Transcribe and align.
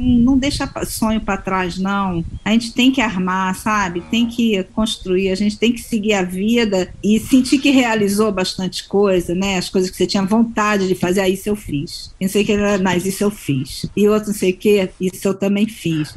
não, 0.00 0.38
deixa 0.38 0.68
sonho 0.86 1.20
para 1.20 1.36
trás, 1.36 1.78
não. 1.78 2.24
A 2.44 2.50
gente 2.50 2.72
tem 2.72 2.90
que 2.90 3.00
armar, 3.00 3.54
sabe? 3.54 4.00
Tem 4.10 4.26
que 4.26 4.62
construir, 4.74 5.30
a 5.30 5.34
gente 5.34 5.58
tem 5.58 5.72
que 5.72 5.80
seguir 5.80 6.14
a 6.14 6.22
vida 6.22 6.92
e 7.02 7.18
sentir 7.20 7.58
que 7.58 7.70
realizou 7.70 8.32
bastante 8.32 8.86
coisa, 8.88 9.34
né? 9.34 9.58
As 9.58 9.68
coisas 9.68 9.90
que 9.90 9.96
você 9.96 10.06
tinha 10.06 10.24
vontade 10.24 10.88
de 10.88 10.94
fazer, 10.94 11.20
ah, 11.20 11.28
isso 11.28 11.48
eu 11.48 11.56
fiz. 11.56 12.14
Não 12.20 12.28
sei 12.28 12.44
que, 12.44 12.56
mas 12.82 13.04
isso 13.06 13.24
eu 13.24 13.30
fiz. 13.30 13.86
E 13.96 14.08
outro 14.08 14.28
não 14.28 14.34
sei 14.34 14.52
o 14.52 14.56
que, 14.56 14.88
isso 15.00 15.28
eu 15.28 15.34
também 15.34 15.66
fiz. 15.66 16.14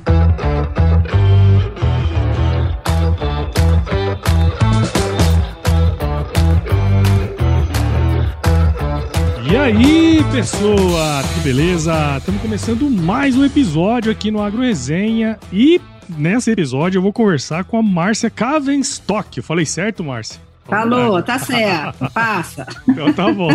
E 9.53 9.55
aí, 9.55 10.17
pessoa, 10.31 11.21
que 11.31 11.41
beleza? 11.41 12.17
Estamos 12.17 12.41
começando 12.41 12.89
mais 12.89 13.37
um 13.37 13.45
episódio 13.45 14.11
aqui 14.11 14.31
no 14.31 14.41
Agro 14.41 14.63
Resenha 14.63 15.37
e 15.51 15.79
nesse 16.17 16.49
episódio 16.49 16.97
eu 16.97 17.03
vou 17.03 17.13
conversar 17.13 17.63
com 17.63 17.77
a 17.77 17.83
Márcia 17.83 18.31
Cavenstock. 18.31 19.37
Eu 19.37 19.43
falei 19.43 19.63
certo, 19.63 20.03
Márcia? 20.03 20.41
Falou, 20.65 21.21
tá 21.21 21.37
certo, 21.37 22.09
passa. 22.13 22.65
Então 22.87 23.11
tá 23.13 23.31
bom. 23.31 23.49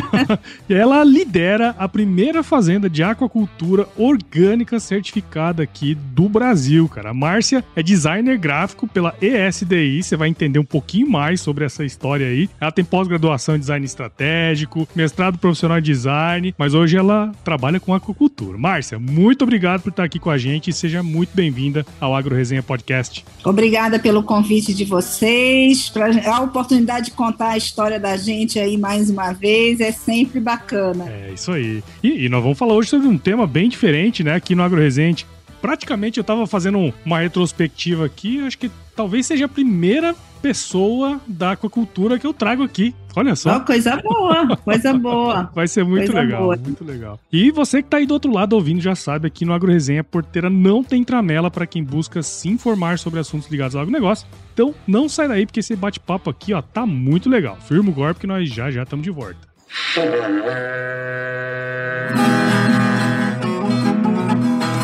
E 0.69 0.75
ela 0.75 1.03
lidera 1.03 1.75
a 1.79 1.89
primeira 1.89 2.43
fazenda 2.43 2.89
de 2.89 3.03
aquacultura 3.03 3.87
orgânica 3.97 4.79
certificada 4.79 5.63
aqui 5.63 5.95
do 5.95 6.29
Brasil, 6.29 6.89
cara. 6.89 7.11
A 7.11 7.15
Márcia 7.15 7.65
é 7.75 7.83
designer 7.83 8.37
gráfico 8.37 8.87
pela 8.87 9.15
ESDI, 9.21 10.03
você 10.03 10.17
vai 10.17 10.29
entender 10.29 10.59
um 10.59 10.65
pouquinho 10.65 11.09
mais 11.09 11.41
sobre 11.41 11.65
essa 11.65 11.85
história 11.85 12.27
aí. 12.27 12.49
Ela 12.61 12.73
tem 12.73 12.85
pós-graduação 12.85 13.57
em 13.57 13.61
design 13.61 13.85
estratégico, 13.85 14.87
mestrado 14.95 15.39
profissional 15.39 15.79
em 15.79 15.83
design, 15.83 16.55
mas 16.59 16.75
hoje 16.75 16.97
ela 16.97 17.33
trabalha 17.43 17.81
com 17.81 17.95
aquacultura. 17.95 18.59
Márcia, 18.59 18.99
muito 18.99 19.43
obrigado 19.43 19.83
por 19.83 19.91
estar 19.91 20.05
aqui 20.05 20.19
com 20.19 20.31
a 20.31 20.39
gente 20.39 20.71
e 20.71 20.73
seja 20.73 21.03
muito 21.03 21.31
bem-vinda 21.35 21.87
ao 22.01 22.15
Agro 22.15 22.37
Resenha 22.37 22.63
Podcast. 22.63 23.25
Obrigada 23.45 23.99
pelo 23.99 24.23
convite 24.23 24.75
de 24.75 24.85
vocês, 24.85 25.91
a 26.27 26.41
oportunidade 26.41 26.98
de 27.01 27.11
contar 27.11 27.51
a 27.51 27.57
história 27.57 27.99
da 27.99 28.17
gente 28.17 28.59
aí 28.59 28.77
mais 28.77 29.11
uma 29.11 29.33
vez 29.33 29.81
é 29.81 29.93
sempre 29.93 30.41
bacana. 30.41 31.09
É, 31.09 31.33
isso 31.33 31.53
aí. 31.53 31.83
E, 32.03 32.27
e 32.27 32.29
nós 32.29 32.43
vamos 32.43 32.59
falar 32.59 32.75
hoje 32.75 32.91
sobre 32.91 33.09
um 33.09 33.19
tema 33.19 33.47
bem 33.47 33.69
diferente, 33.69 34.23
né, 34.23 34.35
aqui 34.35 34.55
no 34.55 34.63
Agro 34.63 34.81
Resente. 34.81 35.27
Praticamente 35.61 36.19
eu 36.19 36.23
estava 36.23 36.47
fazendo 36.47 36.93
uma 37.05 37.19
retrospectiva 37.19 38.07
aqui, 38.07 38.41
acho 38.47 38.59
que 38.59 38.71
talvez 38.99 39.27
seja 39.27 39.45
a 39.45 39.49
primeira 39.49 40.13
pessoa 40.43 41.21
da 41.25 41.53
aquacultura 41.53 42.19
que 42.19 42.27
eu 42.27 42.35
trago 42.35 42.65
aqui. 42.65 42.93
Olha 43.15 43.37
só. 43.37 43.57
Oh, 43.57 43.61
coisa 43.61 43.97
boa, 43.97 44.57
coisa 44.57 44.93
boa. 44.93 45.51
Vai 45.55 45.69
ser 45.69 45.85
muito 45.85 46.07
coisa 46.07 46.21
legal, 46.21 46.43
boa. 46.43 46.57
muito 46.57 46.85
legal. 46.85 47.21
E 47.33 47.53
você 47.53 47.81
que 47.81 47.89
tá 47.89 47.99
aí 47.99 48.07
do 48.07 48.15
outro 48.15 48.33
lado 48.33 48.55
ouvindo 48.55 48.81
já 48.81 48.97
sabe, 48.97 49.29
aqui 49.29 49.45
no 49.45 49.53
Agro 49.53 49.71
Resenha 49.71 50.03
Porteira 50.03 50.51
não 50.51 50.83
tem 50.83 51.05
tramela 51.05 51.49
para 51.49 51.65
quem 51.65 51.85
busca 51.85 52.25
se 52.25 52.49
informar 52.49 52.99
sobre 52.99 53.21
assuntos 53.21 53.49
ligados 53.49 53.77
ao 53.77 53.83
agronegócio. 53.83 54.27
Então 54.53 54.75
não 54.85 55.09
sai 55.09 55.29
daí 55.29 55.47
porque 55.47 55.61
esse 55.61 55.77
bate-papo 55.77 56.29
aqui, 56.29 56.53
ó, 56.53 56.61
tá 56.61 56.85
muito 56.85 57.31
legal. 57.31 57.57
Firma 57.69 57.91
o 57.91 57.93
golpe 57.93 58.19
que 58.21 58.27
nós 58.27 58.49
já 58.49 58.69
já 58.69 58.83
estamos 58.83 59.05
de 59.05 59.13
volta. 59.13 59.39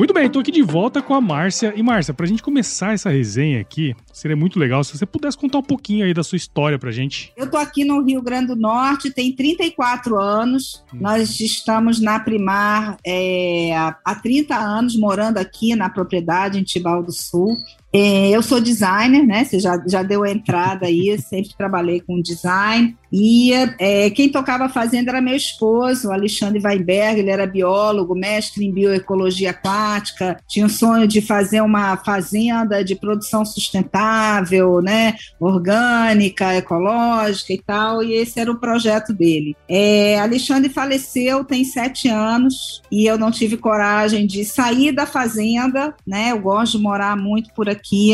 Muito 0.00 0.14
bem, 0.14 0.24
estou 0.24 0.40
aqui 0.40 0.50
de 0.50 0.62
volta 0.62 1.02
com 1.02 1.12
a 1.12 1.20
Márcia. 1.20 1.74
E 1.76 1.82
Márcia, 1.82 2.14
para 2.14 2.24
a 2.24 2.26
gente 2.26 2.42
começar 2.42 2.94
essa 2.94 3.10
resenha 3.10 3.60
aqui, 3.60 3.94
seria 4.10 4.34
muito 4.34 4.58
legal 4.58 4.82
se 4.82 4.96
você 4.96 5.04
pudesse 5.04 5.36
contar 5.36 5.58
um 5.58 5.62
pouquinho 5.62 6.06
aí 6.06 6.14
da 6.14 6.22
sua 6.22 6.36
história 6.36 6.78
para 6.78 6.88
a 6.88 6.92
gente. 6.92 7.30
Eu 7.36 7.44
estou 7.44 7.60
aqui 7.60 7.84
no 7.84 8.02
Rio 8.02 8.22
Grande 8.22 8.46
do 8.46 8.56
Norte, 8.56 9.10
tem 9.10 9.30
34 9.30 10.18
anos. 10.18 10.82
Hum. 10.94 11.00
Nós 11.02 11.38
estamos 11.38 12.00
na 12.00 12.18
Primar 12.18 12.96
é, 13.06 13.74
há 13.76 14.14
30 14.14 14.56
anos, 14.56 14.96
morando 14.96 15.36
aqui 15.36 15.76
na 15.76 15.90
propriedade 15.90 16.58
em 16.58 16.62
Tibau 16.62 17.02
do 17.02 17.12
Sul. 17.12 17.58
É, 17.92 18.30
eu 18.30 18.42
sou 18.42 18.60
designer, 18.60 19.26
né? 19.26 19.44
Você 19.44 19.58
já, 19.58 19.82
já 19.86 20.02
deu 20.02 20.22
a 20.22 20.30
entrada 20.30 20.86
aí, 20.86 21.18
sempre 21.20 21.54
trabalhei 21.56 22.00
com 22.00 22.22
design. 22.22 22.96
E 23.12 23.52
é, 23.78 24.08
quem 24.10 24.28
tocava 24.28 24.66
a 24.66 24.68
fazenda 24.68 25.10
era 25.10 25.20
meu 25.20 25.34
esposo, 25.34 26.12
Alexandre 26.12 26.62
Weinberg, 26.64 27.18
ele 27.18 27.30
era 27.30 27.46
biólogo, 27.46 28.14
mestre 28.14 28.64
em 28.64 28.72
bioecologia 28.72 29.50
aquática, 29.50 30.36
tinha 30.46 30.66
o 30.66 30.70
sonho 30.70 31.08
de 31.08 31.20
fazer 31.20 31.60
uma 31.60 31.96
fazenda 31.96 32.84
de 32.84 32.94
produção 32.94 33.44
sustentável, 33.44 34.80
né? 34.80 35.14
Orgânica, 35.40 36.54
ecológica 36.54 37.52
e 37.52 37.58
tal, 37.58 38.02
e 38.04 38.12
esse 38.12 38.38
era 38.38 38.52
o 38.52 38.60
projeto 38.60 39.12
dele. 39.12 39.56
É, 39.68 40.20
Alexandre 40.20 40.70
faleceu 40.70 41.44
tem 41.44 41.64
sete 41.64 42.08
anos 42.08 42.80
e 42.92 43.06
eu 43.06 43.18
não 43.18 43.32
tive 43.32 43.56
coragem 43.56 44.24
de 44.24 44.44
sair 44.44 44.92
da 44.92 45.06
fazenda, 45.06 45.92
né? 46.06 46.30
Eu 46.30 46.38
gosto 46.38 46.78
de 46.78 46.84
morar 46.84 47.16
muito 47.16 47.52
por 47.54 47.68
aqui 47.68 47.79
aqui 47.80 48.12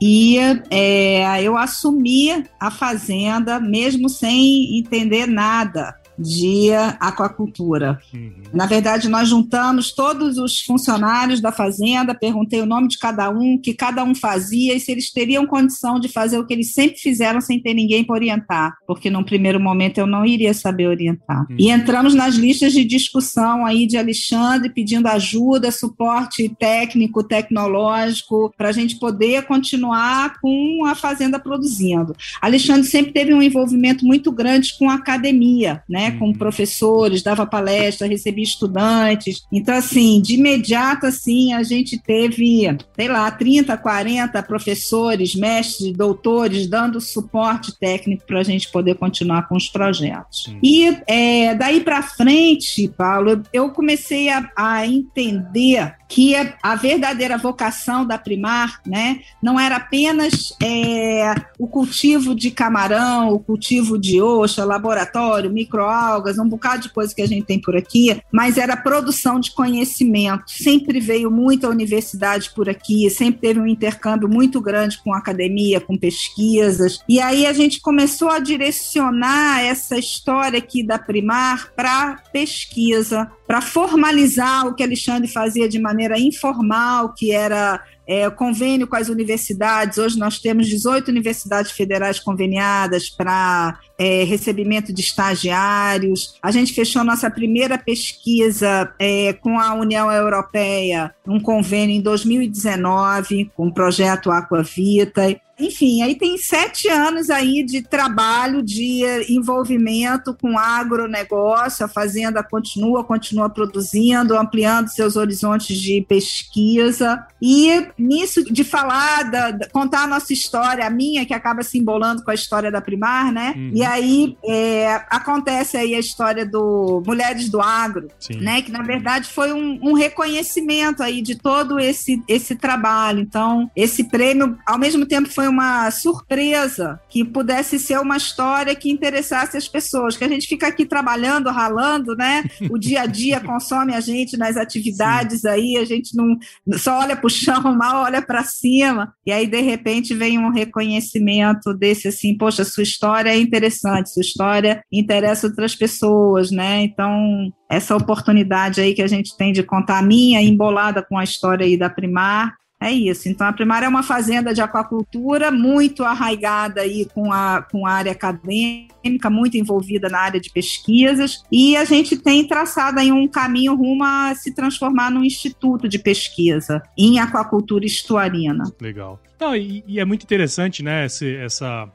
e 0.00 0.38
é, 0.70 1.42
eu 1.42 1.56
assumi 1.56 2.44
a 2.60 2.70
fazenda 2.70 3.58
mesmo 3.58 4.08
sem 4.08 4.78
entender 4.78 5.26
nada 5.26 5.94
de 6.18 6.72
aquacultura. 7.00 7.98
Uhum. 8.12 8.32
Na 8.52 8.66
verdade, 8.66 9.08
nós 9.08 9.28
juntamos 9.28 9.92
todos 9.92 10.38
os 10.38 10.60
funcionários 10.60 11.40
da 11.40 11.52
fazenda, 11.52 12.14
perguntei 12.14 12.60
o 12.60 12.66
nome 12.66 12.88
de 12.88 12.98
cada 12.98 13.30
um, 13.30 13.54
o 13.54 13.60
que 13.60 13.74
cada 13.74 14.02
um 14.02 14.14
fazia 14.14 14.74
e 14.74 14.80
se 14.80 14.92
eles 14.92 15.12
teriam 15.12 15.46
condição 15.46 16.00
de 16.00 16.08
fazer 16.08 16.38
o 16.38 16.46
que 16.46 16.54
eles 16.54 16.72
sempre 16.72 16.98
fizeram 16.98 17.40
sem 17.40 17.60
ter 17.60 17.74
ninguém 17.74 18.04
para 18.04 18.16
orientar, 18.16 18.76
porque 18.86 19.10
num 19.10 19.22
primeiro 19.22 19.60
momento 19.60 19.98
eu 19.98 20.06
não 20.06 20.24
iria 20.24 20.54
saber 20.54 20.88
orientar. 20.88 21.46
Uhum. 21.50 21.56
E 21.58 21.70
entramos 21.70 22.14
nas 22.14 22.34
listas 22.34 22.72
de 22.72 22.84
discussão 22.84 23.64
aí 23.66 23.86
de 23.86 23.96
Alexandre 23.96 24.70
pedindo 24.70 25.06
ajuda, 25.08 25.70
suporte 25.70 26.48
técnico, 26.58 27.22
tecnológico, 27.22 28.52
para 28.56 28.68
a 28.68 28.72
gente 28.72 28.98
poder 28.98 29.46
continuar 29.46 30.40
com 30.40 30.84
a 30.86 30.94
fazenda 30.94 31.38
produzindo. 31.38 32.14
Alexandre 32.40 32.84
sempre 32.84 33.12
teve 33.12 33.34
um 33.34 33.42
envolvimento 33.42 34.04
muito 34.04 34.32
grande 34.32 34.76
com 34.78 34.88
a 34.88 34.94
academia, 34.94 35.82
né? 35.88 36.05
Né, 36.06 36.18
com 36.18 36.32
professores, 36.32 37.22
dava 37.22 37.46
palestra, 37.46 38.06
recebia 38.06 38.44
estudantes. 38.44 39.42
Então, 39.52 39.74
assim, 39.74 40.20
de 40.20 40.34
imediato, 40.34 41.06
assim, 41.06 41.52
a 41.52 41.62
gente 41.62 41.98
teve, 41.98 42.76
sei 42.94 43.08
lá, 43.08 43.30
30, 43.30 43.76
40 43.76 44.42
professores, 44.42 45.34
mestres, 45.34 45.92
doutores, 45.92 46.66
dando 46.66 47.00
suporte 47.00 47.76
técnico 47.78 48.24
para 48.26 48.40
a 48.40 48.42
gente 48.42 48.70
poder 48.70 48.96
continuar 48.96 49.48
com 49.48 49.56
os 49.56 49.68
projetos. 49.68 50.44
Sim. 50.44 50.58
E 50.62 50.96
é, 51.06 51.54
daí 51.54 51.80
para 51.80 52.02
frente, 52.02 52.88
Paulo, 52.88 53.42
eu 53.52 53.70
comecei 53.70 54.28
a, 54.28 54.50
a 54.56 54.86
entender 54.86 55.94
que 56.08 56.34
a 56.62 56.76
verdadeira 56.76 57.36
vocação 57.36 58.06
da 58.06 58.16
Primar 58.16 58.80
né, 58.86 59.20
não 59.42 59.58
era 59.58 59.76
apenas 59.76 60.54
é, 60.62 61.34
o 61.58 61.66
cultivo 61.66 62.34
de 62.34 62.50
camarão, 62.50 63.32
o 63.32 63.40
cultivo 63.40 63.98
de 63.98 64.20
ostra, 64.20 64.64
laboratório, 64.64 65.50
micro 65.50 65.82
microalgas, 65.96 66.38
um 66.38 66.48
bocado 66.48 66.82
de 66.82 66.88
coisa 66.90 67.14
que 67.14 67.22
a 67.22 67.26
gente 67.26 67.44
tem 67.44 67.60
por 67.60 67.76
aqui, 67.76 68.20
mas 68.30 68.58
era 68.58 68.76
produção 68.76 69.40
de 69.40 69.52
conhecimento. 69.52 70.44
Sempre 70.46 71.00
veio 71.00 71.30
muita 71.30 71.68
universidade 71.68 72.50
por 72.54 72.68
aqui, 72.68 73.08
sempre 73.10 73.40
teve 73.40 73.60
um 73.60 73.66
intercâmbio 73.66 74.28
muito 74.28 74.60
grande 74.60 74.98
com 75.02 75.14
academia, 75.14 75.80
com 75.80 75.96
pesquisas. 75.96 77.00
E 77.08 77.20
aí 77.20 77.46
a 77.46 77.52
gente 77.52 77.80
começou 77.80 78.28
a 78.28 78.38
direcionar 78.38 79.60
essa 79.62 79.98
história 79.98 80.58
aqui 80.58 80.82
da 80.82 80.98
Primar 80.98 81.72
para 81.74 82.22
pesquisa, 82.32 83.30
para 83.46 83.60
formalizar 83.60 84.66
o 84.66 84.74
que 84.74 84.82
Alexandre 84.82 85.28
fazia 85.28 85.68
de 85.68 85.78
maneira 85.78 86.18
informal, 86.18 87.14
que 87.14 87.32
era 87.32 87.82
é, 88.06 88.28
convênio 88.30 88.86
com 88.86 88.96
as 88.96 89.08
universidades. 89.08 89.98
Hoje 89.98 90.18
nós 90.18 90.38
temos 90.38 90.68
18 90.68 91.08
universidades 91.08 91.72
federais 91.72 92.20
conveniadas 92.20 93.10
para 93.10 93.78
é, 93.98 94.24
recebimento 94.24 94.92
de 94.92 95.00
estagiários. 95.00 96.36
A 96.42 96.50
gente 96.50 96.72
fechou 96.72 97.02
nossa 97.02 97.30
primeira 97.30 97.76
pesquisa 97.76 98.92
é, 98.98 99.32
com 99.32 99.58
a 99.58 99.74
União 99.74 100.10
Europeia, 100.10 101.14
um 101.26 101.40
convênio 101.40 101.96
em 101.96 102.00
2019, 102.00 103.50
com 103.56 103.68
o 103.68 103.74
projeto 103.74 104.30
Aquavita. 104.30 105.40
Enfim, 105.58 106.02
aí 106.02 106.14
tem 106.14 106.36
sete 106.36 106.88
anos 106.88 107.30
aí 107.30 107.64
de 107.64 107.82
trabalho, 107.82 108.62
de 108.62 109.02
envolvimento 109.28 110.34
com 110.34 110.58
agronegócio, 110.58 111.84
a 111.84 111.88
fazenda 111.88 112.42
continua, 112.42 113.02
continua 113.02 113.48
produzindo, 113.48 114.36
ampliando 114.36 114.88
seus 114.88 115.16
horizontes 115.16 115.78
de 115.78 116.04
pesquisa. 116.06 117.26
E 117.40 117.86
nisso 117.98 118.44
de 118.44 118.64
falar, 118.64 119.30
da, 119.30 119.68
contar 119.72 120.02
a 120.02 120.06
nossa 120.06 120.32
história, 120.32 120.86
a 120.86 120.90
minha, 120.90 121.24
que 121.24 121.32
acaba 121.32 121.62
se 121.62 121.78
embolando 121.78 122.22
com 122.22 122.30
a 122.30 122.34
história 122.34 122.70
da 122.70 122.80
Primar, 122.80 123.32
né? 123.32 123.54
Uhum. 123.56 123.70
E 123.74 123.82
aí 123.82 124.36
é, 124.44 125.02
acontece 125.10 125.76
aí 125.76 125.94
a 125.94 125.98
história 125.98 126.44
do 126.44 127.02
Mulheres 127.06 127.48
do 127.48 127.60
Agro, 127.60 128.08
Sim. 128.20 128.40
né? 128.40 128.60
Que 128.60 128.70
na 128.70 128.82
verdade 128.82 129.28
foi 129.28 129.52
um, 129.52 129.78
um 129.82 129.92
reconhecimento 129.94 131.02
aí 131.02 131.22
de 131.22 131.36
todo 131.36 131.78
esse, 131.80 132.22
esse 132.28 132.54
trabalho. 132.54 133.20
Então, 133.20 133.70
esse 133.74 134.04
prêmio, 134.04 134.58
ao 134.66 134.78
mesmo 134.78 135.06
tempo, 135.06 135.30
foi 135.30 135.45
uma 135.48 135.90
surpresa 135.90 137.00
que 137.08 137.24
pudesse 137.24 137.78
ser 137.78 137.98
uma 137.98 138.16
história 138.16 138.74
que 138.74 138.90
interessasse 138.90 139.56
as 139.56 139.68
pessoas, 139.68 140.16
que 140.16 140.24
a 140.24 140.28
gente 140.28 140.46
fica 140.46 140.66
aqui 140.66 140.84
trabalhando, 140.84 141.50
ralando, 141.50 142.14
né? 142.14 142.44
O 142.70 142.78
dia 142.78 143.02
a 143.02 143.06
dia 143.06 143.40
consome 143.44 143.94
a 143.94 144.00
gente 144.00 144.36
nas 144.36 144.56
atividades 144.56 145.42
Sim. 145.42 145.48
aí, 145.48 145.76
a 145.76 145.84
gente 145.84 146.16
não 146.16 146.36
só 146.78 147.00
olha 147.00 147.16
para 147.16 147.26
o 147.26 147.30
chão, 147.30 147.62
mal 147.76 148.04
olha 148.04 148.22
para 148.22 148.44
cima, 148.44 149.12
e 149.24 149.32
aí 149.32 149.46
de 149.46 149.60
repente 149.60 150.14
vem 150.14 150.38
um 150.38 150.50
reconhecimento 150.50 151.74
desse 151.74 152.08
assim, 152.08 152.36
poxa, 152.36 152.64
sua 152.64 152.82
história 152.82 153.30
é 153.30 153.38
interessante, 153.38 154.12
sua 154.12 154.22
história 154.22 154.82
interessa 154.92 155.46
outras 155.46 155.74
pessoas, 155.74 156.50
né? 156.50 156.82
Então, 156.82 157.50
essa 157.70 157.96
oportunidade 157.96 158.80
aí 158.80 158.94
que 158.94 159.02
a 159.02 159.06
gente 159.06 159.36
tem 159.36 159.52
de 159.52 159.62
contar 159.62 159.98
a 159.98 160.02
minha 160.02 160.40
embolada 160.40 161.02
com 161.02 161.18
a 161.18 161.24
história 161.24 161.66
aí 161.66 161.76
da 161.76 161.90
Primar, 161.90 162.54
é 162.80 162.92
isso. 162.92 163.28
Então, 163.28 163.46
a 163.46 163.52
primária 163.52 163.86
é 163.86 163.88
uma 163.88 164.02
fazenda 164.02 164.52
de 164.52 164.60
aquacultura 164.60 165.50
muito 165.50 166.04
arraigada 166.04 166.82
aí 166.82 167.06
com 167.14 167.32
a, 167.32 167.62
com 167.62 167.86
a 167.86 167.92
área 167.92 168.12
acadêmica, 168.12 169.30
muito 169.30 169.56
envolvida 169.56 170.08
na 170.08 170.18
área 170.18 170.40
de 170.40 170.50
pesquisas, 170.50 171.42
e 171.50 171.76
a 171.76 171.84
gente 171.84 172.16
tem 172.16 172.46
traçado 172.46 173.00
aí 173.00 173.10
um 173.10 173.26
caminho 173.26 173.74
rumo 173.74 174.04
a 174.04 174.34
se 174.34 174.54
transformar 174.54 175.10
num 175.10 175.24
instituto 175.24 175.88
de 175.88 175.98
pesquisa 175.98 176.82
em 176.98 177.18
aquacultura 177.18 177.86
estuarina. 177.86 178.64
Legal. 178.80 179.20
Não, 179.38 179.54
e, 179.54 179.84
e, 179.86 180.00
é 180.00 180.04
muito 180.04 180.22
interessante, 180.22 180.82
né? 180.82 181.04
Esse, 181.04 181.36
essa, 181.36 181.88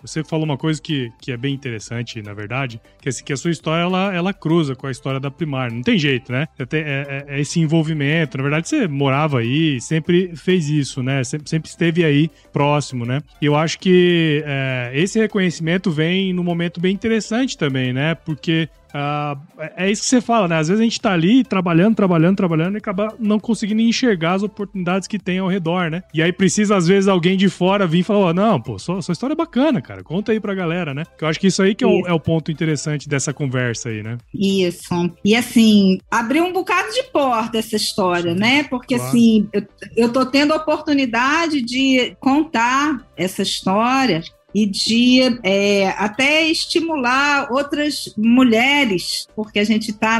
você 0.00 0.24
falou 0.24 0.46
uma 0.46 0.56
coisa 0.56 0.80
que, 0.80 1.10
que 1.20 1.30
é 1.30 1.36
bem 1.36 1.54
interessante, 1.54 2.22
na 2.22 2.32
verdade, 2.32 2.80
que, 3.00 3.08
esse, 3.08 3.22
que 3.22 3.32
a 3.32 3.36
sua 3.36 3.50
história 3.50 3.82
ela, 3.82 4.14
ela 4.14 4.32
cruza 4.32 4.74
com 4.74 4.86
a 4.86 4.90
história 4.90 5.20
da 5.20 5.30
Primar. 5.30 5.70
Não 5.70 5.82
tem 5.82 5.98
jeito, 5.98 6.32
né? 6.32 6.46
É, 6.58 6.64
é, 6.72 7.24
é, 7.28 7.40
esse 7.40 7.60
envolvimento. 7.60 8.38
Na 8.38 8.42
verdade, 8.42 8.68
você 8.68 8.88
morava 8.88 9.40
aí, 9.40 9.78
sempre 9.80 10.34
fez 10.34 10.70
isso, 10.70 11.02
né? 11.02 11.22
Sempre, 11.22 11.50
sempre 11.50 11.68
esteve 11.68 12.02
aí 12.02 12.30
próximo, 12.50 13.04
né? 13.04 13.22
E 13.42 13.46
eu 13.46 13.54
acho 13.54 13.78
que 13.78 14.42
é, 14.46 14.90
esse 14.94 15.18
reconhecimento 15.18 15.90
vem 15.90 16.32
num 16.32 16.44
momento 16.44 16.80
bem 16.80 16.94
interessante 16.94 17.58
também, 17.58 17.92
né? 17.92 18.14
Porque 18.14 18.70
Uh, 18.96 19.38
é 19.76 19.90
isso 19.90 20.02
que 20.02 20.08
você 20.08 20.22
fala, 20.22 20.48
né? 20.48 20.56
Às 20.56 20.68
vezes 20.68 20.80
a 20.80 20.84
gente 20.84 21.00
tá 21.00 21.12
ali 21.12 21.44
trabalhando, 21.44 21.94
trabalhando, 21.94 22.36
trabalhando 22.36 22.74
e 22.76 22.78
acaba 22.78 23.14
não 23.18 23.38
conseguindo 23.38 23.82
enxergar 23.82 24.34
as 24.34 24.42
oportunidades 24.42 25.06
que 25.06 25.18
tem 25.18 25.38
ao 25.38 25.48
redor, 25.48 25.90
né? 25.90 26.02
E 26.14 26.22
aí 26.22 26.32
precisa, 26.32 26.76
às 26.76 26.86
vezes, 26.86 27.06
alguém 27.06 27.36
de 27.36 27.50
fora 27.50 27.86
vir 27.86 27.98
e 27.98 28.02
falar: 28.02 28.30
oh, 28.30 28.32
não, 28.32 28.60
pô, 28.60 28.78
sua, 28.78 29.02
sua 29.02 29.12
história 29.12 29.34
é 29.34 29.36
bacana, 29.36 29.82
cara. 29.82 30.02
Conta 30.02 30.32
aí 30.32 30.40
pra 30.40 30.54
galera, 30.54 30.94
né? 30.94 31.04
Que 31.18 31.24
eu 31.24 31.28
acho 31.28 31.38
que 31.38 31.48
isso 31.48 31.62
aí 31.62 31.74
que 31.74 31.84
é 31.84 31.86
o, 31.86 32.06
é 32.06 32.12
o, 32.12 32.20
ponto 32.20 32.50
interessante 32.50 33.08
dessa 33.08 33.34
conversa 33.34 33.90
aí, 33.90 34.02
né? 34.02 34.16
Isso. 34.34 35.10
E 35.22 35.36
assim, 35.36 35.98
abriu 36.10 36.44
um 36.44 36.52
bocado 36.52 36.90
de 36.92 37.02
porta 37.12 37.58
essa 37.58 37.76
história, 37.76 38.34
né? 38.34 38.64
Porque 38.64 38.96
claro. 38.96 39.10
assim, 39.10 39.46
eu, 39.52 39.62
eu 39.94 40.12
tô 40.12 40.24
tendo 40.24 40.54
a 40.54 40.56
oportunidade 40.56 41.60
de 41.60 42.16
contar 42.18 43.06
essa 43.16 43.42
história 43.42 44.22
e 44.56 44.64
de 44.64 45.20
é, 45.42 45.88
até 45.98 46.48
estimular 46.48 47.52
outras 47.52 48.14
mulheres, 48.16 49.28
porque 49.36 49.58
a 49.58 49.64
gente 49.64 49.90
está 49.90 50.18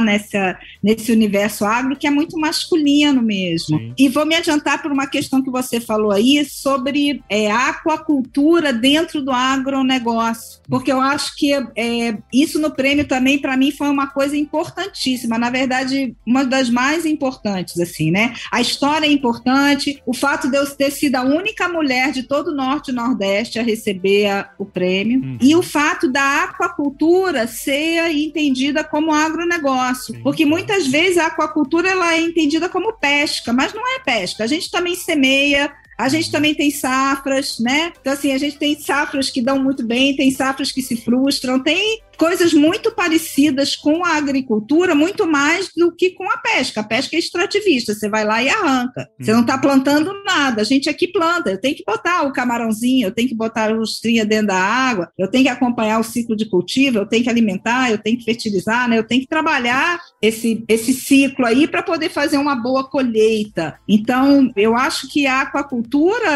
nesse 0.87 1.11
universo 1.11 1.65
agro 1.65 1.97
que 1.97 2.07
é 2.07 2.09
muito 2.09 2.39
masculino 2.39 3.21
mesmo. 3.21 3.77
Sim. 3.77 3.93
E 3.97 4.07
vou 4.07 4.25
me 4.25 4.35
adiantar 4.35 4.81
por 4.81 4.89
uma 4.89 5.05
questão 5.05 5.43
que 5.43 5.51
você 5.51 5.81
falou 5.81 6.13
aí 6.13 6.45
sobre 6.45 7.21
é, 7.29 7.51
aquacultura 7.51 8.71
dentro 8.71 9.21
do 9.21 9.29
agronegócio, 9.31 10.61
porque 10.69 10.89
eu 10.89 11.01
acho 11.01 11.35
que 11.35 11.51
é, 11.75 12.17
isso 12.31 12.57
no 12.57 12.71
prêmio 12.71 13.05
também, 13.05 13.37
para 13.37 13.57
mim, 13.57 13.69
foi 13.69 13.89
uma 13.89 14.07
coisa 14.07 14.37
importantíssima, 14.37 15.37
na 15.37 15.49
verdade, 15.49 16.15
uma 16.25 16.45
das 16.45 16.69
mais 16.69 17.05
importantes, 17.05 17.77
assim, 17.81 18.09
né? 18.09 18.33
A 18.49 18.61
história 18.61 19.07
é 19.07 19.11
importante, 19.11 20.01
o 20.05 20.13
fato 20.13 20.49
de 20.49 20.57
eu 20.57 20.65
ter 20.73 20.91
sido 20.91 21.15
a 21.15 21.23
única 21.23 21.67
mulher 21.67 22.13
de 22.13 22.23
todo 22.23 22.51
o 22.51 22.55
Norte 22.55 22.91
e 22.91 22.93
Nordeste 22.93 23.59
a 23.59 23.63
receber 23.63 24.47
o 24.57 24.65
prêmio, 24.65 25.19
uhum. 25.19 25.37
e 25.41 25.53
o 25.53 25.61
fato 25.61 26.09
da 26.09 26.45
aquacultura 26.45 27.45
ser 27.45 28.09
entendida 28.11 28.85
como 28.85 29.11
agronegócio, 29.11 30.15
Sim. 30.15 30.21
porque 30.21 30.45
muitas 30.45 30.76
vezes 30.85 31.17
a 31.17 31.27
aquacultura 31.27 31.89
ela 31.89 32.13
é 32.13 32.21
entendida 32.21 32.67
como 32.69 32.93
pesca, 32.93 33.53
mas 33.53 33.73
não 33.73 33.81
é 33.95 33.99
pesca. 33.99 34.43
A 34.43 34.47
gente 34.47 34.69
também 34.69 34.95
semeia, 34.95 35.73
a 35.97 36.07
gente 36.09 36.31
também 36.31 36.53
tem 36.53 36.69
safras, 36.69 37.57
né? 37.59 37.91
Então, 37.99 38.13
assim, 38.13 38.31
a 38.31 38.37
gente 38.37 38.57
tem 38.57 38.79
safras 38.79 39.29
que 39.29 39.41
dão 39.41 39.61
muito 39.61 39.85
bem, 39.85 40.15
tem 40.15 40.29
safras 40.29 40.71
que 40.71 40.81
se 40.81 40.95
frustram, 40.95 41.59
tem 41.59 42.01
coisas 42.17 42.53
muito 42.53 42.91
parecidas 42.91 43.75
com 43.75 44.03
a 44.03 44.15
agricultura, 44.15 44.95
muito 44.95 45.27
mais 45.27 45.69
do 45.75 45.91
que 45.91 46.11
com 46.11 46.29
a 46.29 46.37
pesca. 46.37 46.81
A 46.81 46.83
pesca 46.83 47.15
é 47.15 47.19
extrativista, 47.19 47.93
você 47.93 48.09
vai 48.09 48.25
lá 48.25 48.41
e 48.41 48.49
arranca. 48.49 49.07
Você 49.19 49.31
não 49.31 49.41
está 49.41 49.55
uhum. 49.55 49.61
plantando 49.61 50.23
nada. 50.23 50.61
A 50.61 50.65
gente 50.65 50.89
aqui 50.89 51.07
planta. 51.07 51.51
Eu 51.51 51.61
tenho 51.61 51.75
que 51.75 51.83
botar 51.85 52.23
o 52.23 52.33
camarãozinho, 52.33 53.07
eu 53.07 53.11
tenho 53.11 53.29
que 53.29 53.35
botar 53.35 53.69
a 53.69 53.73
lustrinha 53.73 54.25
dentro 54.25 54.47
da 54.47 54.57
água, 54.57 55.11
eu 55.17 55.29
tenho 55.29 55.43
que 55.43 55.49
acompanhar 55.49 55.99
o 55.99 56.03
ciclo 56.03 56.35
de 56.35 56.49
cultivo, 56.49 56.97
eu 56.97 57.05
tenho 57.05 57.23
que 57.23 57.29
alimentar, 57.29 57.91
eu 57.91 57.97
tenho 57.97 58.17
que 58.17 58.25
fertilizar, 58.25 58.89
né? 58.89 58.97
eu 58.97 59.03
tenho 59.03 59.21
que 59.21 59.27
trabalhar 59.27 59.99
esse, 60.21 60.63
esse 60.67 60.93
ciclo 60.93 61.45
aí 61.45 61.67
para 61.67 61.83
poder 61.83 62.09
fazer 62.09 62.37
uma 62.37 62.55
boa 62.55 62.89
colheita. 62.89 63.79
Então, 63.87 64.51
eu 64.55 64.75
acho 64.75 65.07
que 65.07 65.27
a 65.27 65.41
aquacultura 65.41 65.86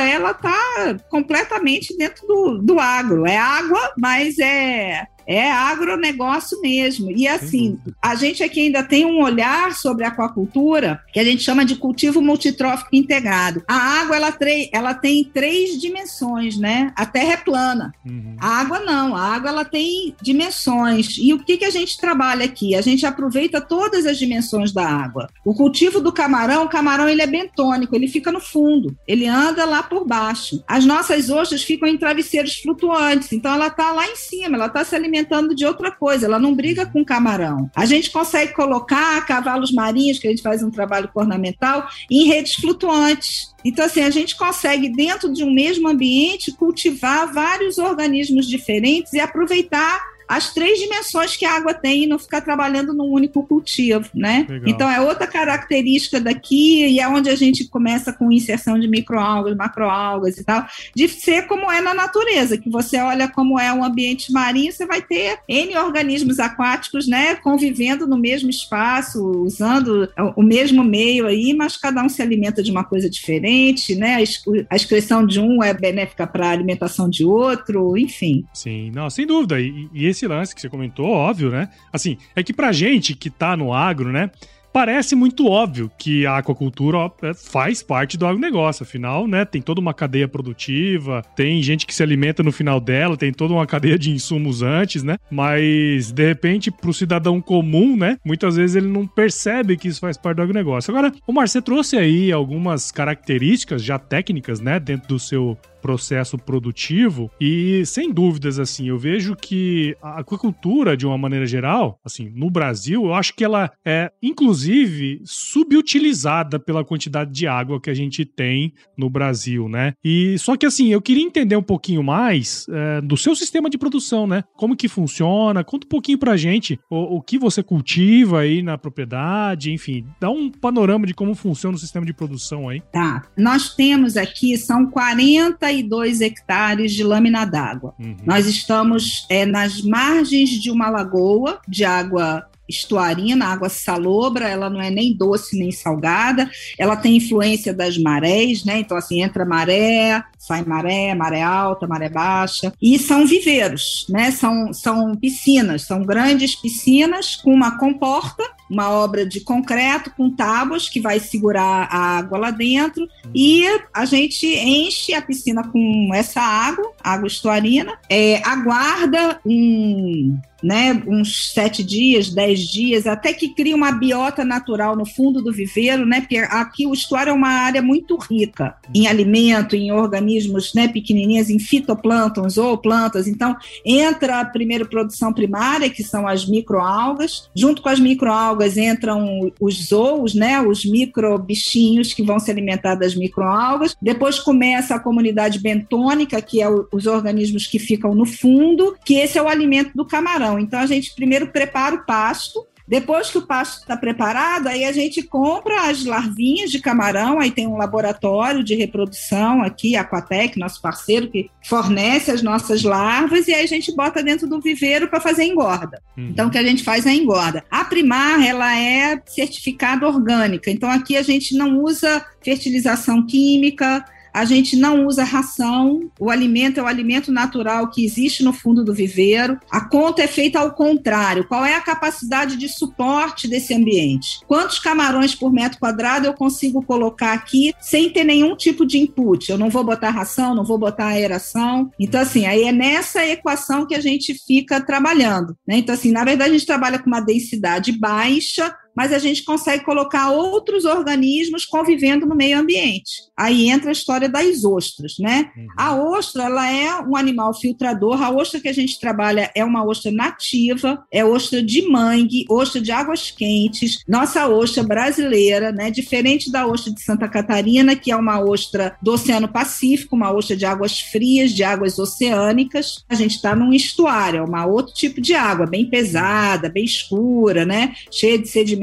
ela 0.01 0.31
está 0.31 0.97
completamente 1.09 1.95
dentro 1.97 2.25
do, 2.25 2.57
do 2.59 2.79
agro. 2.79 3.25
É 3.25 3.37
água, 3.37 3.93
mas 3.97 4.39
é 4.39 5.07
é 5.25 5.51
agronegócio 5.51 6.59
mesmo. 6.61 7.11
E 7.11 7.27
assim, 7.27 7.79
a 8.01 8.15
gente 8.15 8.43
aqui 8.43 8.61
ainda 8.61 8.83
tem 8.83 9.05
um 9.05 9.21
olhar 9.21 9.73
sobre 9.73 10.03
a 10.03 10.09
aquacultura 10.09 11.01
que 11.13 11.19
a 11.19 11.23
gente 11.23 11.43
chama 11.43 11.63
de 11.63 11.75
cultivo 11.75 12.21
multitrófico 12.21 12.95
integrado. 12.95 13.63
A 13.67 13.75
água 14.01 14.15
ela, 14.15 14.37
ela 14.71 14.93
tem 14.93 15.23
três 15.23 15.79
dimensões, 15.79 16.57
né? 16.57 16.91
A 16.95 17.05
terra 17.05 17.33
é 17.33 17.37
plana. 17.37 17.93
Uhum. 18.05 18.35
A 18.39 18.59
água 18.59 18.79
não, 18.79 19.15
a 19.15 19.21
água 19.21 19.49
ela 19.49 19.65
tem 19.65 20.15
dimensões. 20.21 21.17
E 21.17 21.33
o 21.33 21.39
que, 21.39 21.57
que 21.57 21.65
a 21.65 21.69
gente 21.69 21.97
trabalha 21.97 22.45
aqui? 22.45 22.75
A 22.75 22.81
gente 22.81 23.05
aproveita 23.05 23.61
todas 23.61 24.05
as 24.05 24.17
dimensões 24.17 24.71
da 24.71 24.87
água. 24.87 25.29
O 25.45 25.53
cultivo 25.53 25.99
do 25.99 26.11
camarão, 26.11 26.65
o 26.65 26.69
camarão 26.69 27.07
ele 27.07 27.21
é 27.21 27.27
bentônico, 27.27 27.95
ele 27.95 28.07
fica 28.07 28.31
no 28.31 28.39
fundo, 28.39 28.95
ele 29.07 29.27
anda 29.27 29.65
lá 29.65 29.83
por 29.83 30.05
baixo. 30.05 30.63
As 30.67 30.85
nossas 30.85 31.29
ostras 31.29 31.63
ficam 31.63 31.87
em 31.87 31.97
travesseiros 31.97 32.57
flutuantes, 32.57 33.31
então 33.31 33.53
ela 33.53 33.67
está 33.67 33.91
lá 33.91 34.07
em 34.07 34.15
cima, 34.15 34.55
ela 34.55 34.67
está 34.67 34.83
se 34.83 34.95
alimentando 34.95 35.10
alimentando 35.11 35.53
de 35.53 35.65
outra 35.65 35.91
coisa, 35.91 36.25
ela 36.25 36.39
não 36.39 36.55
briga 36.55 36.85
com 36.85 37.03
camarão. 37.03 37.69
A 37.75 37.85
gente 37.85 38.09
consegue 38.09 38.53
colocar 38.53 39.25
cavalos 39.25 39.71
marinhos, 39.71 40.17
que 40.17 40.27
a 40.27 40.29
gente 40.29 40.41
faz 40.41 40.63
um 40.63 40.71
trabalho 40.71 41.09
ornamental, 41.13 41.87
em 42.09 42.27
redes 42.27 42.55
flutuantes. 42.55 43.53
Então, 43.63 43.85
assim, 43.85 44.01
a 44.01 44.09
gente 44.09 44.35
consegue, 44.35 44.89
dentro 44.89 45.31
de 45.31 45.43
um 45.43 45.53
mesmo 45.53 45.87
ambiente, 45.87 46.53
cultivar 46.53 47.31
vários 47.31 47.77
organismos 47.77 48.47
diferentes 48.47 49.13
e 49.13 49.19
aproveitar 49.19 50.01
as 50.31 50.53
três 50.53 50.79
dimensões 50.79 51.35
que 51.35 51.45
a 51.45 51.55
água 51.55 51.73
tem 51.73 52.03
e 52.03 52.07
não 52.07 52.17
ficar 52.17 52.39
trabalhando 52.39 52.93
num 52.93 53.11
único 53.11 53.43
cultivo, 53.43 54.09
né? 54.15 54.45
Legal. 54.47 54.69
Então 54.69 54.89
é 54.89 55.01
outra 55.01 55.27
característica 55.27 56.21
daqui 56.21 56.85
e 56.85 56.99
é 56.99 57.07
onde 57.07 57.29
a 57.29 57.35
gente 57.35 57.67
começa 57.67 58.13
com 58.13 58.31
inserção 58.31 58.79
de 58.79 58.87
microalgas, 58.87 59.57
macroalgas 59.57 60.37
e 60.37 60.43
tal, 60.43 60.65
de 60.95 61.07
ser 61.09 61.47
como 61.47 61.69
é 61.69 61.81
na 61.81 61.93
natureza, 61.93 62.57
que 62.57 62.69
você 62.69 62.97
olha 62.99 63.27
como 63.27 63.59
é 63.59 63.73
um 63.73 63.83
ambiente 63.83 64.31
marinho, 64.31 64.71
você 64.71 64.85
vai 64.85 65.01
ter 65.01 65.39
N 65.49 65.77
organismos 65.77 66.39
aquáticos, 66.39 67.07
né, 67.07 67.35
convivendo 67.35 68.07
no 68.07 68.17
mesmo 68.17 68.49
espaço, 68.49 69.21
usando 69.43 70.09
o 70.35 70.41
mesmo 70.41 70.83
meio 70.83 71.27
aí, 71.27 71.53
mas 71.53 71.75
cada 71.75 72.03
um 72.03 72.09
se 72.09 72.21
alimenta 72.21 72.63
de 72.63 72.71
uma 72.71 72.83
coisa 72.83 73.09
diferente, 73.09 73.95
né? 73.95 74.23
A 74.69 74.75
excreção 74.75 75.25
de 75.25 75.39
um 75.39 75.63
é 75.63 75.73
benéfica 75.73 76.25
para 76.25 76.47
a 76.47 76.51
alimentação 76.51 77.09
de 77.09 77.25
outro, 77.25 77.97
enfim. 77.97 78.45
Sim, 78.53 78.91
não, 78.91 79.09
sem 79.09 79.25
dúvida. 79.25 79.59
E, 79.59 79.89
e, 79.93 80.05
esse 80.05 80.20
lance 80.27 80.53
que 80.53 80.61
você 80.61 80.69
comentou, 80.69 81.09
óbvio, 81.09 81.49
né? 81.49 81.69
Assim, 81.91 82.17
é 82.35 82.43
que 82.43 82.53
pra 82.53 82.71
gente 82.71 83.15
que 83.15 83.29
tá 83.29 83.55
no 83.55 83.73
agro, 83.73 84.11
né? 84.11 84.31
parece 84.71 85.15
muito 85.15 85.47
óbvio 85.47 85.91
que 85.97 86.25
a 86.25 86.37
aquacultura 86.37 87.11
é, 87.21 87.33
faz 87.33 87.83
parte 87.83 88.17
do 88.17 88.25
agronegócio. 88.25 88.83
Afinal, 88.83 89.27
né, 89.27 89.45
tem 89.45 89.61
toda 89.61 89.81
uma 89.81 89.93
cadeia 89.93 90.27
produtiva, 90.27 91.23
tem 91.35 91.61
gente 91.61 91.85
que 91.85 91.93
se 91.93 92.01
alimenta 92.03 92.41
no 92.41 92.51
final 92.51 92.79
dela, 92.79 93.17
tem 93.17 93.31
toda 93.31 93.53
uma 93.53 93.67
cadeia 93.67 93.97
de 93.97 94.11
insumos 94.11 94.61
antes, 94.61 95.03
né? 95.03 95.17
Mas, 95.29 96.11
de 96.11 96.25
repente, 96.25 96.71
pro 96.71 96.93
cidadão 96.93 97.41
comum, 97.41 97.95
né, 97.95 98.17
muitas 98.25 98.55
vezes 98.55 98.75
ele 98.75 98.87
não 98.87 99.05
percebe 99.05 99.77
que 99.77 99.87
isso 99.87 99.99
faz 99.99 100.17
parte 100.17 100.37
do 100.37 100.43
agronegócio. 100.43 100.91
Agora, 100.91 101.13
o 101.27 101.33
Marcelo 101.33 101.63
trouxe 101.63 101.97
aí 101.97 102.31
algumas 102.31 102.91
características 102.91 103.83
já 103.83 103.99
técnicas, 103.99 104.59
né, 104.59 104.79
dentro 104.79 105.07
do 105.07 105.19
seu 105.19 105.57
processo 105.81 106.37
produtivo 106.37 107.31
e 107.39 107.83
sem 107.85 108.11
dúvidas 108.11 108.59
assim 108.59 108.87
eu 108.87 108.97
vejo 108.97 109.35
que 109.35 109.95
a 110.01 110.19
aquacultura 110.19 110.95
de 110.95 111.05
uma 111.05 111.17
maneira 111.17 111.45
geral 111.45 111.99
assim 112.03 112.31
no 112.35 112.49
Brasil 112.49 113.05
eu 113.05 113.13
acho 113.13 113.33
que 113.33 113.43
ela 113.43 113.71
é 113.85 114.11
inclusive 114.21 115.21
subutilizada 115.25 116.59
pela 116.59 116.85
quantidade 116.85 117.31
de 117.31 117.47
água 117.47 117.81
que 117.81 117.89
a 117.89 117.93
gente 117.93 118.23
tem 118.23 118.73
no 118.97 119.09
Brasil 119.09 119.67
né? 119.67 119.93
E 120.03 120.37
só 120.37 120.55
que 120.55 120.65
assim 120.65 120.89
eu 120.89 121.01
queria 121.01 121.23
entender 121.23 121.55
um 121.55 121.63
pouquinho 121.63 122.03
mais 122.03 122.65
é, 122.69 123.01
do 123.01 123.17
seu 123.17 123.35
sistema 123.35 123.69
de 123.69 123.77
produção 123.77 124.27
né? 124.27 124.43
Como 124.55 124.75
que 124.75 124.87
funciona? 124.87 125.63
Conta 125.63 125.85
um 125.85 125.89
pouquinho 125.89 126.17
pra 126.17 126.37
gente 126.37 126.79
o, 126.89 127.17
o 127.17 127.21
que 127.21 127.37
você 127.37 127.63
cultiva 127.63 128.41
aí 128.41 128.61
na 128.61 128.77
propriedade 128.77 129.71
enfim 129.71 130.05
dá 130.19 130.29
um 130.29 130.49
panorama 130.49 131.07
de 131.07 131.13
como 131.13 131.33
funciona 131.33 131.75
o 131.75 131.79
sistema 131.79 132.05
de 132.05 132.13
produção 132.13 132.69
aí. 132.69 132.81
Tá. 132.91 133.23
Nós 133.35 133.73
temos 133.73 134.15
aqui 134.17 134.57
são 134.57 134.85
40 134.85 135.70
32 135.71 136.21
hectares 136.21 136.91
de 136.91 137.03
lâmina 137.03 137.45
d'água. 137.45 137.93
Uhum. 137.97 138.17
Nós 138.25 138.45
estamos 138.45 139.25
é, 139.29 139.45
nas 139.45 139.81
margens 139.81 140.49
de 140.49 140.69
uma 140.69 140.89
lagoa 140.89 141.59
de 141.67 141.85
água 141.85 142.45
estuarina, 142.67 143.47
água 143.47 143.67
salobra, 143.67 144.47
ela 144.47 144.69
não 144.69 144.81
é 144.81 144.89
nem 144.89 145.15
doce 145.15 145.59
nem 145.59 145.71
salgada, 145.71 146.49
ela 146.77 146.95
tem 146.95 147.17
influência 147.17 147.73
das 147.73 147.97
marés, 147.97 148.63
né? 148.63 148.79
Então, 148.79 148.95
assim, 148.95 149.21
entra 149.21 149.45
maré, 149.45 150.23
sai 150.39 150.63
maré, 150.63 151.13
maré 151.13 151.41
alta, 151.41 151.85
maré 151.85 152.07
baixa, 152.07 152.71
e 152.81 152.97
são 152.97 153.25
viveiros, 153.25 154.05
né? 154.09 154.31
São, 154.31 154.71
são 154.71 155.15
piscinas, 155.15 155.83
são 155.83 156.03
grandes 156.03 156.55
piscinas 156.55 157.35
com 157.35 157.53
uma 157.53 157.77
comporta, 157.77 158.43
uma 158.71 158.89
obra 158.89 159.25
de 159.25 159.41
concreto 159.41 160.11
com 160.15 160.29
tábuas 160.29 160.87
que 160.87 161.01
vai 161.01 161.19
segurar 161.19 161.89
a 161.91 162.17
água 162.17 162.37
lá 162.37 162.51
dentro, 162.51 163.05
e 163.35 163.65
a 163.93 164.05
gente 164.05 164.47
enche 164.47 165.13
a 165.13 165.21
piscina 165.21 165.67
com 165.67 166.09
essa 166.13 166.39
água, 166.39 166.93
água 167.03 167.27
estuarina, 167.27 167.99
é, 168.09 168.41
aguarda 168.47 169.41
um 169.45 170.39
né, 170.61 171.01
uns 171.07 171.51
sete 171.53 171.83
dias, 171.83 172.29
dez 172.29 172.59
dias, 172.59 173.07
até 173.07 173.33
que 173.33 173.49
cria 173.53 173.75
uma 173.75 173.91
biota 173.91 174.43
natural 174.43 174.95
no 174.95 175.05
fundo 175.05 175.41
do 175.41 175.51
viveiro, 175.51 176.05
né, 176.05 176.21
porque 176.21 176.37
aqui 176.37 176.85
o 176.85 176.93
estuário 176.93 177.31
é 177.31 177.33
uma 177.33 177.49
área 177.49 177.81
muito 177.81 178.17
rica 178.17 178.75
em 178.93 179.07
alimento, 179.07 179.75
em 179.75 179.91
organismos 179.91 180.73
né, 180.73 180.87
pequenininhos, 180.87 181.49
em 181.49 181.59
fitoplânctons 181.59 182.57
ou 182.57 182.77
plantas. 182.77 183.27
Então, 183.27 183.55
entra 183.85 184.41
a 184.41 184.45
primeira 184.45 184.85
produção 184.85 185.33
primária, 185.33 185.89
que 185.89 186.03
são 186.03 186.27
as 186.27 186.45
microalgas. 186.45 187.49
Junto 187.55 187.81
com 187.81 187.89
as 187.89 187.99
microalgas 187.99 188.77
entram 188.77 189.51
os 189.59 189.87
zoos, 189.87 190.33
né, 190.33 190.61
os 190.61 190.85
microbichinhos 190.85 192.13
que 192.13 192.23
vão 192.23 192.39
se 192.39 192.51
alimentar 192.51 192.95
das 192.95 193.15
microalgas. 193.15 193.95
Depois 194.01 194.39
começa 194.39 194.95
a 194.95 194.99
comunidade 194.99 195.59
bentônica, 195.59 196.41
que 196.41 196.61
é 196.61 196.69
o, 196.69 196.87
os 196.91 197.07
organismos 197.07 197.67
que 197.67 197.79
ficam 197.79 198.13
no 198.13 198.25
fundo, 198.25 198.95
que 199.05 199.15
esse 199.15 199.37
é 199.37 199.41
o 199.41 199.47
alimento 199.47 199.91
do 199.95 200.05
camarão. 200.05 200.50
Então 200.59 200.79
a 200.79 200.85
gente 200.85 201.15
primeiro 201.15 201.47
prepara 201.47 201.95
o 201.95 202.05
pasto, 202.05 202.65
depois 202.91 203.29
que 203.29 203.37
o 203.37 203.47
pasto 203.47 203.79
está 203.79 203.95
preparado, 203.95 204.67
aí 204.67 204.83
a 204.83 204.91
gente 204.91 205.23
compra 205.23 205.89
as 205.89 206.03
larvinhas 206.03 206.69
de 206.69 206.79
camarão, 206.79 207.39
aí 207.39 207.49
tem 207.49 207.65
um 207.65 207.77
laboratório 207.77 208.65
de 208.65 208.75
reprodução 208.75 209.61
aqui, 209.61 209.95
a 209.95 210.01
Aquatec, 210.01 210.59
nosso 210.59 210.81
parceiro, 210.81 211.29
que 211.29 211.49
fornece 211.63 212.31
as 212.31 212.41
nossas 212.41 212.83
larvas, 212.83 213.47
e 213.47 213.53
aí 213.53 213.63
a 213.63 213.67
gente 213.67 213.95
bota 213.95 214.21
dentro 214.21 214.45
do 214.45 214.59
viveiro 214.59 215.07
para 215.07 215.21
fazer 215.21 215.45
engorda. 215.45 216.01
Uhum. 216.17 216.31
Então, 216.31 216.49
o 216.49 216.51
que 216.51 216.57
a 216.57 216.63
gente 216.63 216.83
faz 216.83 217.05
é 217.05 217.11
a 217.11 217.15
engorda. 217.15 217.63
A 217.71 217.85
primar, 217.85 218.45
ela 218.45 218.77
é 218.77 219.21
certificada 219.25 220.05
orgânica, 220.05 220.69
então 220.69 220.91
aqui 220.91 221.15
a 221.15 221.23
gente 221.23 221.55
não 221.55 221.79
usa 221.79 222.25
fertilização 222.43 223.25
química, 223.25 224.03
a 224.33 224.45
gente 224.45 224.75
não 224.75 225.05
usa 225.05 225.23
ração, 225.23 226.11
o 226.19 226.29
alimento 226.29 226.79
é 226.79 226.83
o 226.83 226.87
alimento 226.87 227.31
natural 227.31 227.89
que 227.89 228.05
existe 228.05 228.43
no 228.43 228.53
fundo 228.53 228.83
do 228.83 228.93
viveiro. 228.93 229.59
A 229.69 229.81
conta 229.81 230.21
é 230.21 230.27
feita 230.27 230.59
ao 230.59 230.73
contrário. 230.73 231.47
Qual 231.47 231.65
é 231.65 231.75
a 231.75 231.81
capacidade 231.81 232.57
de 232.57 232.69
suporte 232.69 233.47
desse 233.47 233.73
ambiente? 233.73 234.39
Quantos 234.47 234.79
camarões 234.79 235.35
por 235.35 235.51
metro 235.51 235.79
quadrado 235.79 236.25
eu 236.25 236.33
consigo 236.33 236.81
colocar 236.83 237.33
aqui 237.33 237.73
sem 237.79 238.09
ter 238.09 238.23
nenhum 238.23 238.55
tipo 238.55 238.85
de 238.85 238.97
input? 238.97 239.51
Eu 239.51 239.57
não 239.57 239.69
vou 239.69 239.83
botar 239.83 240.09
ração, 240.09 240.55
não 240.55 240.63
vou 240.63 240.77
botar 240.77 241.07
aeração. 241.07 241.91
Então, 241.99 242.21
assim, 242.21 242.45
aí 242.45 242.63
é 242.63 242.71
nessa 242.71 243.25
equação 243.25 243.85
que 243.85 243.95
a 243.95 244.01
gente 244.01 244.33
fica 244.33 244.81
trabalhando. 244.81 245.55
Né? 245.67 245.77
Então, 245.77 245.93
assim, 245.93 246.11
na 246.11 246.23
verdade, 246.23 246.51
a 246.51 246.53
gente 246.53 246.65
trabalha 246.65 246.99
com 246.99 247.07
uma 247.07 247.19
densidade 247.19 247.91
baixa, 247.91 248.73
mas 248.95 249.13
a 249.13 249.19
gente 249.19 249.43
consegue 249.43 249.83
colocar 249.83 250.31
outros 250.31 250.85
organismos 250.85 251.65
convivendo 251.65 252.25
no 252.25 252.35
meio 252.35 252.59
ambiente. 252.59 253.23
Aí 253.37 253.69
entra 253.69 253.89
a 253.89 253.93
história 253.93 254.27
das 254.27 254.63
ostras, 254.63 255.15
né? 255.19 255.51
Uhum. 255.55 255.67
A 255.77 255.95
ostra, 255.95 256.43
ela 256.43 256.71
é 256.71 256.99
um 257.01 257.15
animal 257.15 257.53
filtrador. 257.53 258.21
A 258.21 258.29
ostra 258.29 258.59
que 258.59 258.67
a 258.67 258.73
gente 258.73 258.99
trabalha 258.99 259.49
é 259.55 259.63
uma 259.63 259.85
ostra 259.85 260.11
nativa, 260.11 261.03
é 261.11 261.23
ostra 261.23 261.63
de 261.63 261.87
mangue, 261.87 262.45
ostra 262.49 262.81
de 262.81 262.91
águas 262.91 263.31
quentes. 263.31 264.03
Nossa 264.07 264.47
ostra 264.47 264.83
brasileira, 264.83 265.71
né? 265.71 265.89
Diferente 265.89 266.51
da 266.51 266.67
ostra 266.67 266.93
de 266.93 267.01
Santa 267.01 267.27
Catarina, 267.27 267.95
que 267.95 268.11
é 268.11 268.15
uma 268.15 268.39
ostra 268.39 268.97
do 269.01 269.13
Oceano 269.13 269.47
Pacífico, 269.47 270.15
uma 270.15 270.31
ostra 270.31 270.55
de 270.55 270.65
águas 270.65 270.99
frias, 270.99 271.51
de 271.51 271.63
águas 271.63 271.97
oceânicas. 271.97 273.03
A 273.09 273.15
gente 273.15 273.35
está 273.35 273.55
num 273.55 273.73
estuário, 273.73 274.39
é 274.39 274.43
uma 274.43 274.65
outro 274.65 274.93
tipo 274.93 275.21
de 275.21 275.33
água, 275.33 275.65
bem 275.65 275.85
pesada, 275.85 276.69
bem 276.69 276.83
escura, 276.83 277.65
né? 277.65 277.93
Cheia 278.11 278.37
de 278.37 278.47
sedimentos 278.47 278.80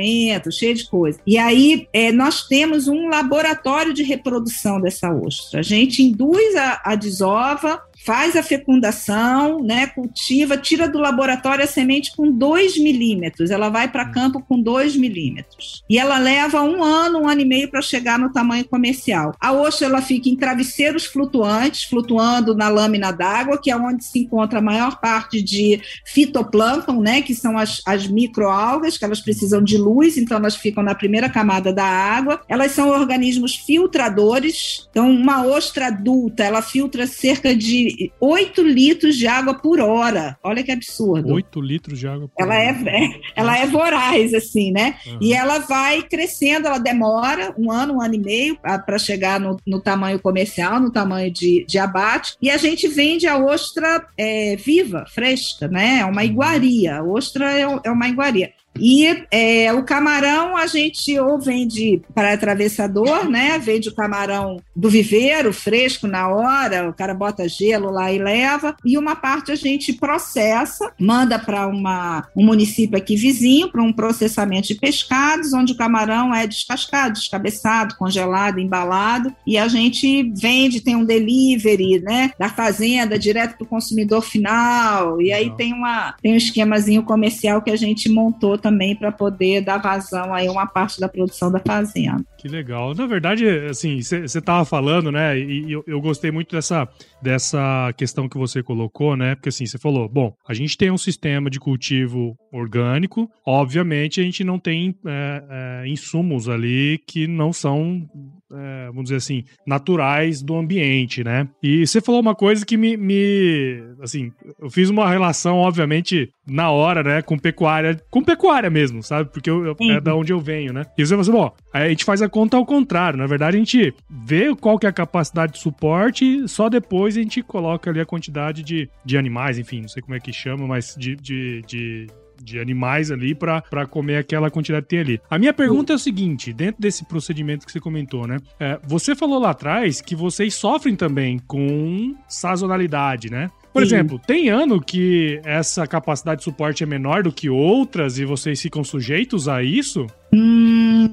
cheio 0.50 0.74
de 0.74 0.86
coisa. 0.88 1.18
E 1.26 1.38
aí 1.38 1.88
é, 1.92 2.12
nós 2.12 2.46
temos 2.46 2.88
um 2.88 3.08
laboratório 3.08 3.92
de 3.92 4.02
reprodução 4.02 4.80
dessa 4.80 5.12
ostra. 5.12 5.60
A 5.60 5.62
gente 5.62 6.02
induz 6.02 6.54
a, 6.56 6.80
a 6.84 6.94
desova, 6.94 7.82
faz 8.04 8.36
a 8.36 8.42
fecundação, 8.42 9.62
né, 9.62 9.86
cultiva, 9.88 10.56
tira 10.56 10.88
do 10.88 10.98
laboratório 10.98 11.64
a 11.64 11.66
semente 11.66 12.14
com 12.16 12.30
2 12.30 12.78
milímetros. 12.78 13.50
Ela 13.50 13.68
vai 13.68 13.88
para 13.88 14.10
campo 14.10 14.42
com 14.42 14.60
2 14.60 14.96
milímetros. 14.96 15.82
E 15.90 15.98
ela 15.98 16.18
leva 16.18 16.62
um 16.62 16.82
ano, 16.82 17.22
um 17.22 17.28
ano 17.28 17.40
e 17.40 17.44
meio 17.44 17.68
para 17.68 17.82
chegar 17.82 18.18
no 18.18 18.32
tamanho 18.32 18.64
comercial. 18.66 19.34
A 19.40 19.52
ostra 19.52 19.86
ela 19.86 20.00
fica 20.00 20.28
em 20.28 20.36
travesseiros 20.36 21.06
flutuantes, 21.06 21.84
flutuando 21.84 22.54
na 22.54 22.68
lâmina 22.68 23.12
d'água, 23.12 23.60
que 23.60 23.70
é 23.70 23.76
onde 23.76 24.04
se 24.04 24.20
encontra 24.20 24.58
a 24.58 24.62
maior 24.62 25.00
parte 25.00 25.42
de 25.42 25.80
fitoplâncton, 26.04 27.00
né, 27.00 27.22
que 27.22 27.34
são 27.34 27.58
as, 27.58 27.82
as 27.84 28.06
microalgas, 28.06 28.96
que 28.96 29.04
elas 29.04 29.20
precisam 29.20 29.62
de 29.62 29.76
luz, 29.76 30.16
então 30.16 30.36
elas 30.36 30.56
ficam 30.56 30.82
na 30.82 30.94
primeira 30.94 31.28
camada 31.28 31.72
da 31.72 31.84
água. 31.84 32.40
Elas 32.48 32.72
são 32.72 32.90
organismos 32.90 33.56
filtradores. 33.56 34.86
Então, 34.90 35.10
uma 35.10 35.44
ostra 35.44 35.88
adulta, 35.88 36.44
ela 36.44 36.62
filtra 36.62 37.06
cerca 37.06 37.54
de 37.54 37.87
8 38.20 38.62
litros 38.62 39.16
de 39.16 39.26
água 39.26 39.54
por 39.54 39.80
hora. 39.80 40.36
Olha 40.42 40.62
que 40.62 40.72
absurdo. 40.72 41.32
8 41.32 41.60
litros 41.60 41.98
de 41.98 42.06
água 42.06 42.28
por 42.28 42.42
ela 42.42 42.54
hora. 42.54 42.90
É, 42.90 43.04
é, 43.04 43.20
ela 43.36 43.58
é 43.58 43.66
voraz, 43.66 44.34
assim, 44.34 44.70
né? 44.72 44.96
Uhum. 45.06 45.18
E 45.20 45.32
ela 45.32 45.58
vai 45.58 46.02
crescendo, 46.02 46.66
ela 46.66 46.78
demora 46.78 47.54
um 47.58 47.70
ano, 47.70 47.94
um 47.94 48.00
ano 48.00 48.14
e 48.14 48.18
meio 48.18 48.58
para 48.58 48.98
chegar 48.98 49.38
no, 49.40 49.56
no, 49.66 49.80
tamanho 49.80 50.18
comercial, 50.18 50.80
no 50.80 50.90
tamanho 50.90 51.30
de, 51.30 51.64
de 51.66 51.78
abate. 51.78 52.36
E 52.40 52.50
a 52.50 52.56
gente 52.56 52.88
vende 52.88 53.26
a 53.26 53.38
ostra 53.38 54.06
é, 54.16 54.56
viva, 54.56 55.04
fresca, 55.08 55.68
né? 55.68 55.98
É 56.00 56.04
uma 56.04 56.22
uhum. 56.22 56.26
iguaria. 56.26 56.96
A 56.98 57.02
ostra 57.02 57.52
é, 57.52 57.62
é 57.84 57.90
uma 57.90 58.08
iguaria. 58.08 58.52
E 58.78 59.24
é, 59.30 59.72
o 59.72 59.82
camarão 59.82 60.56
a 60.56 60.66
gente 60.66 61.18
ou 61.18 61.38
vende 61.38 62.02
para 62.14 62.32
atravessador, 62.32 63.28
né? 63.28 63.58
Vende 63.58 63.88
o 63.88 63.94
camarão 63.94 64.60
do 64.74 64.88
viveiro, 64.88 65.52
fresco 65.52 66.06
na 66.06 66.28
hora, 66.28 66.88
o 66.88 66.94
cara 66.94 67.14
bota 67.14 67.48
gelo 67.48 67.90
lá 67.90 68.12
e 68.12 68.18
leva. 68.18 68.76
E 68.84 68.96
uma 68.96 69.16
parte 69.16 69.52
a 69.52 69.56
gente 69.56 69.92
processa, 69.92 70.92
manda 70.98 71.38
para 71.38 71.66
um 71.68 72.44
município 72.44 72.96
aqui 72.96 73.16
vizinho, 73.16 73.70
para 73.70 73.82
um 73.82 73.92
processamento 73.92 74.68
de 74.68 74.74
pescados, 74.74 75.52
onde 75.52 75.72
o 75.72 75.76
camarão 75.76 76.34
é 76.34 76.46
descascado, 76.46 77.14
descabeçado, 77.14 77.96
congelado, 77.96 78.58
embalado. 78.58 79.34
E 79.46 79.58
a 79.58 79.68
gente 79.68 80.30
vende, 80.34 80.80
tem 80.80 80.96
um 80.96 81.04
delivery, 81.04 82.00
né? 82.00 82.30
Da 82.38 82.48
fazenda 82.48 83.18
direto 83.18 83.56
para 83.56 83.64
o 83.64 83.68
consumidor 83.68 84.22
final. 84.22 85.20
E 85.20 85.32
aí 85.32 85.50
tem, 85.56 85.72
uma, 85.72 86.14
tem 86.22 86.32
um 86.32 86.36
esquemazinho 86.36 87.02
comercial 87.02 87.62
que 87.62 87.70
a 87.70 87.76
gente 87.76 88.08
montou 88.08 88.56
também 88.56 88.67
para 88.98 89.12
poder 89.12 89.62
dar 89.62 89.78
vazão 89.78 90.34
aí 90.34 90.48
uma 90.48 90.66
parte 90.66 91.00
da 91.00 91.08
produção 91.08 91.50
da 91.50 91.60
fazenda. 91.60 92.24
Que 92.38 92.48
legal. 92.48 92.94
Na 92.94 93.06
verdade, 93.06 93.48
assim, 93.68 94.00
você 94.00 94.24
estava 94.24 94.64
falando, 94.64 95.10
né? 95.10 95.38
E 95.38 95.70
eu, 95.70 95.84
eu 95.86 96.00
gostei 96.00 96.30
muito 96.30 96.54
dessa, 96.54 96.88
dessa 97.22 97.92
questão 97.96 98.28
que 98.28 98.38
você 98.38 98.62
colocou, 98.62 99.16
né? 99.16 99.34
Porque 99.34 99.48
assim, 99.48 99.66
você 99.66 99.78
falou, 99.78 100.08
bom, 100.08 100.34
a 100.46 100.54
gente 100.54 100.76
tem 100.76 100.90
um 100.90 100.98
sistema 100.98 101.50
de 101.50 101.58
cultivo 101.58 102.36
orgânico, 102.52 103.30
obviamente 103.46 104.20
a 104.20 104.24
gente 104.24 104.44
não 104.44 104.58
tem 104.58 104.94
é, 105.06 105.44
é, 105.82 105.88
insumos 105.88 106.48
ali 106.48 107.00
que 107.06 107.26
não 107.26 107.52
são 107.52 108.08
é, 108.52 108.86
vamos 108.86 109.04
dizer 109.04 109.16
assim, 109.16 109.44
naturais 109.66 110.42
do 110.42 110.56
ambiente, 110.56 111.22
né? 111.22 111.48
E 111.62 111.86
você 111.86 112.00
falou 112.00 112.20
uma 112.20 112.34
coisa 112.34 112.64
que 112.64 112.76
me, 112.76 112.96
me, 112.96 113.82
assim, 114.00 114.32
eu 114.60 114.70
fiz 114.70 114.88
uma 114.88 115.08
relação, 115.08 115.56
obviamente, 115.56 116.30
na 116.46 116.70
hora, 116.70 117.02
né, 117.02 117.22
com 117.22 117.38
pecuária, 117.38 118.00
com 118.10 118.22
pecuária 118.22 118.70
mesmo, 118.70 119.02
sabe? 119.02 119.30
Porque 119.30 119.50
eu, 119.50 119.64
eu, 119.66 119.76
é 119.90 120.00
da 120.00 120.14
onde 120.14 120.32
eu 120.32 120.40
venho, 120.40 120.72
né? 120.72 120.84
E 120.96 121.04
você 121.04 121.10
falou 121.10 121.22
assim, 121.22 121.32
bom, 121.32 121.52
a 121.72 121.88
gente 121.88 122.04
faz 122.04 122.22
a 122.22 122.28
conta 122.28 122.56
ao 122.56 122.64
contrário, 122.64 123.18
na 123.18 123.26
verdade 123.26 123.56
a 123.56 123.60
gente 123.60 123.94
vê 124.08 124.54
qual 124.56 124.78
que 124.78 124.86
é 124.86 124.88
a 124.88 124.92
capacidade 124.92 125.52
de 125.52 125.58
suporte, 125.58 126.48
só 126.48 126.68
depois 126.68 127.16
a 127.16 127.20
gente 127.20 127.42
coloca 127.42 127.90
ali 127.90 128.00
a 128.00 128.06
quantidade 128.06 128.62
de, 128.62 128.88
de 129.04 129.18
animais, 129.18 129.58
enfim, 129.58 129.82
não 129.82 129.88
sei 129.88 130.02
como 130.02 130.14
é 130.14 130.20
que 130.20 130.32
chama, 130.32 130.66
mas 130.66 130.94
de, 130.98 131.16
de, 131.16 131.62
de 131.62 132.06
de 132.42 132.58
animais 132.58 133.10
ali 133.10 133.34
para 133.34 133.86
comer 133.88 134.16
aquela 134.16 134.50
quantidade 134.50 134.84
que 134.84 134.90
tem 134.90 135.00
ali. 135.00 135.20
A 135.30 135.38
minha 135.38 135.52
pergunta 135.52 135.92
é 135.92 135.96
o 135.96 135.98
seguinte: 135.98 136.52
dentro 136.52 136.80
desse 136.80 137.04
procedimento 137.04 137.66
que 137.66 137.72
você 137.72 137.80
comentou, 137.80 138.26
né? 138.26 138.38
É, 138.58 138.78
você 138.84 139.14
falou 139.14 139.38
lá 139.38 139.50
atrás 139.50 140.00
que 140.00 140.14
vocês 140.14 140.54
sofrem 140.54 140.96
também 140.96 141.38
com 141.38 142.14
sazonalidade, 142.28 143.30
né? 143.30 143.50
Por 143.72 143.86
Sim. 143.86 143.94
exemplo, 143.94 144.18
tem 144.18 144.48
ano 144.48 144.80
que 144.80 145.40
essa 145.44 145.86
capacidade 145.86 146.38
de 146.38 146.44
suporte 146.44 146.82
é 146.82 146.86
menor 146.86 147.22
do 147.22 147.30
que 147.30 147.48
outras 147.48 148.18
e 148.18 148.24
vocês 148.24 148.60
ficam 148.60 148.82
sujeitos 148.82 149.46
a 149.46 149.62
isso? 149.62 150.06
Hum, 150.32 151.10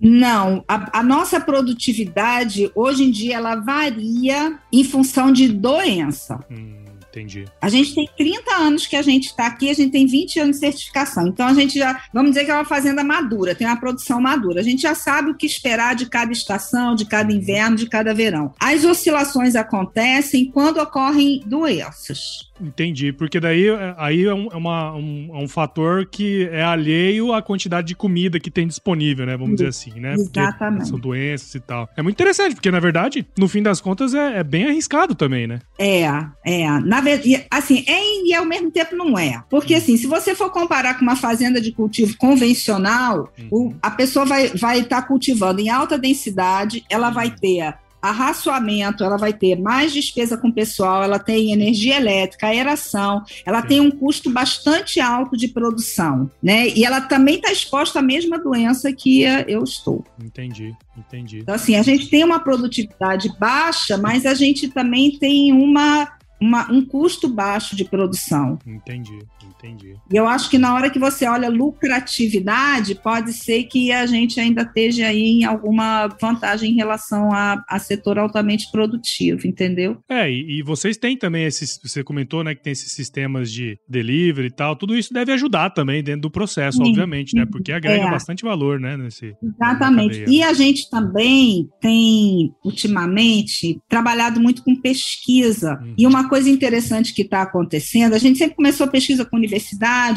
não, 0.00 0.64
a, 0.66 1.00
a, 1.00 1.02
nossa 1.02 1.40
produtividade 1.40 2.70
hoje 2.74 3.04
em 3.04 3.10
dia 3.10 3.36
ela 3.36 3.56
varia 3.56 4.58
em 4.72 4.82
função 4.82 5.32
de 5.32 5.48
doença. 5.48 6.40
Hum. 6.50 6.85
Entendi. 7.16 7.46
A 7.62 7.70
gente 7.70 7.94
tem 7.94 8.06
30 8.14 8.54
anos 8.56 8.86
que 8.86 8.94
a 8.94 9.00
gente 9.00 9.28
está 9.28 9.46
aqui, 9.46 9.70
a 9.70 9.74
gente 9.74 9.90
tem 9.90 10.06
20 10.06 10.38
anos 10.38 10.56
de 10.56 10.60
certificação. 10.60 11.26
Então 11.26 11.46
a 11.46 11.54
gente 11.54 11.78
já, 11.78 12.02
vamos 12.12 12.32
dizer 12.32 12.44
que 12.44 12.50
é 12.50 12.54
uma 12.54 12.64
fazenda 12.64 13.02
madura, 13.02 13.54
tem 13.54 13.66
uma 13.66 13.80
produção 13.80 14.20
madura. 14.20 14.60
A 14.60 14.62
gente 14.62 14.82
já 14.82 14.94
sabe 14.94 15.30
o 15.30 15.34
que 15.34 15.46
esperar 15.46 15.94
de 15.94 16.06
cada 16.06 16.30
estação, 16.30 16.94
de 16.94 17.06
cada 17.06 17.32
inverno, 17.32 17.74
de 17.74 17.86
cada 17.86 18.12
verão. 18.12 18.52
As 18.60 18.84
oscilações 18.84 19.56
acontecem 19.56 20.50
quando 20.50 20.78
ocorrem 20.78 21.40
doenças. 21.46 22.45
Entendi, 22.60 23.12
porque 23.12 23.38
daí 23.38 23.66
aí 23.96 24.24
é, 24.24 24.34
um, 24.34 24.48
é, 24.50 24.56
uma, 24.56 24.94
um, 24.94 25.30
é 25.34 25.38
um 25.38 25.48
fator 25.48 26.06
que 26.06 26.48
é 26.50 26.62
alheio 26.62 27.32
à 27.32 27.42
quantidade 27.42 27.88
de 27.88 27.94
comida 27.94 28.40
que 28.40 28.50
tem 28.50 28.66
disponível, 28.66 29.26
né? 29.26 29.36
Vamos 29.36 29.56
dizer 29.56 29.68
assim, 29.68 30.00
né? 30.00 30.14
Exatamente. 30.14 30.78
Porque 30.78 30.90
são 30.90 30.98
doenças 30.98 31.54
e 31.54 31.60
tal. 31.60 31.88
É 31.96 32.02
muito 32.02 32.14
interessante, 32.14 32.54
porque 32.54 32.70
na 32.70 32.80
verdade, 32.80 33.26
no 33.36 33.48
fim 33.48 33.62
das 33.62 33.80
contas, 33.80 34.14
é, 34.14 34.38
é 34.38 34.44
bem 34.44 34.66
arriscado 34.66 35.14
também, 35.14 35.46
né? 35.46 35.60
É, 35.78 36.02
é. 36.44 36.68
Na 36.80 37.00
verdade, 37.00 37.44
assim, 37.50 37.84
é 37.86 38.06
e 38.26 38.34
ao 38.34 38.44
mesmo 38.44 38.70
tempo 38.70 38.96
não 38.96 39.18
é. 39.18 39.42
Porque 39.48 39.74
hum. 39.74 39.78
assim, 39.78 39.96
se 39.96 40.06
você 40.06 40.34
for 40.34 40.50
comparar 40.50 40.94
com 40.94 41.02
uma 41.02 41.16
fazenda 41.16 41.60
de 41.60 41.72
cultivo 41.72 42.16
convencional, 42.16 43.32
hum. 43.38 43.48
o, 43.50 43.74
a 43.82 43.90
pessoa 43.90 44.24
vai 44.24 44.46
estar 44.46 44.58
vai 44.58 44.82
tá 44.84 45.02
cultivando 45.02 45.60
em 45.60 45.68
alta 45.68 45.98
densidade, 45.98 46.84
ela 46.90 47.10
vai 47.10 47.30
ter 47.30 47.74
arraçoamento, 48.08 49.04
ela 49.04 49.16
vai 49.16 49.32
ter 49.32 49.58
mais 49.60 49.92
despesa 49.92 50.36
com 50.36 50.50
pessoal, 50.50 51.02
ela 51.02 51.18
tem 51.18 51.52
energia 51.52 51.96
elétrica, 51.96 52.46
aeração, 52.46 53.22
ela 53.44 53.62
tem 53.62 53.80
um 53.80 53.90
custo 53.90 54.30
bastante 54.30 55.00
alto 55.00 55.36
de 55.36 55.48
produção, 55.48 56.30
né? 56.42 56.68
E 56.68 56.84
ela 56.84 57.00
também 57.00 57.36
está 57.36 57.52
exposta 57.52 57.98
à 57.98 58.02
mesma 58.02 58.38
doença 58.38 58.92
que 58.92 59.22
eu 59.22 59.62
estou. 59.62 60.04
Entendi, 60.22 60.74
entendi. 60.96 61.38
Então, 61.38 61.54
assim, 61.54 61.76
a 61.76 61.82
gente 61.82 62.08
tem 62.08 62.24
uma 62.24 62.40
produtividade 62.40 63.30
baixa, 63.38 63.96
mas 63.96 64.26
a 64.26 64.34
gente 64.34 64.68
também 64.68 65.18
tem 65.18 65.52
uma 65.52 66.16
uma, 66.40 66.70
um 66.70 66.84
custo 66.84 67.28
baixo 67.28 67.74
de 67.74 67.84
produção. 67.84 68.58
Entendi, 68.66 69.18
entendi. 69.68 69.96
E 70.10 70.16
eu 70.16 70.26
acho 70.26 70.48
que 70.50 70.58
na 70.58 70.74
hora 70.74 70.90
que 70.90 70.98
você 70.98 71.26
olha 71.26 71.48
lucratividade, 71.48 72.94
pode 72.94 73.32
ser 73.32 73.64
que 73.64 73.92
a 73.92 74.06
gente 74.06 74.40
ainda 74.40 74.62
esteja 74.62 75.06
aí 75.06 75.22
em 75.22 75.44
alguma 75.44 76.06
vantagem 76.20 76.72
em 76.72 76.76
relação 76.76 77.32
a, 77.32 77.64
a 77.68 77.78
setor 77.78 78.18
altamente 78.18 78.70
produtivo, 78.70 79.46
entendeu? 79.46 79.98
É, 80.08 80.30
e, 80.30 80.58
e, 80.58 80.62
vocês 80.62 80.96
têm 80.96 81.16
também 81.16 81.44
esses, 81.44 81.78
você 81.82 82.02
comentou, 82.02 82.42
né, 82.42 82.54
que 82.54 82.62
tem 82.62 82.72
esses 82.72 82.92
sistemas 82.92 83.50
de 83.50 83.78
delivery 83.88 84.48
e 84.48 84.50
tal, 84.50 84.76
tudo 84.76 84.96
isso 84.96 85.12
deve 85.12 85.32
ajudar 85.32 85.70
também 85.70 86.02
dentro 86.02 86.22
do 86.22 86.30
processo, 86.30 86.78
sim, 86.78 86.88
obviamente, 86.88 87.32
sim. 87.32 87.38
né, 87.38 87.46
porque 87.46 87.72
agrega 87.72 88.06
é. 88.06 88.10
bastante 88.10 88.44
valor, 88.44 88.80
né, 88.80 88.96
nesse... 88.96 89.34
Exatamente. 89.42 90.24
E 90.28 90.42
a 90.42 90.52
gente 90.52 90.88
também 90.90 91.68
tem, 91.80 92.52
ultimamente, 92.64 93.80
trabalhado 93.88 94.40
muito 94.40 94.62
com 94.62 94.74
pesquisa, 94.74 95.78
hum. 95.82 95.94
e 95.98 96.06
uma 96.06 96.28
coisa 96.28 96.48
interessante 96.48 97.14
que 97.14 97.22
está 97.22 97.42
acontecendo, 97.42 98.14
a 98.14 98.18
gente 98.18 98.38
sempre 98.38 98.56
começou 98.56 98.86
a 98.86 98.90
pesquisa 98.90 99.24
com 99.24 99.36
universidade 99.36 99.55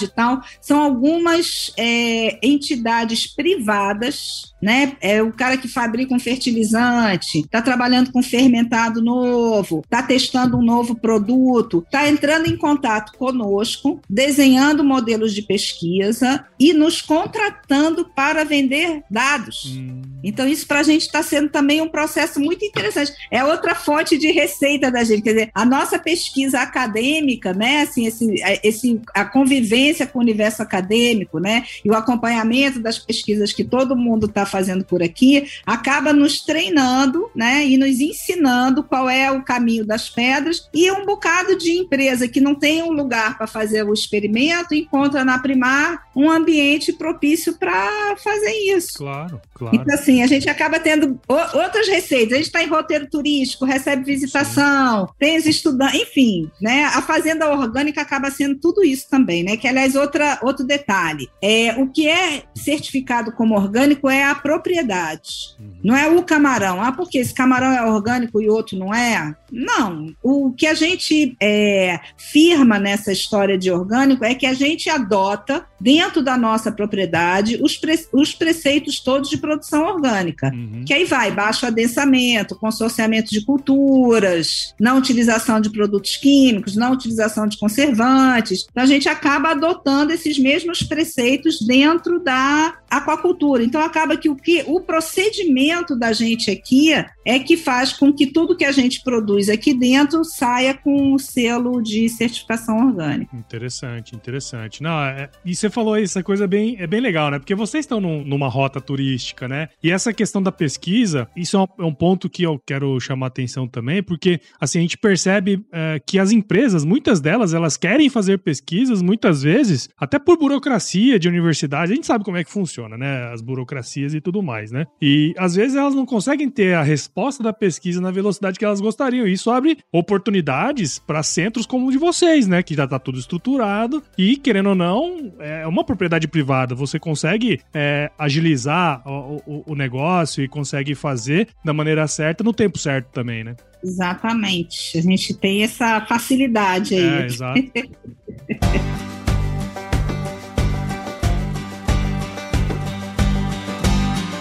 e 0.06 0.08
tal, 0.08 0.42
são 0.62 0.82
algumas 0.82 1.74
é, 1.78 2.40
entidades 2.46 3.28
privadas, 3.28 4.54
né? 4.62 4.94
É 5.02 5.22
o 5.22 5.32
cara 5.32 5.58
que 5.58 5.68
fabrica 5.68 6.14
um 6.14 6.20
fertilizante, 6.20 7.40
está 7.40 7.62
trabalhando 7.62 8.12
com 8.12 8.22
fermentado 8.22 9.02
novo, 9.02 9.82
está 9.84 10.04
testando 10.04 10.58
um 10.58 10.62
novo 10.62 10.96
produto, 10.96 11.84
está 11.86 12.08
entrando 12.08 12.48
em 12.48 12.58
contato 12.58 13.18
conosco, 13.18 14.02
desenhando 14.10 14.84
modelos 14.84 15.34
de 15.34 15.42
pesquisa 15.42 16.46
e 16.60 16.74
nos 16.74 17.02
contratando 17.02 18.06
para 18.06 18.44
vender 18.44 19.04
dados. 19.10 19.66
Hum. 19.78 20.02
Então, 20.24 20.48
isso 20.48 20.68
para 20.68 20.80
a 20.80 20.84
gente 20.84 21.04
está 21.04 21.24
sendo 21.24 21.50
também 21.50 21.82
um 21.82 21.88
processo 21.88 22.40
muito 22.40 22.66
interessante. 22.66 23.14
É 23.32 23.44
outra 23.44 23.74
fonte 23.74 24.18
de 24.18 24.32
receita 24.32 24.92
da 24.92 25.04
gente. 25.04 25.22
Quer 25.22 25.34
dizer, 25.34 25.52
a 25.54 25.66
nossa 25.66 25.98
pesquisa 25.98 26.60
acadêmica, 26.60 27.54
né? 27.54 27.82
Assim, 27.82 28.06
esse, 28.06 28.36
esse, 28.64 29.02
a 29.14 29.24
convivência 29.24 30.06
com 30.06 30.20
o 30.20 30.22
universo 30.22 30.62
acadêmico, 30.62 31.40
né? 31.40 31.64
E 31.84 31.90
o 31.90 31.94
acompanhamento 31.94 32.80
das 32.80 33.00
pesquisas 33.00 33.54
que 33.54 33.64
todo 33.64 33.96
mundo 33.96 34.26
está 34.26 34.46
fazendo 34.50 34.84
por 34.84 35.02
aqui, 35.02 35.48
acaba 35.66 36.12
nos 36.12 36.42
treinando, 36.42 37.30
né? 37.36 37.66
E 37.66 37.78
nos 37.78 38.00
ensinando 38.00 38.84
qual 38.84 39.10
é 39.10 39.32
o 39.32 39.44
caminho 39.44 39.86
das 39.86 40.10
pedras. 40.10 40.68
E 40.74 40.92
um 40.92 41.06
bocado 41.06 41.58
de 41.58 41.72
empresa 41.72 42.28
que 42.28 42.42
não 42.42 42.56
tem 42.56 42.84
um 42.84 42.92
lugar 42.92 43.38
para 43.38 43.48
fazer 43.48 43.84
o 43.84 43.94
experimento 43.94 44.74
encontra 44.74 45.24
na 45.24 45.40
Primar 45.40 46.09
um 46.20 46.30
ambiente 46.30 46.92
propício 46.92 47.58
para 47.58 48.18
fazer 48.18 48.52
isso. 48.76 48.98
Claro, 48.98 49.40
claro. 49.54 49.74
Então, 49.74 49.96
assim, 49.96 50.22
a 50.22 50.28
gente 50.28 50.50
acaba 50.50 50.78
tendo 50.78 51.18
outras 51.54 51.88
receitas. 51.88 52.34
A 52.34 52.36
gente 52.36 52.48
está 52.48 52.62
em 52.62 52.68
roteiro 52.68 53.10
turístico, 53.10 53.64
recebe 53.64 54.04
visitação, 54.04 55.08
Sim. 55.08 55.14
tem 55.18 55.38
os 55.38 55.46
estudantes, 55.46 56.02
enfim, 56.02 56.52
né? 56.62 56.84
A 56.94 57.02
fazenda 57.02 57.50
orgânica 57.50 58.02
acaba 58.02 58.30
sendo 58.30 58.60
tudo 58.60 58.84
isso 58.84 59.10
também, 59.10 59.44
né? 59.44 59.56
Que, 59.56 59.66
aliás, 59.66 59.96
outra, 59.96 60.38
outro 60.42 60.66
detalhe. 60.66 61.30
É, 61.42 61.74
o 61.78 61.88
que 61.90 62.06
é 62.10 62.44
certificado 62.54 63.32
como 63.32 63.56
orgânico 63.56 64.10
é 64.10 64.26
a 64.26 64.36
propriedade. 64.36 65.56
Uhum. 65.58 65.69
Não 65.84 65.96
é 65.96 66.08
o 66.08 66.24
camarão. 66.24 66.82
Ah, 66.82 66.92
porque 66.92 67.18
esse 67.18 67.34
camarão 67.34 67.72
é 67.72 67.86
orgânico 67.86 68.42
e 68.42 68.50
outro 68.50 68.78
não 68.78 68.94
é? 68.94 69.36
Não. 69.52 70.14
O 70.22 70.52
que 70.52 70.68
a 70.68 70.74
gente 70.74 71.36
é, 71.42 72.00
firma 72.18 72.80
nessa 72.80 73.12
história 73.12 73.58
de 73.58 73.72
orgânico 73.72 74.24
é 74.24 74.36
que 74.36 74.46
a 74.46 74.54
gente 74.54 74.90
adota, 74.90 75.66
dentro 75.80 76.22
da 76.22 76.38
nossa 76.38 76.72
propriedade, 76.72 77.60
os, 77.62 77.78
pre 77.78 78.00
os 78.14 78.34
preceitos 78.34 79.00
todos 79.00 79.30
de 79.30 79.38
produção 79.38 79.86
orgânica. 79.86 80.52
Uhum. 80.54 80.84
Que 80.86 80.94
aí 80.94 81.06
vai 81.06 81.32
baixo 81.32 81.66
adensamento, 81.66 82.56
consorciamento 82.56 83.32
de 83.32 83.44
culturas, 83.44 84.74
não 84.80 84.98
utilização 84.98 85.60
de 85.60 85.70
produtos 85.70 86.18
químicos, 86.18 86.76
não 86.76 86.94
utilização 86.94 87.48
de 87.48 87.58
conservantes. 87.58 88.66
Então 88.70 88.84
a 88.84 88.88
gente 88.88 89.10
acaba 89.10 89.52
adotando 89.52 90.14
esses 90.14 90.38
mesmos 90.38 90.84
preceitos 90.84 91.60
dentro 91.62 92.20
da 92.20 92.79
aquacultura. 92.90 93.64
Então 93.64 93.82
acaba 93.82 94.18
que 94.18 94.30
o 94.30 94.36
que 94.36 94.64
o 94.68 94.82
procedimento 94.82 95.96
da 95.96 96.14
gente 96.14 96.50
aqui 96.50 96.92
é 97.26 97.40
que 97.40 97.56
faz 97.56 97.94
com 97.94 98.12
que 98.12 98.28
tudo 98.28 98.56
que 98.56 98.66
a 98.66 98.72
gente 98.72 99.04
produz 99.04 99.50
aqui 99.50 99.74
dentro 99.74 100.24
saia 100.24 100.74
com 100.74 101.14
o 101.14 101.20
selo 101.20 101.82
de 101.82 102.10
certificação 102.10 102.88
orgânica. 102.88 103.36
Interessante, 103.36 104.16
interessante. 104.16 104.82
Não, 104.82 105.02
é, 105.04 105.30
e 105.46 105.56
você 105.56 105.70
falou 105.70 105.94
aí, 105.94 106.04
essa 106.04 106.24
coisa 106.24 106.48
bem, 106.48 106.76
é 106.80 106.88
bem 106.88 107.00
legal, 107.00 107.30
né? 107.30 107.40
Porque 107.40 107.56
vocês 107.56 107.84
estão 107.84 108.02
num, 108.02 108.24
numa 108.24 108.48
rota 108.48 108.82
turística, 108.82 109.48
né? 109.48 109.70
E 109.84 109.92
essa 109.92 110.14
questão 110.14 110.42
da 110.42 110.52
pesquisa, 110.52 111.28
isso 111.36 111.58
é 111.58 111.60
um, 111.60 111.68
é 111.80 111.88
um 111.88 111.94
ponto 111.94 112.30
que 112.30 112.44
eu 112.44 112.60
quero 112.66 113.00
chamar 113.00 113.28
atenção 113.28 113.68
também, 113.68 114.02
porque 114.02 114.40
assim, 114.60 114.80
a 114.80 114.82
gente 114.82 114.98
percebe 114.98 115.64
é, 115.72 116.00
que 116.06 116.18
as 116.18 116.32
empresas, 116.32 116.84
muitas 116.84 117.22
delas, 117.22 117.54
elas 117.54 117.78
querem 117.78 118.10
fazer 118.10 118.40
pesquisas, 118.40 119.02
muitas 119.02 119.44
vezes, 119.44 119.90
até 119.98 120.18
por 120.18 120.38
burocracia 120.38 121.20
de 121.20 121.28
universidade, 121.28 121.92
a 121.92 121.96
gente 121.96 122.08
sabe 122.08 122.24
como 122.24 122.38
é 122.38 122.44
que 122.44 122.52
funciona, 122.52 122.79
né? 122.88 123.32
As 123.34 123.42
burocracias 123.42 124.14
e 124.14 124.22
tudo 124.22 124.42
mais, 124.42 124.72
né? 124.72 124.86
E 125.02 125.34
às 125.38 125.56
vezes 125.56 125.76
elas 125.76 125.96
não 125.96 126.06
conseguem 126.06 126.50
ter 126.50 126.76
a 126.76 126.84
resposta 126.84 127.44
da 127.44 127.52
pesquisa 127.52 128.00
na 128.00 128.12
velocidade 128.12 128.58
que 128.58 128.66
elas 128.66 128.80
gostariam. 128.82 129.28
E 129.28 129.34
isso 129.34 129.50
abre 129.50 129.78
oportunidades 129.92 131.00
para 131.00 131.24
centros 131.24 131.66
como 131.66 131.88
o 131.88 131.92
de 131.92 131.98
vocês, 131.98 132.48
né? 132.48 132.64
Que 132.64 132.76
já 132.76 132.88
tá 132.88 133.00
tudo 133.00 133.20
estruturado 133.20 134.04
e, 134.18 134.38
querendo 134.38 134.70
ou 134.70 134.76
não, 134.76 135.34
é 135.40 135.66
uma 135.68 135.84
propriedade 135.84 136.28
privada. 136.28 136.76
Você 136.76 137.00
consegue 137.00 137.60
é, 137.74 138.12
agilizar 138.18 139.02
o, 139.06 139.42
o, 139.46 139.64
o 139.68 139.76
negócio 139.76 140.44
e 140.44 140.48
consegue 140.48 140.96
fazer 140.96 141.50
da 141.64 141.74
maneira 141.74 142.08
certa 142.08 142.44
no 142.44 142.54
tempo 142.54 142.78
certo 142.78 143.08
também, 143.12 143.44
né? 143.44 143.56
Exatamente. 143.84 144.98
A 144.98 145.02
gente 145.02 145.34
tem 145.34 145.64
essa 145.64 146.02
facilidade 146.02 146.96
aí. 146.96 147.24
É, 147.24 147.26
exato. 147.26 147.60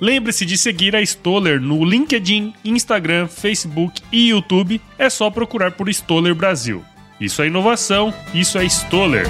Lembre-se 0.00 0.46
de 0.46 0.56
seguir 0.56 0.96
a 0.96 1.02
Stoller 1.02 1.60
no 1.60 1.84
LinkedIn, 1.84 2.54
Instagram, 2.64 3.28
Facebook 3.28 4.00
e 4.10 4.30
YouTube. 4.30 4.80
É 4.98 5.10
só 5.10 5.28
procurar 5.28 5.72
por 5.72 5.90
Stoller 5.90 6.34
Brasil. 6.34 6.82
Isso 7.20 7.42
é 7.42 7.48
inovação, 7.48 8.14
isso 8.32 8.56
é 8.56 8.64
Stoller. 8.64 9.26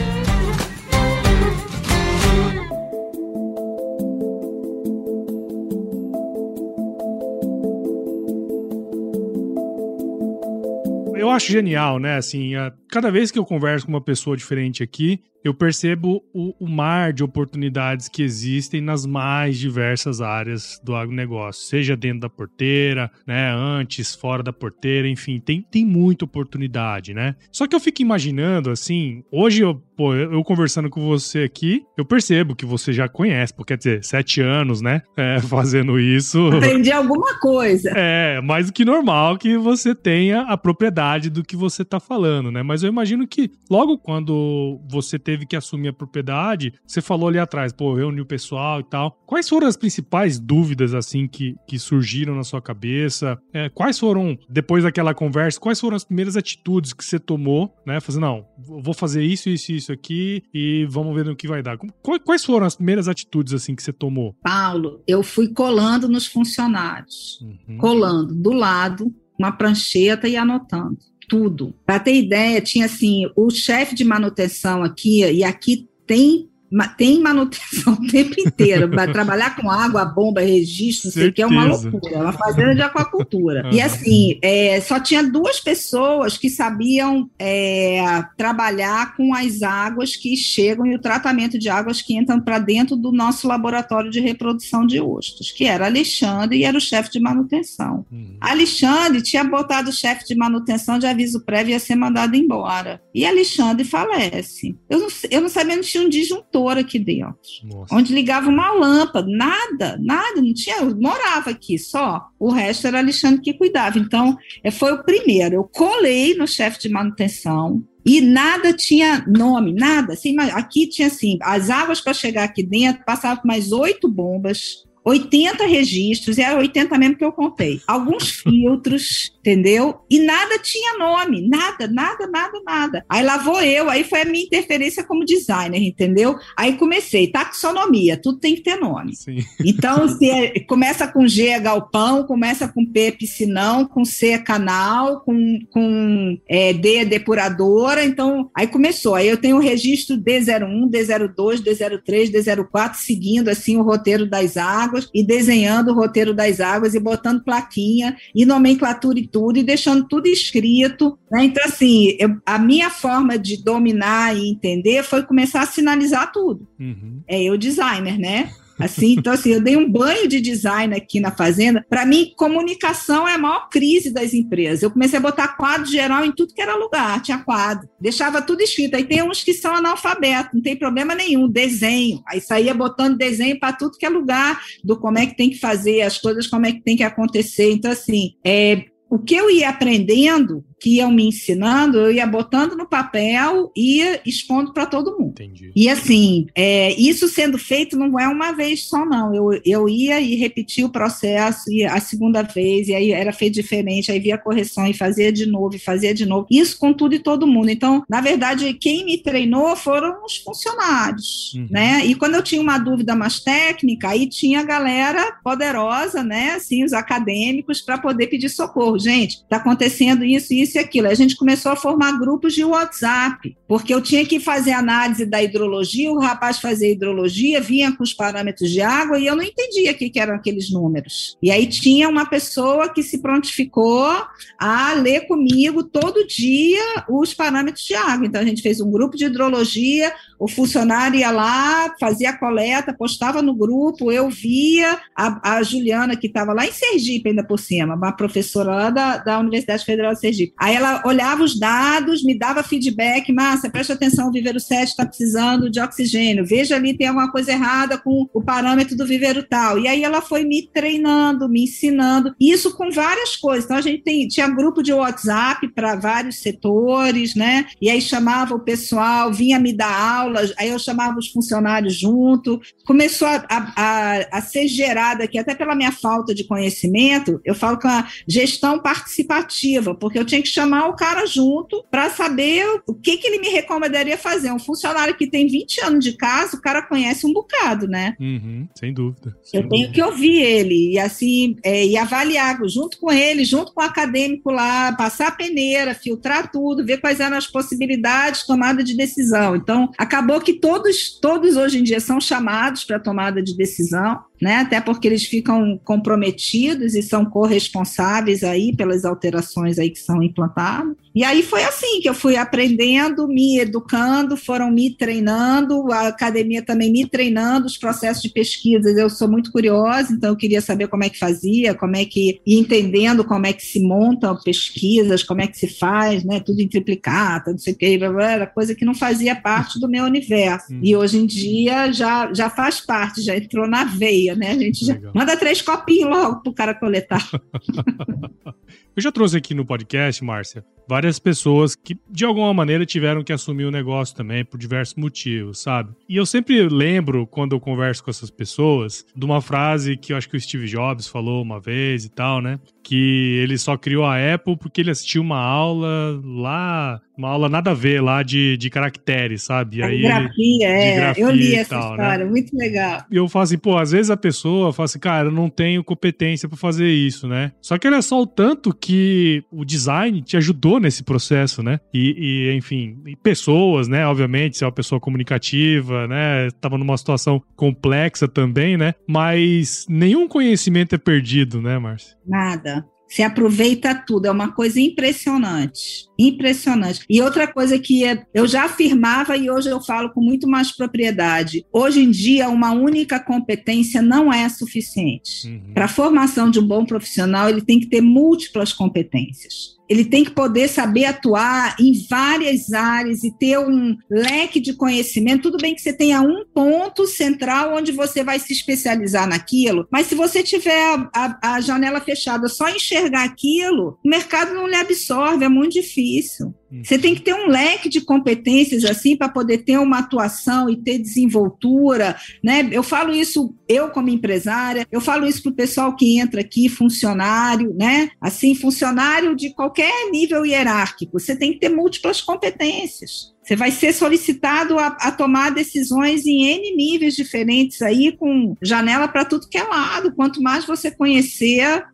Eu 11.16 11.30
acho 11.30 11.50
genial, 11.50 11.98
né? 11.98 12.16
Assim, 12.16 12.52
cada 12.88 13.10
vez 13.10 13.32
que 13.32 13.38
eu 13.40 13.44
converso 13.44 13.86
com 13.86 13.92
uma 13.92 14.00
pessoa 14.00 14.36
diferente 14.36 14.84
aqui, 14.84 15.20
eu 15.42 15.54
percebo 15.54 16.22
o, 16.34 16.54
o, 16.64 16.68
mar 16.68 17.12
de 17.12 17.24
oportunidades 17.24 18.08
que 18.08 18.22
existem 18.22 18.80
nas 18.80 19.06
mais 19.06 19.58
diversas 19.58 20.20
áreas 20.20 20.80
do 20.84 20.94
agronegócio, 20.94 21.64
seja 21.64 21.96
dentro 21.96 22.20
da 22.20 22.28
porteira, 22.28 23.10
né, 23.26 23.50
antes, 23.52 24.14
fora 24.14 24.42
da 24.42 24.52
porteira, 24.52 25.08
enfim, 25.08 25.40
tem, 25.40 25.62
tem 25.62 25.84
muita 25.84 26.24
oportunidade, 26.24 27.14
né? 27.14 27.34
Só 27.50 27.66
que 27.66 27.74
eu 27.74 27.80
fico 27.80 28.02
imaginando, 28.02 28.70
assim, 28.70 29.24
hoje 29.32 29.62
eu, 29.62 29.82
pô, 29.96 30.14
eu 30.14 30.42
conversando 30.44 30.90
com 30.90 31.00
você 31.06 31.40
aqui, 31.40 31.82
eu 31.96 32.04
percebo 32.04 32.54
que 32.54 32.66
você 32.66 32.92
já 32.92 33.08
conhece, 33.08 33.54
porque 33.54 33.70
quer 33.70 33.78
dizer, 33.78 34.04
sete 34.04 34.40
anos, 34.40 34.80
né, 34.80 35.02
é, 35.16 35.40
fazendo 35.48 35.98
isso. 35.98 36.48
Aprendi 36.48 36.90
alguma 36.90 37.38
coisa. 37.38 37.92
É, 37.94 38.40
mais 38.40 38.66
do 38.66 38.72
que 38.72 38.84
normal 38.84 39.38
que 39.38 39.56
você 39.56 39.94
tenha 39.94 40.42
a 40.42 40.56
propriedade 40.56 41.30
do 41.30 41.44
que 41.44 41.54
você 41.54 41.84
tá 41.84 42.00
falando, 42.00 42.50
né? 42.50 42.64
Mas 42.64 42.82
eu 42.82 42.88
imagino 42.88 43.28
que 43.28 43.50
logo 43.70 43.96
quando 43.96 44.80
você 44.88 45.18
tem 45.18 45.29
teve 45.30 45.46
que 45.46 45.54
assumir 45.54 45.88
a 45.88 45.92
propriedade, 45.92 46.74
você 46.84 47.00
falou 47.00 47.28
ali 47.28 47.38
atrás, 47.38 47.72
pô, 47.72 47.94
reuniu 47.94 48.24
o 48.24 48.26
pessoal 48.26 48.80
e 48.80 48.84
tal. 48.84 49.12
Quais 49.24 49.48
foram 49.48 49.68
as 49.68 49.76
principais 49.76 50.40
dúvidas, 50.40 50.92
assim, 50.92 51.28
que, 51.28 51.54
que 51.68 51.78
surgiram 51.78 52.34
na 52.34 52.42
sua 52.42 52.60
cabeça? 52.60 53.38
É, 53.52 53.68
quais 53.68 53.96
foram, 53.96 54.36
depois 54.48 54.82
daquela 54.82 55.14
conversa, 55.14 55.60
quais 55.60 55.78
foram 55.78 55.96
as 55.96 56.02
primeiras 56.02 56.36
atitudes 56.36 56.92
que 56.92 57.04
você 57.04 57.20
tomou, 57.20 57.72
né? 57.86 58.00
Fazer, 58.00 58.18
não, 58.18 58.44
vou 58.58 58.92
fazer 58.92 59.22
isso, 59.22 59.48
isso 59.48 59.70
e 59.70 59.76
isso 59.76 59.92
aqui 59.92 60.42
e 60.52 60.84
vamos 60.90 61.14
ver 61.14 61.24
no 61.24 61.36
que 61.36 61.46
vai 61.46 61.62
dar. 61.62 61.78
Quais 62.24 62.44
foram 62.44 62.66
as 62.66 62.74
primeiras 62.74 63.06
atitudes, 63.06 63.54
assim, 63.54 63.76
que 63.76 63.84
você 63.84 63.92
tomou? 63.92 64.34
Paulo, 64.42 65.00
eu 65.06 65.22
fui 65.22 65.46
colando 65.54 66.08
nos 66.08 66.26
funcionários. 66.26 67.38
Uhum. 67.40 67.78
Colando 67.78 68.34
do 68.34 68.52
lado, 68.52 69.14
uma 69.38 69.52
prancheta 69.52 70.26
e 70.26 70.36
anotando 70.36 70.98
tudo. 71.30 71.72
Para 71.86 72.00
ter 72.00 72.16
ideia, 72.16 72.60
tinha 72.60 72.86
assim, 72.86 73.30
o 73.36 73.48
chefe 73.50 73.94
de 73.94 74.04
manutenção 74.04 74.82
aqui, 74.82 75.20
e 75.24 75.44
aqui 75.44 75.88
tem 76.04 76.49
tem 76.96 77.20
manutenção 77.20 77.94
o 78.00 78.06
tempo 78.06 78.34
inteiro. 78.40 78.90
Trabalhar 79.12 79.56
com 79.56 79.70
água, 79.70 80.04
bomba, 80.04 80.40
registro, 80.40 81.08
não 81.08 81.12
sei 81.12 81.28
o 81.28 81.32
que, 81.32 81.42
é 81.42 81.46
uma 81.46 81.64
loucura. 81.64 82.14
É 82.14 82.18
uma 82.18 82.32
fazenda 82.32 82.74
de 82.74 82.82
aquacultura. 82.82 83.70
E 83.72 83.80
assim, 83.80 84.38
é, 84.42 84.80
só 84.80 85.00
tinha 85.00 85.22
duas 85.22 85.60
pessoas 85.60 86.38
que 86.38 86.48
sabiam 86.48 87.28
é, 87.38 88.02
trabalhar 88.36 89.16
com 89.16 89.34
as 89.34 89.62
águas 89.62 90.16
que 90.16 90.36
chegam 90.36 90.86
e 90.86 90.94
o 90.94 91.00
tratamento 91.00 91.58
de 91.58 91.68
águas 91.68 92.00
que 92.00 92.14
entram 92.14 92.40
para 92.40 92.58
dentro 92.58 92.96
do 92.96 93.10
nosso 93.12 93.48
laboratório 93.48 94.10
de 94.10 94.20
reprodução 94.20 94.86
de 94.86 95.00
ostros, 95.00 95.50
que 95.50 95.64
era 95.64 95.86
Alexandre 95.86 96.58
e 96.58 96.64
era 96.64 96.76
o 96.76 96.80
chefe 96.80 97.10
de 97.10 97.20
manutenção. 97.20 98.06
Uhum. 98.10 98.36
Alexandre 98.40 99.22
tinha 99.22 99.42
botado 99.42 99.90
o 99.90 99.92
chefe 99.92 100.24
de 100.26 100.36
manutenção 100.36 100.98
de 100.98 101.06
aviso 101.06 101.44
prévio 101.44 101.72
ia 101.72 101.80
ser 101.80 101.96
mandado 101.96 102.36
embora. 102.36 103.00
E 103.14 103.26
Alexandre 103.26 103.84
falece. 103.84 104.76
Eu 104.88 105.00
não, 105.00 105.08
eu 105.30 105.40
não 105.40 105.48
sabia, 105.48 105.76
não 105.76 105.82
tinha 105.82 106.04
um 106.04 106.08
disjuntor 106.08 106.59
aqui 106.68 106.98
dentro, 106.98 107.38
Nossa. 107.64 107.94
onde 107.94 108.14
ligava 108.14 108.48
uma 108.48 108.72
lâmpada, 108.72 109.26
nada, 109.28 109.98
nada, 110.00 110.40
não 110.40 110.52
tinha, 110.52 110.84
morava 110.84 111.50
aqui 111.50 111.78
só, 111.78 112.26
o 112.38 112.50
resto 112.50 112.86
era 112.86 112.98
Alexandre 112.98 113.40
que 113.40 113.54
cuidava. 113.54 113.98
Então, 113.98 114.36
é, 114.62 114.70
foi 114.70 114.92
o 114.92 115.02
primeiro. 115.02 115.54
Eu 115.54 115.64
colei 115.64 116.34
no 116.34 116.46
chefe 116.46 116.80
de 116.80 116.88
manutenção, 116.88 117.82
e 118.04 118.20
nada 118.20 118.72
tinha 118.72 119.24
nome, 119.26 119.72
nada. 119.72 120.14
Assim, 120.14 120.34
aqui 120.38 120.86
tinha 120.86 121.08
assim, 121.08 121.38
as 121.42 121.70
águas 121.70 122.00
para 122.00 122.14
chegar 122.14 122.44
aqui 122.44 122.62
dentro 122.62 123.04
passavam 123.04 123.38
por 123.38 123.46
mais 123.46 123.72
oito 123.72 124.08
bombas, 124.08 124.84
80 125.04 125.66
registros, 125.66 126.38
e 126.38 126.42
era 126.42 126.58
80 126.58 126.96
mesmo 126.98 127.16
que 127.16 127.24
eu 127.24 127.32
contei. 127.32 127.80
Alguns 127.86 128.30
filtros, 128.42 129.32
entendeu? 129.40 130.00
E 130.08 130.20
nada 130.20 130.58
tinha 130.58 130.98
nome, 130.98 131.48
nada, 131.48 131.88
nada, 131.88 132.26
nada, 132.26 132.60
nada. 132.64 133.04
Aí 133.08 133.24
lá 133.24 133.38
vou 133.38 133.60
eu, 133.62 133.88
aí 133.88 134.04
foi 134.04 134.22
a 134.22 134.24
minha 134.24 134.44
interferência 134.44 135.02
como 135.02 135.24
designer, 135.24 135.82
entendeu? 135.82 136.36
Aí 136.56 136.76
comecei, 136.76 137.26
taxonomia, 137.26 138.18
tudo 138.18 138.38
tem 138.38 138.54
que 138.54 138.62
ter 138.62 138.76
nome. 138.76 139.16
Sim. 139.16 139.38
Então, 139.64 140.06
se 140.16 140.30
é, 140.30 140.60
começa 140.60 141.08
com 141.08 141.26
G 141.26 141.48
é 141.48 141.60
galpão, 141.60 142.24
começa 142.24 142.68
com 142.68 142.84
P 142.84 143.00
é 143.00 143.10
piscinão, 143.10 143.86
com 143.86 144.04
C 144.04 144.28
é 144.28 144.38
canal, 144.38 145.20
com, 145.20 145.58
com 145.70 146.38
é, 146.48 146.72
D 146.72 146.96
é 146.96 147.04
depuradora, 147.04 148.04
então, 148.04 148.50
aí 148.54 148.66
começou. 148.66 149.14
Aí 149.14 149.26
eu 149.26 149.38
tenho 149.38 149.56
o 149.56 149.60
registro 149.60 150.16
D01, 150.16 150.90
D02, 150.90 151.62
D03, 151.62 152.30
D04, 152.30 152.94
seguindo 152.94 153.48
assim 153.48 153.76
o 153.78 153.82
roteiro 153.82 154.28
das 154.28 154.56
águas 154.56 155.08
e 155.14 155.24
desenhando 155.24 155.92
o 155.92 155.94
roteiro 155.94 156.34
das 156.34 156.60
águas 156.60 156.94
e 156.94 157.00
botando 157.00 157.42
plaquinha 157.42 158.16
e 158.34 158.44
nomenclatura 158.44 159.18
e 159.18 159.29
tudo 159.30 159.58
e 159.58 159.62
deixando 159.62 160.06
tudo 160.06 160.26
escrito. 160.26 161.18
Né? 161.30 161.44
Então, 161.44 161.64
assim, 161.64 162.16
eu, 162.18 162.36
a 162.44 162.58
minha 162.58 162.90
forma 162.90 163.38
de 163.38 163.62
dominar 163.62 164.36
e 164.36 164.50
entender 164.50 165.02
foi 165.02 165.22
começar 165.22 165.62
a 165.62 165.66
sinalizar 165.66 166.32
tudo. 166.32 166.66
Uhum. 166.78 167.22
É 167.26 167.42
eu 167.42 167.56
designer, 167.56 168.18
né? 168.18 168.50
Assim, 168.80 169.12
então 169.12 169.32
assim, 169.32 169.50
eu 169.50 169.60
dei 169.60 169.76
um 169.76 169.90
banho 169.90 170.26
de 170.26 170.40
design 170.40 170.96
aqui 170.96 171.20
na 171.20 171.30
fazenda. 171.30 171.84
Para 171.88 172.06
mim, 172.06 172.32
comunicação 172.34 173.28
é 173.28 173.34
a 173.34 173.38
maior 173.38 173.68
crise 173.68 174.10
das 174.10 174.32
empresas. 174.32 174.82
Eu 174.82 174.90
comecei 174.90 175.18
a 175.18 175.22
botar 175.22 175.48
quadro 175.48 175.86
geral 175.86 176.24
em 176.24 176.32
tudo 176.32 176.54
que 176.54 176.62
era 176.62 176.74
lugar, 176.74 177.20
tinha 177.20 177.38
quadro. 177.38 177.86
Deixava 178.00 178.40
tudo 178.40 178.62
escrito. 178.62 178.96
Aí 178.96 179.04
tem 179.04 179.22
uns 179.22 179.44
que 179.44 179.52
são 179.52 179.74
analfabetos, 179.74 180.54
não 180.54 180.62
tem 180.62 180.76
problema 180.76 181.14
nenhum, 181.14 181.46
desenho. 181.46 182.22
Aí 182.26 182.40
saía 182.40 182.72
botando 182.72 183.18
desenho 183.18 183.60
para 183.60 183.74
tudo 183.74 183.98
que 183.98 184.06
é 184.06 184.08
lugar, 184.08 184.58
do 184.82 184.98
como 184.98 185.18
é 185.18 185.26
que 185.26 185.36
tem 185.36 185.50
que 185.50 185.58
fazer, 185.58 186.00
as 186.00 186.16
coisas 186.16 186.46
como 186.46 186.64
é 186.64 186.72
que 186.72 186.80
tem 186.80 186.96
que 186.96 187.04
acontecer. 187.04 187.70
Então 187.72 187.90
assim, 187.90 188.34
é, 188.44 188.84
o 189.10 189.18
que 189.18 189.34
eu 189.34 189.50
ia 189.50 189.68
aprendendo 189.68 190.64
que 190.80 190.96
iam 190.96 191.10
me 191.10 191.26
ensinando, 191.26 191.98
eu 191.98 192.12
ia 192.12 192.26
botando 192.26 192.76
no 192.76 192.88
papel 192.88 193.70
e 193.76 193.98
ia 193.98 194.20
expondo 194.24 194.72
para 194.72 194.86
todo 194.86 195.18
mundo. 195.18 195.32
Entendi. 195.32 195.70
E 195.76 195.88
assim, 195.88 196.46
é, 196.54 196.92
isso 196.94 197.28
sendo 197.28 197.58
feito 197.58 197.96
não 197.96 198.18
é 198.18 198.26
uma 198.26 198.52
vez 198.52 198.84
só, 198.84 199.04
não. 199.04 199.34
Eu, 199.34 199.60
eu 199.64 199.88
ia 199.88 200.20
e 200.20 200.34
repetia 200.36 200.86
o 200.86 200.90
processo 200.90 201.70
e 201.70 201.84
a 201.84 202.00
segunda 202.00 202.42
vez, 202.42 202.88
e 202.88 202.94
aí 202.94 203.12
era 203.12 203.32
feito 203.32 203.54
diferente, 203.54 204.10
aí 204.10 204.18
via 204.18 204.38
correção 204.38 204.86
e 204.86 204.94
fazia 204.94 205.32
de 205.32 205.46
novo, 205.46 205.76
e 205.76 205.78
fazia 205.78 206.14
de 206.14 206.24
novo. 206.24 206.46
Isso 206.50 206.78
com 206.78 206.92
tudo 206.92 207.14
e 207.14 207.18
todo 207.18 207.46
mundo. 207.46 207.70
Então, 207.70 208.02
na 208.08 208.20
verdade, 208.20 208.72
quem 208.74 209.04
me 209.04 209.18
treinou 209.18 209.76
foram 209.76 210.24
os 210.24 210.38
funcionários, 210.38 211.52
uhum. 211.54 211.66
né? 211.70 212.04
E 212.06 212.14
quando 212.14 212.34
eu 212.34 212.42
tinha 212.42 212.62
uma 212.62 212.78
dúvida 212.78 213.14
mais 213.14 213.40
técnica, 213.40 214.08
aí 214.08 214.26
tinha 214.26 214.60
a 214.60 214.64
galera 214.64 215.38
poderosa, 215.44 216.22
né? 216.22 216.52
Assim, 216.52 216.84
os 216.84 216.92
acadêmicos, 216.92 217.80
para 217.80 217.98
poder 217.98 218.28
pedir 218.28 218.48
socorro. 218.48 218.98
Gente, 218.98 219.36
está 219.36 219.56
acontecendo 219.56 220.24
isso, 220.24 220.54
isso 220.54 220.69
isso 220.70 220.78
e 220.78 220.80
aquilo. 220.80 221.08
A 221.08 221.14
gente 221.14 221.36
começou 221.36 221.72
a 221.72 221.76
formar 221.76 222.18
grupos 222.18 222.54
de 222.54 222.64
WhatsApp, 222.64 223.56
porque 223.66 223.92
eu 223.92 224.00
tinha 224.00 224.24
que 224.24 224.38
fazer 224.38 224.72
análise 224.72 225.26
da 225.26 225.42
hidrologia, 225.42 226.10
o 226.10 226.18
rapaz 226.18 226.58
fazia 226.58 226.90
hidrologia, 226.90 227.60
vinha 227.60 227.92
com 227.92 228.02
os 228.02 228.14
parâmetros 228.14 228.70
de 228.70 228.80
água 228.80 229.18
e 229.18 229.26
eu 229.26 229.36
não 229.36 229.42
entendia 229.42 229.92
o 229.92 229.94
que, 229.94 230.08
que 230.08 230.20
eram 230.20 230.34
aqueles 230.34 230.70
números. 230.70 231.36
E 231.42 231.50
aí 231.50 231.66
tinha 231.66 232.08
uma 232.08 232.26
pessoa 232.26 232.88
que 232.88 233.02
se 233.02 233.20
prontificou 233.20 234.10
a 234.58 234.92
ler 234.94 235.26
comigo 235.26 235.82
todo 235.82 236.26
dia 236.26 236.80
os 237.08 237.34
parâmetros 237.34 237.84
de 237.84 237.94
água. 237.94 238.26
Então 238.26 238.40
a 238.40 238.44
gente 238.44 238.62
fez 238.62 238.80
um 238.80 238.90
grupo 238.90 239.16
de 239.16 239.24
hidrologia, 239.24 240.12
o 240.38 240.48
funcionário 240.48 241.18
ia 241.18 241.30
lá, 241.30 241.94
fazia 241.98 242.30
a 242.30 242.38
coleta, 242.38 242.94
postava 242.94 243.42
no 243.42 243.54
grupo, 243.54 244.10
eu 244.12 244.30
via 244.30 244.98
a, 245.14 245.56
a 245.56 245.62
Juliana, 245.62 246.16
que 246.16 246.28
estava 246.28 246.52
lá 246.52 246.66
em 246.66 246.72
Sergipe, 246.72 247.28
ainda 247.28 247.44
por 247.44 247.58
cima, 247.58 247.94
uma 247.94 248.12
professora 248.12 248.70
lá 248.70 248.90
da, 248.90 249.16
da 249.18 249.38
Universidade 249.38 249.84
Federal 249.84 250.14
de 250.14 250.20
Sergipe. 250.20 250.54
Aí 250.60 250.74
ela 250.74 251.02
olhava 251.04 251.42
os 251.42 251.58
dados, 251.58 252.24
me 252.24 252.38
dava 252.38 252.62
feedback, 252.62 253.32
Márcia, 253.32 253.70
preste 253.70 253.92
atenção, 253.92 254.28
o 254.28 254.32
viveiro 254.32 254.60
7 254.60 254.88
está 254.88 255.06
precisando 255.06 255.70
de 255.70 255.80
oxigênio, 255.80 256.44
veja 256.44 256.76
ali, 256.76 256.96
tem 256.96 257.06
alguma 257.06 257.30
coisa 257.30 257.52
errada 257.52 257.98
com 257.98 258.28
o 258.32 258.42
parâmetro 258.42 258.96
do 258.96 259.06
viveiro 259.06 259.42
tal. 259.42 259.78
E 259.78 259.88
aí 259.88 260.02
ela 260.02 260.20
foi 260.20 260.44
me 260.44 260.68
treinando, 260.72 261.48
me 261.48 261.64
ensinando, 261.64 262.34
isso 262.40 262.76
com 262.76 262.90
várias 262.90 263.36
coisas. 263.36 263.64
Então 263.64 263.76
a 263.76 263.82
gente 263.82 264.02
tem, 264.02 264.28
tinha 264.28 264.48
grupo 264.48 264.82
de 264.82 264.92
WhatsApp 264.92 265.68
para 265.74 265.96
vários 265.96 266.40
setores, 266.40 267.34
né? 267.34 267.66
E 267.80 267.90
aí 267.90 268.00
chamava 268.00 268.54
o 268.54 268.60
pessoal, 268.60 269.32
vinha 269.32 269.58
me 269.58 269.72
dar 269.72 269.90
aula, 269.90 270.20
aulas, 270.20 270.52
aí 270.56 270.68
eu 270.68 270.78
chamava 270.78 271.18
os 271.18 271.28
funcionários 271.28 271.94
junto, 271.94 272.60
começou 272.84 273.26
a, 273.28 273.44
a, 273.48 274.38
a, 274.38 274.42
ser 274.42 274.68
gerada 274.68 275.24
aqui, 275.24 275.38
até 275.38 275.54
pela 275.54 275.74
minha 275.74 275.92
falta 275.92 276.34
de 276.34 276.44
conhecimento, 276.44 277.40
eu 277.44 277.54
falo 277.54 277.78
com 277.78 277.88
a 277.88 278.06
gestão 278.28 278.78
participativa, 278.78 279.94
porque 279.94 280.18
eu 280.18 280.24
tinha 280.24 280.42
que 280.42 280.48
chamar 280.50 280.88
o 280.88 280.96
cara 280.96 281.26
junto 281.26 281.84
para 281.90 282.10
saber 282.10 282.66
o 282.86 282.94
que, 282.94 283.16
que 283.16 283.26
ele 283.26 283.38
me 283.38 283.48
recomendaria 283.48 284.18
fazer. 284.18 284.52
Um 284.52 284.58
funcionário 284.58 285.16
que 285.16 285.26
tem 285.26 285.46
20 285.46 285.84
anos 285.84 286.04
de 286.04 286.12
casa, 286.16 286.56
o 286.56 286.60
cara 286.60 286.82
conhece 286.82 287.26
um 287.26 287.32
bocado, 287.32 287.86
né? 287.86 288.16
Uhum, 288.20 288.68
sem 288.74 288.92
dúvida. 288.92 289.36
Sem 289.42 289.60
eu 289.60 289.68
dúvida. 289.68 289.82
tenho 289.82 289.92
que 289.92 290.02
ouvir 290.02 290.42
ele 290.42 290.92
e 290.92 290.98
assim, 290.98 291.56
é, 291.64 291.86
e 291.86 291.96
avaliar 291.96 292.58
junto 292.66 292.98
com 292.98 293.10
ele, 293.10 293.44
junto 293.44 293.72
com 293.72 293.80
o 293.80 293.84
acadêmico 293.84 294.50
lá, 294.50 294.92
passar 294.92 295.28
a 295.28 295.32
peneira, 295.32 295.94
filtrar 295.94 296.50
tudo, 296.50 296.84
ver 296.84 297.00
quais 297.00 297.20
eram 297.20 297.36
as 297.36 297.46
possibilidades, 297.46 298.46
tomada 298.46 298.82
de 298.82 298.96
decisão. 298.96 299.56
Então, 299.56 299.90
acabou 299.96 300.40
que 300.40 300.54
todos, 300.54 301.18
todos 301.20 301.56
hoje 301.56 301.78
em 301.78 301.82
dia 301.82 302.00
são 302.00 302.20
chamados 302.20 302.84
para 302.84 302.98
tomada 302.98 303.42
de 303.42 303.56
decisão 303.56 304.18
né? 304.40 304.56
Até 304.56 304.80
porque 304.80 305.06
eles 305.06 305.24
ficam 305.24 305.78
comprometidos 305.84 306.94
e 306.94 307.02
são 307.02 307.24
corresponsáveis 307.24 308.42
aí 308.42 308.74
pelas 308.74 309.04
alterações 309.04 309.78
aí 309.78 309.90
que 309.90 309.98
são 309.98 310.22
implantadas. 310.22 310.96
E 311.14 311.24
aí 311.24 311.42
foi 311.42 311.62
assim 311.64 312.00
que 312.00 312.08
eu 312.08 312.14
fui 312.14 312.36
aprendendo, 312.36 313.28
me 313.28 313.58
educando, 313.58 314.36
foram 314.36 314.70
me 314.70 314.90
treinando, 314.96 315.92
a 315.92 316.08
academia 316.08 316.64
também 316.64 316.90
me 316.90 317.06
treinando, 317.06 317.66
os 317.66 317.76
processos 317.76 318.22
de 318.22 318.30
pesquisas. 318.30 318.96
Eu 318.96 319.10
sou 319.10 319.28
muito 319.28 319.52
curiosa, 319.52 320.12
então 320.12 320.30
eu 320.30 320.36
queria 320.36 320.60
saber 320.60 320.88
como 320.88 321.04
é 321.04 321.10
que 321.10 321.18
fazia, 321.18 321.74
como 321.74 321.96
é 321.96 322.04
que 322.04 322.40
e 322.46 322.58
entendendo 322.58 323.24
como 323.24 323.46
é 323.46 323.52
que 323.52 323.64
se 323.64 323.80
montam 323.80 324.36
pesquisas, 324.42 325.22
como 325.22 325.40
é 325.40 325.46
que 325.46 325.58
se 325.58 325.68
faz, 325.68 326.24
né? 326.24 326.40
Tudo 326.40 326.60
em 326.60 326.68
triplicata, 326.68 327.50
não 327.50 327.58
sei 327.58 327.72
o 327.72 327.76
que, 327.76 328.00
era 328.20 328.46
coisa 328.46 328.74
que 328.74 328.84
não 328.84 328.94
fazia 328.94 329.34
parte 329.34 329.78
do 329.78 329.88
meu 329.88 330.04
universo. 330.04 330.72
Hum. 330.72 330.80
E 330.82 330.96
hoje 330.96 331.18
em 331.18 331.26
dia 331.26 331.92
já 331.92 332.32
já 332.32 332.48
faz 332.48 332.80
parte, 332.80 333.22
já 333.22 333.36
entrou 333.36 333.68
na 333.68 333.84
veia 333.84 334.30
né? 334.36 334.50
A 334.52 334.58
gente 334.58 334.84
já 334.84 334.94
Legal. 334.94 335.12
manda 335.14 335.36
três 335.36 335.62
copinhos 335.62 336.10
logo 336.10 336.42
pro 336.42 336.52
cara 336.52 336.74
coletar. 336.74 337.26
Eu 338.96 339.02
já 339.02 339.12
trouxe 339.12 339.36
aqui 339.36 339.54
no 339.54 339.64
podcast, 339.64 340.22
Márcia, 340.22 340.64
várias 340.88 340.99
pessoas 341.18 341.74
que 341.74 341.96
de 342.10 342.24
alguma 342.24 342.52
maneira 342.52 342.84
tiveram 342.84 343.22
que 343.22 343.32
assumir 343.32 343.64
o 343.64 343.70
negócio 343.70 344.14
também 344.14 344.44
por 344.44 344.58
diversos 344.58 344.96
motivos, 344.96 345.60
sabe? 345.60 345.92
E 346.08 346.16
eu 346.16 346.26
sempre 346.26 346.68
lembro, 346.68 347.26
quando 347.26 347.54
eu 347.54 347.60
converso 347.60 348.02
com 348.04 348.10
essas 348.10 348.30
pessoas, 348.30 349.04
de 349.14 349.24
uma 349.24 349.40
frase 349.40 349.96
que 349.96 350.12
eu 350.12 350.16
acho 350.16 350.28
que 350.28 350.36
o 350.36 350.40
Steve 350.40 350.66
Jobs 350.66 351.06
falou 351.06 351.42
uma 351.42 351.60
vez 351.60 352.04
e 352.04 352.08
tal, 352.08 352.40
né? 352.40 352.58
Que 352.82 353.38
ele 353.42 353.58
só 353.58 353.76
criou 353.76 354.04
a 354.04 354.16
Apple 354.34 354.56
porque 354.56 354.80
ele 354.80 354.90
assistiu 354.90 355.22
uma 355.22 355.38
aula 355.38 356.20
lá 356.24 357.00
uma 357.20 357.28
aula 357.28 357.48
nada 357.50 357.72
a 357.72 357.74
ver 357.74 358.00
lá 358.02 358.22
de, 358.22 358.56
de 358.56 358.70
caracteres, 358.70 359.42
sabe? 359.42 359.76
E 359.76 359.82
aí 359.82 360.00
grafia, 360.00 360.68
é. 360.68 360.96
Grafia 360.96 361.24
eu 361.24 361.30
li 361.30 361.54
essa 361.54 361.70
tal, 361.70 361.90
né? 361.90 362.02
história, 362.02 362.24
né? 362.24 362.30
muito 362.30 362.56
legal. 362.56 363.04
E 363.10 363.16
eu 363.16 363.28
falo 363.28 363.42
assim, 363.42 363.58
pô, 363.58 363.76
às 363.76 363.92
vezes 363.92 364.10
a 364.10 364.16
pessoa 364.16 364.72
fala 364.72 364.86
assim, 364.86 364.98
cara, 364.98 365.28
eu 365.28 365.32
não 365.32 365.50
tenho 365.50 365.84
competência 365.84 366.48
para 366.48 366.56
fazer 366.56 366.88
isso, 366.88 367.28
né? 367.28 367.52
Só 367.60 367.76
que 367.76 367.86
olha 367.86 368.00
só 368.00 368.22
o 368.22 368.26
tanto 368.26 368.74
que 368.74 369.44
o 369.50 369.66
design 369.66 370.22
te 370.22 370.38
ajudou 370.38 370.80
nesse 370.80 370.89
processo, 371.02 371.62
né? 371.62 371.80
E, 371.92 372.48
e 372.50 372.56
enfim, 372.56 373.00
e 373.06 373.16
pessoas, 373.16 373.88
né? 373.88 374.06
Obviamente, 374.06 374.56
se 374.56 374.64
é 374.64 374.66
uma 374.66 374.72
pessoa 374.72 375.00
comunicativa, 375.00 376.06
né? 376.06 376.50
Tava 376.60 376.76
numa 376.76 376.96
situação 376.96 377.42
complexa 377.56 378.26
também, 378.26 378.76
né? 378.76 378.94
Mas 379.08 379.86
nenhum 379.88 380.26
conhecimento 380.26 380.94
é 380.94 380.98
perdido, 380.98 381.60
né, 381.60 381.78
Márcia? 381.78 382.16
Nada 382.26 382.84
se 383.10 383.24
aproveita 383.24 383.92
tudo, 383.92 384.26
é 384.26 384.30
uma 384.30 384.52
coisa 384.52 384.80
impressionante, 384.80 386.06
impressionante. 386.16 387.04
E 387.10 387.20
outra 387.20 387.52
coisa 387.52 387.76
que 387.76 388.04
é, 388.04 388.24
eu 388.32 388.46
já 388.46 388.66
afirmava 388.66 389.36
e 389.36 389.50
hoje 389.50 389.68
eu 389.68 389.80
falo 389.80 390.12
com 390.12 390.20
muito 390.20 390.48
mais 390.48 390.70
propriedade, 390.70 391.66
hoje 391.72 392.00
em 392.00 392.10
dia 392.10 392.48
uma 392.48 392.70
única 392.70 393.18
competência 393.18 394.00
não 394.00 394.32
é 394.32 394.48
suficiente. 394.48 395.48
Uhum. 395.48 395.74
Para 395.74 395.86
a 395.86 395.88
formação 395.88 396.48
de 396.48 396.60
um 396.60 396.66
bom 396.66 396.84
profissional, 396.86 397.48
ele 397.48 397.62
tem 397.62 397.80
que 397.80 397.88
ter 397.88 398.00
múltiplas 398.00 398.72
competências 398.72 399.79
ele 399.90 400.04
tem 400.04 400.22
que 400.22 400.30
poder 400.30 400.68
saber 400.68 401.04
atuar 401.06 401.74
em 401.80 401.92
várias 402.08 402.72
áreas 402.72 403.24
e 403.24 403.36
ter 403.36 403.58
um 403.58 403.96
leque 404.08 404.60
de 404.60 404.72
conhecimento. 404.74 405.50
Tudo 405.50 405.60
bem 405.60 405.74
que 405.74 405.82
você 405.82 405.92
tenha 405.92 406.22
um 406.22 406.44
ponto 406.54 407.08
central 407.08 407.74
onde 407.74 407.90
você 407.90 408.22
vai 408.22 408.38
se 408.38 408.52
especializar 408.52 409.28
naquilo, 409.28 409.88
mas 409.90 410.06
se 410.06 410.14
você 410.14 410.44
tiver 410.44 410.80
a, 410.80 411.10
a, 411.12 411.54
a 411.54 411.60
janela 411.60 412.00
fechada, 412.00 412.48
só 412.48 412.68
enxergar 412.68 413.24
aquilo, 413.24 413.98
o 414.04 414.08
mercado 414.08 414.54
não 414.54 414.68
lhe 414.68 414.76
absorve, 414.76 415.44
é 415.44 415.48
muito 415.48 415.72
difícil. 415.72 416.54
Você 416.84 416.98
tem 416.98 417.14
que 417.14 417.22
ter 417.22 417.34
um 417.34 417.48
leque 417.48 417.88
de 417.88 418.00
competências 418.00 418.84
assim 418.84 419.16
para 419.16 419.28
poder 419.28 419.58
ter 419.58 419.78
uma 419.78 419.98
atuação 419.98 420.70
e 420.70 420.76
ter 420.76 420.98
desenvoltura, 420.98 422.16
né? 422.42 422.68
Eu 422.70 422.82
falo 422.82 423.12
isso 423.12 423.54
eu 423.68 423.90
como 423.90 424.08
empresária, 424.08 424.86
eu 424.90 425.00
falo 425.00 425.26
isso 425.26 425.42
para 425.42 425.52
o 425.52 425.54
pessoal 425.54 425.94
que 425.96 426.18
entra 426.18 426.40
aqui, 426.40 426.68
funcionário, 426.68 427.74
né? 427.74 428.10
Assim, 428.20 428.54
funcionário 428.54 429.34
de 429.34 429.54
qualquer 429.54 430.10
nível 430.10 430.46
hierárquico, 430.46 431.18
você 431.18 431.36
tem 431.36 431.52
que 431.52 431.58
ter 431.58 431.68
múltiplas 431.68 432.20
competências. 432.20 433.34
Você 433.50 433.56
vai 433.56 433.72
ser 433.72 433.92
solicitado 433.92 434.78
a, 434.78 434.86
a, 434.86 435.10
tomar 435.10 435.50
decisões 435.50 436.24
em 436.24 436.44
N 436.44 436.76
níveis 436.76 437.16
diferentes 437.16 437.82
aí, 437.82 438.12
com 438.12 438.54
janela 438.62 439.08
para 439.08 439.24
tudo 439.24 439.48
que 439.48 439.58
é 439.58 439.64
lado. 439.64 440.14
Quanto 440.14 440.40
mais 440.40 440.64
você 440.64 440.88
conhecer, 440.88 441.84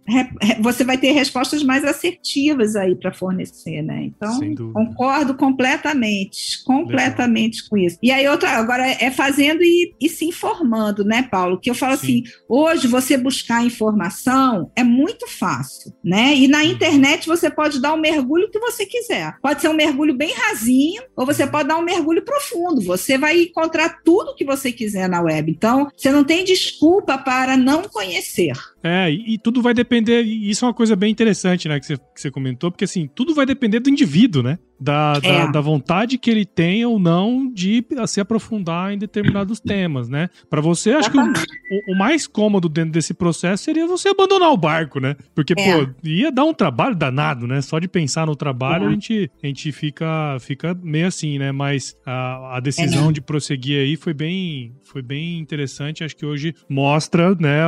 você 0.61 0.85
vai 0.85 0.99
ter 0.99 1.13
respostas 1.13 1.63
mais 1.63 1.83
assertivas 1.83 2.77
aí 2.77 2.95
para 2.95 3.11
fornecer, 3.11 3.81
né? 3.81 4.03
Então, 4.05 4.39
concordo 4.75 5.35
completamente, 5.35 6.63
completamente 6.63 7.63
Legal. 7.63 7.71
com 7.71 7.79
isso. 7.79 7.99
E 8.03 8.13
aí, 8.13 8.29
outra, 8.29 8.51
agora 8.51 8.87
é 8.87 9.11
fazendo 9.11 9.63
e, 9.63 9.95
e, 9.99 10.11
se 10.11 10.27
informando, 10.27 11.07
né, 11.07 11.23
Paulo? 11.23 11.59
Que 11.59 11.71
eu 11.71 11.75
falo 11.75 11.97
Sim. 11.97 12.03
assim, 12.03 12.23
hoje 12.47 12.87
você 12.87 13.17
buscar 13.17 13.65
informação 13.65 14.71
é 14.77 14.85
muito 14.85 15.27
fácil, 15.27 15.91
né? 16.05 16.35
E 16.35 16.49
na 16.49 16.63
internet 16.63 17.27
você 17.27 17.49
pode 17.49 17.81
dar 17.81 17.95
o 17.95 18.01
mergulho 18.01 18.51
que 18.51 18.59
você 18.59 18.85
quiser. 18.85 19.39
Pode 19.41 19.63
ser 19.63 19.71
um 19.71 19.75
mergulho 19.75 20.15
bem 20.15 20.35
rasinho, 20.35 21.03
ou 21.17 21.25
você 21.25 21.46
você 21.47 21.51
pode 21.51 21.69
dar 21.69 21.79
um 21.79 21.83
mergulho 21.83 22.23
profundo, 22.23 22.81
você 22.83 23.17
vai 23.17 23.43
encontrar 23.43 24.01
tudo 24.05 24.35
que 24.35 24.45
você 24.45 24.73
quiser 24.73 25.09
na 25.09 25.21
web. 25.21 25.51
Então, 25.51 25.91
você 25.97 26.11
não 26.11 26.25
tem 26.25 26.45
desculpa 26.45 27.17
para 27.17 27.57
não 27.57 27.85
conhecer. 27.85 28.53
É, 28.83 29.11
e, 29.11 29.35
e, 29.35 29.39
tudo 29.39 29.63
vai 29.63 29.75
depender, 29.75 30.23
e 30.23 30.49
isso 30.49 30.65
é 30.65 30.69
uma 30.69 30.75
coisa 30.75 30.95
bem 30.95 31.11
interessante, 31.11 31.69
né, 31.69 31.81
que 31.81 31.87
você, 31.87 31.97
que 31.97 32.21
você 32.21 32.31
comentou, 32.31 32.71
porque 32.71 32.85
assim, 32.85 33.09
tudo 33.13 33.35
vai 33.35 33.45
depender 33.45 33.81
do 33.81 33.91
indivíduo, 33.91 34.43
né? 34.43 34.59
Da, 34.79 35.15
é. 35.23 35.33
da, 35.33 35.47
da, 35.47 35.61
vontade 35.63 36.19
que 36.19 36.31
ele 36.31 36.45
tem 36.45 36.85
ou 36.85 36.99
não 36.99 37.51
de 37.51 37.83
se 38.07 38.21
aprofundar 38.21 38.93
em 38.93 38.99
determinados 38.99 39.59
temas, 39.59 40.07
né? 40.07 40.29
Para 40.51 40.61
você, 40.61 40.93
acho 40.93 41.11
que 41.11 41.17
o, 41.17 41.23
o, 41.23 41.95
o, 41.95 41.99
mais 41.99 42.27
cômodo 42.27 42.69
dentro 42.69 42.91
desse 42.91 43.15
processo 43.15 43.65
seria 43.65 43.87
você 43.87 44.11
abandonar 44.11 44.51
o 44.51 44.57
barco, 44.57 45.01
né? 45.01 45.17
Porque, 45.35 45.55
é. 45.57 45.87
pô, 45.87 45.91
ia 46.05 46.31
dar 46.31 46.45
um 46.45 46.53
trabalho 46.53 46.95
danado, 46.95 47.47
né? 47.47 47.63
Só 47.63 47.79
de 47.79 47.89
pensar 47.89 48.27
no 48.27 48.37
trabalho, 48.37 48.85
é. 48.85 48.89
a, 48.89 48.91
gente, 48.91 49.31
a 49.43 49.47
gente 49.47 49.73
fica, 49.73 50.37
fica 50.41 50.79
meio 50.83 51.07
assim, 51.07 51.39
né? 51.39 51.53
Mas 51.53 51.97
a, 52.05 52.59
a 52.59 52.61
decisão 52.61 53.09
é. 53.09 53.13
de 53.13 53.23
prosseguir 53.23 53.81
aí 53.81 53.97
foi 53.97 54.13
bem, 54.13 54.75
foi 54.85 55.01
bem 55.01 55.39
interessante. 55.39 56.05
Acho 56.05 56.15
que 56.15 56.27
hoje 56.27 56.55
mostra, 56.69 57.35
né, 57.35 57.63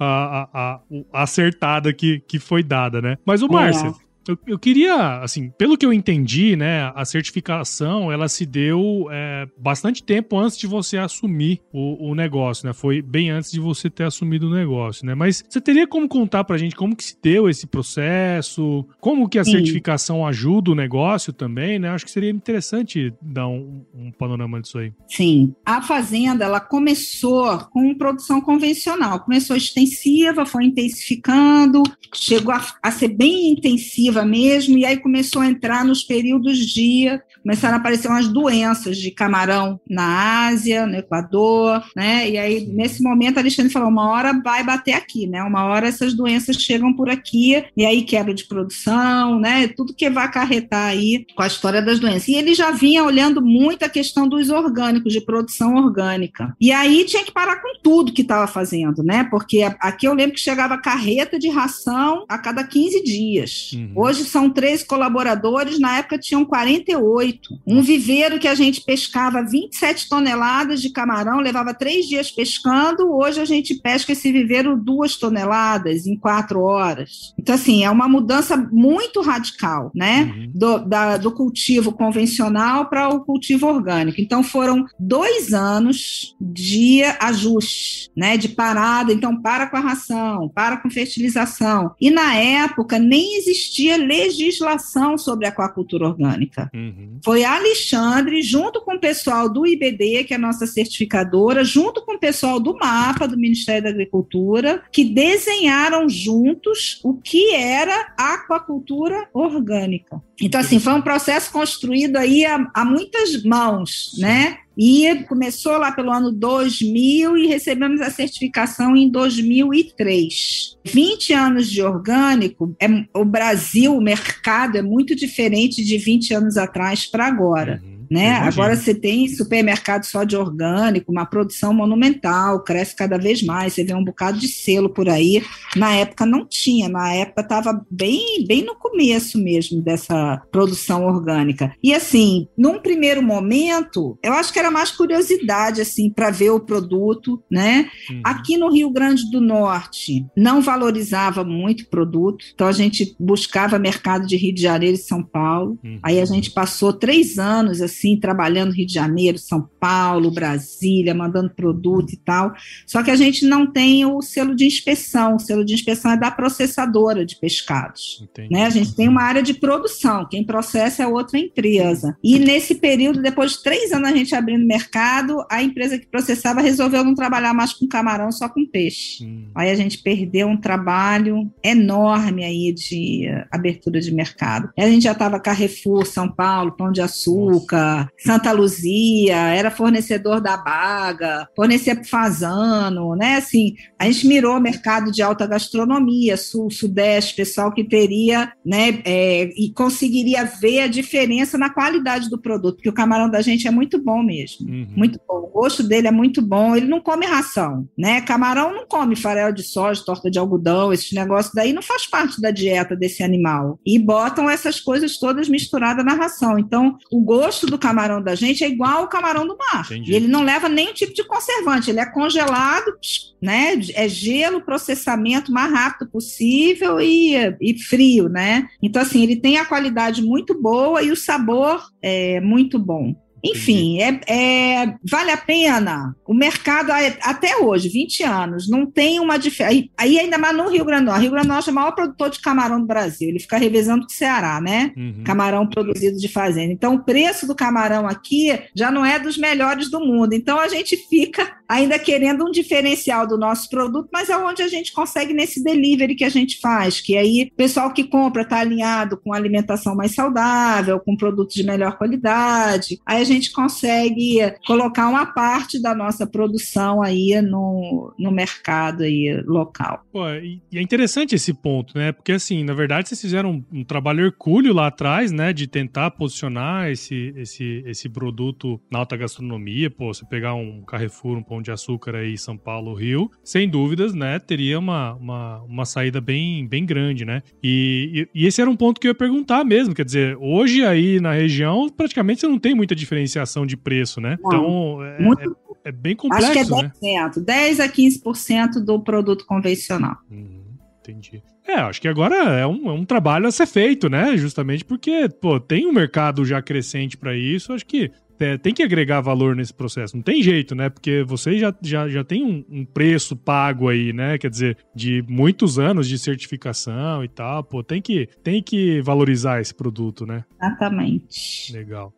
a, 0.00 0.42
a 0.42 0.45
a, 0.52 0.80
a 1.12 1.22
acertada 1.22 1.92
que, 1.92 2.20
que 2.20 2.38
foi 2.38 2.62
dada, 2.62 3.00
né? 3.00 3.18
Mas 3.24 3.42
o 3.42 3.48
Márcio, 3.48 3.88
é. 3.88 4.05
Eu, 4.28 4.38
eu, 4.46 4.58
queria, 4.58 5.20
assim, 5.20 5.50
pelo 5.50 5.76
que 5.76 5.86
eu 5.86 5.92
entendi, 5.92 6.56
né, 6.56 6.90
a 6.94 7.04
certificação 7.04 8.10
ela 8.10 8.28
se 8.28 8.44
deu 8.44 9.06
é, 9.10 9.46
bastante 9.56 10.02
tempo 10.02 10.38
antes 10.38 10.58
de 10.58 10.66
você 10.66 10.98
assumir 10.98 11.60
o, 11.72 12.10
o, 12.10 12.14
negócio, 12.14 12.66
né? 12.66 12.72
Foi 12.72 13.00
bem 13.00 13.30
antes 13.30 13.50
de 13.52 13.60
você 13.60 13.88
ter 13.88 14.04
assumido 14.04 14.48
o 14.48 14.54
negócio, 14.54 15.06
né? 15.06 15.14
Mas 15.14 15.44
você 15.48 15.60
teria 15.60 15.86
como 15.86 16.08
contar 16.08 16.44
pra 16.44 16.58
gente 16.58 16.74
como 16.74 16.96
que 16.96 17.04
se 17.04 17.16
deu 17.22 17.48
esse 17.48 17.66
processo, 17.66 18.86
como 19.00 19.28
que 19.28 19.38
a 19.38 19.44
Sim. 19.44 19.52
certificação 19.52 20.26
ajuda 20.26 20.72
o 20.72 20.74
negócio 20.74 21.32
também, 21.32 21.78
né? 21.78 21.90
Acho 21.90 22.04
que 22.04 22.10
seria 22.10 22.30
interessante 22.30 23.12
dar 23.22 23.46
um, 23.46 23.84
um 23.94 24.10
panorama 24.10 24.60
disso 24.60 24.78
aí. 24.78 24.92
Sim. 25.08 25.54
A 25.64 25.82
fazenda, 25.82 26.44
ela 26.44 26.60
começou 26.60 27.58
com 27.70 27.94
produção 27.94 28.40
convencional, 28.40 29.20
começou 29.20 29.56
extensiva, 29.56 30.46
foi 30.46 30.64
intensificando, 30.64 31.82
chegou 32.14 32.52
a, 32.52 32.64
a 32.82 32.90
ser 32.90 33.08
bem 33.08 33.52
intensiva 33.52 34.15
mesmo, 34.24 34.78
e 34.78 34.84
aí 34.84 34.96
começou 34.96 35.42
a 35.42 35.46
entrar 35.46 35.84
nos 35.84 36.02
períodos 36.02 36.58
de. 36.58 37.06
Começaram 37.46 37.76
a 37.76 37.78
aparecer 37.78 38.08
umas 38.08 38.26
doenças 38.26 38.98
de 38.98 39.12
camarão 39.12 39.78
na 39.88 40.48
Ásia, 40.48 40.84
no 40.84 40.96
Equador, 40.96 41.80
né? 41.94 42.28
E 42.28 42.36
aí, 42.36 42.66
nesse 42.66 43.00
momento, 43.00 43.38
a 43.38 43.40
Alexandre 43.40 43.72
falou: 43.72 43.88
uma 43.88 44.10
hora 44.10 44.32
vai 44.42 44.64
bater 44.64 44.94
aqui, 44.94 45.28
né? 45.28 45.40
Uma 45.44 45.64
hora 45.64 45.86
essas 45.86 46.12
doenças 46.12 46.56
chegam 46.56 46.92
por 46.92 47.08
aqui, 47.08 47.64
e 47.76 47.86
aí 47.86 48.02
quebra 48.02 48.34
de 48.34 48.44
produção, 48.46 49.38
né? 49.38 49.68
Tudo 49.68 49.94
que 49.94 50.10
vai 50.10 50.24
acarretar 50.24 50.86
aí 50.86 51.24
com 51.36 51.42
a 51.42 51.46
história 51.46 51.80
das 51.80 52.00
doenças. 52.00 52.26
E 52.26 52.34
ele 52.34 52.52
já 52.52 52.72
vinha 52.72 53.04
olhando 53.04 53.40
muito 53.40 53.84
a 53.84 53.88
questão 53.88 54.28
dos 54.28 54.50
orgânicos, 54.50 55.12
de 55.12 55.20
produção 55.20 55.76
orgânica. 55.76 56.52
E 56.60 56.72
aí 56.72 57.04
tinha 57.04 57.24
que 57.24 57.32
parar 57.32 57.62
com 57.62 57.78
tudo 57.80 58.12
que 58.12 58.22
estava 58.22 58.48
fazendo, 58.48 59.04
né? 59.04 59.22
Porque 59.30 59.62
aqui 59.78 60.08
eu 60.08 60.14
lembro 60.14 60.34
que 60.34 60.40
chegava 60.40 60.76
carreta 60.78 61.38
de 61.38 61.48
ração 61.48 62.24
a 62.28 62.38
cada 62.38 62.64
15 62.64 63.04
dias. 63.04 63.70
Uhum. 63.72 63.92
Hoje 63.94 64.24
são 64.24 64.50
13 64.50 64.84
colaboradores, 64.84 65.78
na 65.78 65.98
época 65.98 66.18
tinham 66.18 66.44
48. 66.44 67.35
Um 67.66 67.82
viveiro 67.82 68.38
que 68.38 68.48
a 68.48 68.54
gente 68.54 68.80
pescava 68.82 69.42
27 69.42 70.08
toneladas 70.08 70.80
de 70.80 70.90
camarão, 70.90 71.40
levava 71.40 71.74
três 71.74 72.06
dias 72.06 72.30
pescando, 72.30 73.12
hoje 73.12 73.40
a 73.40 73.44
gente 73.44 73.74
pesca 73.74 74.12
esse 74.12 74.30
viveiro 74.32 74.76
duas 74.76 75.16
toneladas 75.16 76.06
em 76.06 76.16
quatro 76.16 76.60
horas. 76.62 77.34
Então, 77.38 77.54
assim, 77.54 77.84
é 77.84 77.90
uma 77.90 78.08
mudança 78.08 78.56
muito 78.56 79.20
radical, 79.20 79.90
né? 79.94 80.22
Uhum. 80.22 80.50
Do, 80.54 80.78
da, 80.78 81.16
do 81.16 81.32
cultivo 81.32 81.92
convencional 81.92 82.86
para 82.86 83.08
o 83.08 83.24
cultivo 83.24 83.66
orgânico. 83.66 84.20
Então, 84.20 84.42
foram 84.42 84.84
dois 84.98 85.52
anos 85.52 86.34
de 86.40 87.02
ajuste, 87.20 88.10
né? 88.16 88.36
De 88.36 88.48
parada. 88.48 89.12
Então, 89.12 89.40
para 89.40 89.66
com 89.66 89.76
a 89.76 89.80
ração, 89.80 90.50
para 90.54 90.76
com 90.76 90.90
fertilização. 90.90 91.92
E 92.00 92.10
na 92.10 92.34
época 92.34 92.98
nem 92.98 93.36
existia 93.38 93.96
legislação 93.96 95.18
sobre 95.18 95.46
aquacultura 95.46 96.06
orgânica. 96.08 96.70
Uhum. 96.74 97.18
Foi 97.26 97.42
Alexandre, 97.42 98.40
junto 98.40 98.80
com 98.82 98.94
o 98.94 99.00
pessoal 99.00 99.48
do 99.48 99.66
IBD, 99.66 100.22
que 100.22 100.32
é 100.32 100.36
a 100.36 100.38
nossa 100.38 100.64
certificadora, 100.64 101.64
junto 101.64 102.06
com 102.06 102.14
o 102.14 102.20
pessoal 102.20 102.60
do 102.60 102.72
MAPA, 102.78 103.26
do 103.26 103.36
Ministério 103.36 103.82
da 103.82 103.90
Agricultura, 103.90 104.84
que 104.92 105.04
desenharam 105.04 106.08
juntos 106.08 107.00
o 107.02 107.14
que 107.14 107.52
era 107.52 108.14
aquacultura 108.16 109.28
orgânica. 109.34 110.22
Então, 110.40 110.60
assim, 110.60 110.78
foi 110.78 110.92
um 110.92 111.02
processo 111.02 111.50
construído 111.50 112.14
aí 112.14 112.46
a, 112.46 112.64
a 112.72 112.84
muitas 112.84 113.42
mãos, 113.42 114.12
né? 114.20 114.58
E 114.76 115.24
começou 115.24 115.78
lá 115.78 115.90
pelo 115.90 116.12
ano 116.12 116.30
2000 116.30 117.36
e 117.38 117.46
recebemos 117.46 118.00
a 118.00 118.10
certificação 118.10 118.94
em 118.94 119.10
2003. 119.10 120.76
20 120.84 121.32
anos 121.32 121.70
de 121.70 121.82
orgânico, 121.82 122.76
é, 122.80 122.86
o 123.14 123.24
Brasil, 123.24 123.96
o 123.96 124.00
mercado 124.00 124.76
é 124.76 124.82
muito 124.82 125.16
diferente 125.16 125.82
de 125.82 125.96
20 125.96 126.34
anos 126.34 126.56
atrás 126.58 127.06
para 127.06 127.26
agora. 127.26 127.80
Uhum. 127.82 127.95
Né? 128.10 128.32
Agora 128.32 128.76
você 128.76 128.94
tem 128.94 129.28
supermercado 129.28 130.04
só 130.04 130.24
de 130.24 130.36
orgânico, 130.36 131.10
uma 131.10 131.26
produção 131.26 131.72
monumental, 131.72 132.62
cresce 132.62 132.94
cada 132.94 133.18
vez 133.18 133.42
mais, 133.42 133.72
você 133.72 133.84
vê 133.84 133.94
um 133.94 134.04
bocado 134.04 134.38
de 134.38 134.48
selo 134.48 134.90
por 134.90 135.08
aí. 135.08 135.42
Na 135.74 135.92
época 135.94 136.24
não 136.24 136.46
tinha, 136.46 136.88
na 136.88 137.12
época 137.12 137.42
estava 137.42 137.84
bem, 137.90 138.44
bem 138.46 138.64
no 138.64 138.74
começo 138.76 139.38
mesmo 139.38 139.82
dessa 139.82 140.42
produção 140.50 141.04
orgânica. 141.06 141.74
E 141.82 141.94
assim, 141.94 142.48
num 142.56 142.78
primeiro 142.78 143.22
momento, 143.22 144.18
eu 144.22 144.32
acho 144.32 144.52
que 144.52 144.58
era 144.58 144.70
mais 144.70 144.90
curiosidade 144.90 145.80
assim 145.80 146.10
para 146.10 146.30
ver 146.30 146.50
o 146.50 146.60
produto, 146.60 147.42
né? 147.50 147.88
Uhum. 148.10 148.20
Aqui 148.24 148.56
no 148.56 148.70
Rio 148.70 148.90
Grande 148.90 149.30
do 149.30 149.40
Norte 149.40 150.26
não 150.36 150.60
valorizava 150.60 151.44
muito 151.44 151.82
o 151.82 151.88
produto, 151.88 152.44
então 152.54 152.66
a 152.66 152.72
gente 152.72 153.16
buscava 153.18 153.78
mercado 153.78 154.26
de 154.26 154.36
Rio 154.36 154.54
de 154.54 154.62
Janeiro 154.62 154.96
e 154.96 155.00
São 155.00 155.22
Paulo. 155.22 155.78
Uhum. 155.84 155.98
Aí 156.02 156.20
a 156.20 156.24
gente 156.24 156.50
passou 156.50 156.92
três 156.92 157.38
anos 157.38 157.80
assim 157.80 157.95
assim, 157.96 158.18
trabalhando 158.18 158.72
Rio 158.72 158.86
de 158.86 158.92
Janeiro, 158.92 159.38
São 159.38 159.68
Paulo, 159.80 160.30
Brasília, 160.30 161.14
mandando 161.14 161.50
produto 161.50 162.12
e 162.12 162.16
tal. 162.16 162.52
Só 162.86 163.02
que 163.02 163.10
a 163.10 163.16
gente 163.16 163.46
não 163.46 163.66
tem 163.66 164.04
o 164.04 164.20
selo 164.20 164.54
de 164.54 164.66
inspeção. 164.66 165.36
O 165.36 165.38
selo 165.38 165.64
de 165.64 165.74
inspeção 165.74 166.12
é 166.12 166.16
da 166.16 166.30
processadora 166.30 167.24
de 167.24 167.36
pescados. 167.36 168.26
Né? 168.50 168.66
A 168.66 168.70
gente 168.70 168.94
tem 168.94 169.08
uma 169.08 169.22
área 169.22 169.42
de 169.42 169.54
produção, 169.54 170.26
quem 170.28 170.44
processa 170.44 171.02
é 171.02 171.06
outra 171.06 171.38
empresa. 171.38 172.16
E 172.22 172.38
nesse 172.38 172.74
período, 172.74 173.22
depois 173.22 173.52
de 173.52 173.62
três 173.62 173.92
anos 173.92 174.10
a 174.10 174.14
gente 174.14 174.34
abrindo 174.34 174.66
mercado, 174.66 175.44
a 175.50 175.62
empresa 175.62 175.98
que 175.98 176.06
processava 176.06 176.60
resolveu 176.60 177.02
não 177.02 177.14
trabalhar 177.14 177.54
mais 177.54 177.72
com 177.72 177.86
camarão, 177.86 178.30
só 178.30 178.48
com 178.48 178.66
peixe. 178.66 179.24
Hum. 179.24 179.46
Aí 179.54 179.70
a 179.70 179.74
gente 179.74 179.98
perdeu 179.98 180.48
um 180.48 180.56
trabalho 180.56 181.50
enorme 181.62 182.44
aí 182.44 182.72
de 182.72 183.26
abertura 183.50 184.00
de 184.00 184.12
mercado. 184.12 184.70
A 184.76 184.88
gente 184.88 185.04
já 185.04 185.12
estava 185.12 185.40
Carrefour, 185.40 186.04
São 186.06 186.28
Paulo, 186.28 186.72
Pão 186.72 186.92
de 186.92 187.00
Açúcar, 187.00 187.85
Santa 188.18 188.52
Luzia, 188.52 189.36
era 189.36 189.70
fornecedor 189.70 190.40
da 190.40 190.56
Baga, 190.56 191.48
fornecia 191.54 192.00
Fazano, 192.04 193.14
né? 193.14 193.36
Assim, 193.36 193.74
a 193.98 194.06
gente 194.06 194.26
mirou 194.26 194.56
o 194.56 194.60
mercado 194.60 195.10
de 195.10 195.22
alta 195.22 195.46
gastronomia, 195.46 196.36
sul, 196.36 196.70
sudeste, 196.70 197.34
pessoal 197.34 197.72
que 197.72 197.84
teria, 197.84 198.52
né, 198.64 199.00
é, 199.04 199.50
e 199.56 199.72
conseguiria 199.72 200.44
ver 200.44 200.80
a 200.80 200.86
diferença 200.86 201.58
na 201.58 201.70
qualidade 201.70 202.28
do 202.28 202.38
produto, 202.38 202.76
porque 202.76 202.88
o 202.88 202.94
camarão 202.94 203.30
da 203.30 203.40
gente 203.40 203.66
é 203.66 203.70
muito 203.70 204.02
bom 204.02 204.22
mesmo, 204.22 204.68
uhum. 204.68 204.88
muito 204.96 205.20
bom. 205.26 205.36
O 205.36 205.60
gosto 205.60 205.82
dele 205.82 206.08
é 206.08 206.10
muito 206.10 206.42
bom, 206.42 206.76
ele 206.76 206.86
não 206.86 207.00
come 207.00 207.24
ração, 207.24 207.88
né? 207.96 208.20
Camarão 208.20 208.74
não 208.74 208.86
come 208.86 209.16
farelo 209.16 209.54
de 209.54 209.62
soja, 209.62 210.04
torta 210.04 210.30
de 210.30 210.38
algodão, 210.38 210.92
esses 210.92 211.12
negócios 211.12 211.54
daí 211.54 211.72
não 211.72 211.82
faz 211.82 212.06
parte 212.06 212.40
da 212.40 212.50
dieta 212.50 212.94
desse 212.94 213.22
animal. 213.22 213.78
E 213.86 213.98
botam 213.98 214.50
essas 214.50 214.80
coisas 214.80 215.18
todas 215.18 215.48
misturadas 215.48 216.04
na 216.04 216.14
ração. 216.14 216.58
Então, 216.58 216.96
o 217.10 217.20
gosto 217.20 217.66
do 217.66 217.75
do 217.76 217.78
camarão 217.78 218.22
da 218.22 218.34
gente 218.34 218.64
é 218.64 218.68
igual 218.68 219.02
ao 219.02 219.08
camarão 219.08 219.46
do 219.46 219.56
mar. 219.56 219.84
Entendi. 219.84 220.14
Ele 220.14 220.26
não 220.26 220.42
leva 220.42 220.68
nenhum 220.68 220.92
tipo 220.92 221.14
de 221.14 221.22
conservante, 221.22 221.90
ele 221.90 222.00
é 222.00 222.06
congelado, 222.06 222.92
né? 223.40 223.78
É 223.94 224.08
gelo, 224.08 224.62
processamento 224.62 225.52
mais 225.52 225.70
rápido 225.70 226.10
possível 226.10 227.00
e, 227.00 227.34
e 227.60 227.78
frio, 227.78 228.28
né? 228.28 228.66
Então, 228.82 229.02
assim, 229.02 229.22
ele 229.22 229.36
tem 229.36 229.58
a 229.58 229.66
qualidade 229.66 230.22
muito 230.22 230.60
boa 230.60 231.02
e 231.02 231.10
o 231.10 231.16
sabor 231.16 231.84
é 232.02 232.40
muito 232.40 232.78
bom. 232.78 233.14
Enfim, 233.50 234.00
é, 234.00 234.20
é, 234.26 234.94
vale 235.08 235.30
a 235.30 235.36
pena. 235.36 236.14
O 236.26 236.34
mercado, 236.34 236.90
até 237.22 237.56
hoje, 237.58 237.88
20 237.88 238.22
anos, 238.22 238.68
não 238.68 238.86
tem 238.86 239.20
uma 239.20 239.38
diferença. 239.38 239.88
Aí, 239.96 240.18
ainda 240.18 240.38
mais 240.38 240.56
no 240.56 240.68
Rio 240.68 240.84
Grande 240.84 241.04
do 241.04 241.06
Norte. 241.06 241.22
Rio 241.22 241.30
Grande 241.30 241.46
do 241.46 241.52
Norte 241.52 241.68
é 241.68 241.72
o 241.72 241.74
maior 241.74 241.92
produtor 241.92 242.30
de 242.30 242.40
camarão 242.40 242.80
do 242.80 242.86
Brasil. 242.86 243.28
Ele 243.28 243.38
fica 243.38 243.56
revezando 243.56 244.06
com 244.06 244.12
o 244.12 244.14
Ceará, 244.14 244.60
né? 244.60 244.92
Uhum. 244.96 245.22
Camarão 245.24 245.66
produzido 245.66 246.18
de 246.18 246.28
fazenda. 246.28 246.72
Então, 246.72 246.94
o 246.94 247.04
preço 247.04 247.46
do 247.46 247.54
camarão 247.54 248.06
aqui 248.06 248.58
já 248.74 248.90
não 248.90 249.04
é 249.04 249.18
dos 249.18 249.36
melhores 249.36 249.90
do 249.90 250.00
mundo. 250.00 250.32
Então, 250.32 250.58
a 250.58 250.68
gente 250.68 250.96
fica 250.96 251.56
ainda 251.68 251.98
querendo 251.98 252.44
um 252.44 252.50
diferencial 252.50 253.26
do 253.26 253.38
nosso 253.38 253.68
produto, 253.68 254.08
mas 254.12 254.28
é 254.28 254.36
onde 254.36 254.62
a 254.62 254.68
gente 254.68 254.92
consegue 254.92 255.32
nesse 255.32 255.62
delivery 255.62 256.14
que 256.14 256.24
a 256.24 256.28
gente 256.28 256.58
faz, 256.60 257.00
que 257.00 257.16
aí 257.16 257.50
o 257.52 257.56
pessoal 257.56 257.92
que 257.92 258.04
compra 258.04 258.42
está 258.42 258.60
alinhado 258.60 259.16
com 259.16 259.32
alimentação 259.32 259.94
mais 259.94 260.14
saudável, 260.14 261.00
com 261.00 261.16
produtos 261.16 261.54
de 261.54 261.64
melhor 261.64 261.96
qualidade. 261.96 262.98
Aí 263.04 263.20
a 263.20 263.24
gente 263.24 263.52
consegue 263.52 264.38
colocar 264.66 265.08
uma 265.08 265.26
parte 265.26 265.80
da 265.80 265.94
nossa 265.94 266.26
produção 266.26 267.02
aí 267.02 267.40
no, 267.42 268.14
no 268.18 268.30
mercado 268.30 269.02
aí 269.02 269.42
local. 269.46 270.04
Pô, 270.12 270.28
e 270.28 270.60
é 270.74 270.80
interessante 270.80 271.34
esse 271.34 271.52
ponto, 271.52 271.96
né? 271.96 272.12
Porque 272.12 272.32
assim, 272.32 272.64
na 272.64 272.74
verdade, 272.74 273.08
vocês 273.08 273.20
fizeram 273.20 273.50
um, 273.50 273.80
um 273.80 273.84
trabalho 273.84 274.24
hercúleo 274.24 274.72
lá 274.72 274.88
atrás, 274.88 275.32
né? 275.32 275.52
De 275.52 275.66
tentar 275.66 276.10
posicionar 276.12 276.90
esse, 276.90 277.32
esse, 277.36 277.82
esse 277.86 278.08
produto 278.08 278.80
na 278.90 279.00
alta 279.00 279.16
gastronomia. 279.16 279.90
Pô, 279.90 280.12
você 280.12 280.24
pegar 280.26 280.54
um 280.54 280.82
Carrefour, 280.82 281.38
um 281.38 281.42
Pão 281.56 281.62
de 281.62 281.70
Açúcar 281.70 282.16
aí, 282.16 282.36
São 282.36 282.56
Paulo, 282.56 282.94
Rio, 282.94 283.30
sem 283.42 283.68
dúvidas, 283.68 284.14
né? 284.14 284.38
Teria 284.38 284.78
uma, 284.78 285.14
uma, 285.14 285.62
uma 285.62 285.84
saída 285.84 286.20
bem, 286.20 286.66
bem 286.66 286.84
grande, 286.84 287.24
né? 287.24 287.42
E, 287.62 288.28
e, 288.34 288.42
e 288.42 288.46
esse 288.46 288.60
era 288.60 288.68
um 288.68 288.76
ponto 288.76 289.00
que 289.00 289.06
eu 289.06 289.10
ia 289.10 289.14
perguntar 289.14 289.64
mesmo. 289.64 289.94
Quer 289.94 290.04
dizer, 290.04 290.36
hoje 290.38 290.84
aí 290.84 291.18
na 291.18 291.32
região, 291.32 291.88
praticamente 291.88 292.40
você 292.40 292.48
não 292.48 292.58
tem 292.58 292.74
muita 292.74 292.94
diferenciação 292.94 293.64
de 293.64 293.76
preço, 293.76 294.20
né? 294.20 294.38
Não, 294.42 294.50
então, 294.50 295.04
é, 295.04 295.22
muito... 295.22 295.56
é, 295.84 295.88
é, 295.88 295.92
bem 295.92 296.14
complexo, 296.14 296.50
Acho 296.50 296.52
que 297.00 297.06
é 297.06 297.18
10%, 297.24 297.36
né? 297.36 297.42
10 297.44 297.80
a 297.80 297.88
15% 297.88 298.84
do 298.84 299.00
produto 299.00 299.46
convencional. 299.46 300.16
Uhum, 300.30 300.62
entendi. 301.00 301.42
É, 301.66 301.74
acho 301.74 302.00
que 302.00 302.06
agora 302.06 302.36
é 302.36 302.66
um, 302.66 302.88
é 302.88 302.92
um 302.92 303.04
trabalho 303.04 303.46
a 303.46 303.50
ser 303.50 303.66
feito, 303.66 304.08
né? 304.08 304.36
Justamente 304.36 304.84
porque, 304.84 305.28
pô, 305.28 305.58
tem 305.58 305.86
um 305.86 305.92
mercado 305.92 306.44
já 306.44 306.62
crescente 306.62 307.16
para 307.16 307.34
isso. 307.34 307.72
Acho 307.72 307.84
que 307.84 308.10
é, 308.38 308.56
tem 308.56 308.72
que 308.72 308.82
agregar 308.82 309.20
valor 309.20 309.56
nesse 309.56 309.74
processo. 309.74 310.14
Não 310.14 310.22
tem 310.22 310.42
jeito, 310.42 310.74
né? 310.74 310.88
Porque 310.88 311.24
você 311.26 311.58
já, 311.58 311.74
já, 311.82 312.08
já 312.08 312.22
tem 312.22 312.44
um, 312.44 312.64
um, 312.70 312.84
preço 312.84 313.34
pago 313.34 313.88
aí, 313.88 314.12
né? 314.12 314.38
Quer 314.38 314.50
dizer, 314.50 314.78
de 314.94 315.24
muitos 315.28 315.78
anos 315.78 316.06
de 316.06 316.18
certificação 316.18 317.24
e 317.24 317.28
tal. 317.28 317.64
Pô, 317.64 317.82
tem 317.82 318.00
que, 318.00 318.28
tem 318.44 318.62
que 318.62 319.00
valorizar 319.00 319.60
esse 319.60 319.74
produto, 319.74 320.24
né? 320.24 320.44
Exatamente. 320.62 321.72
Legal. 321.72 322.12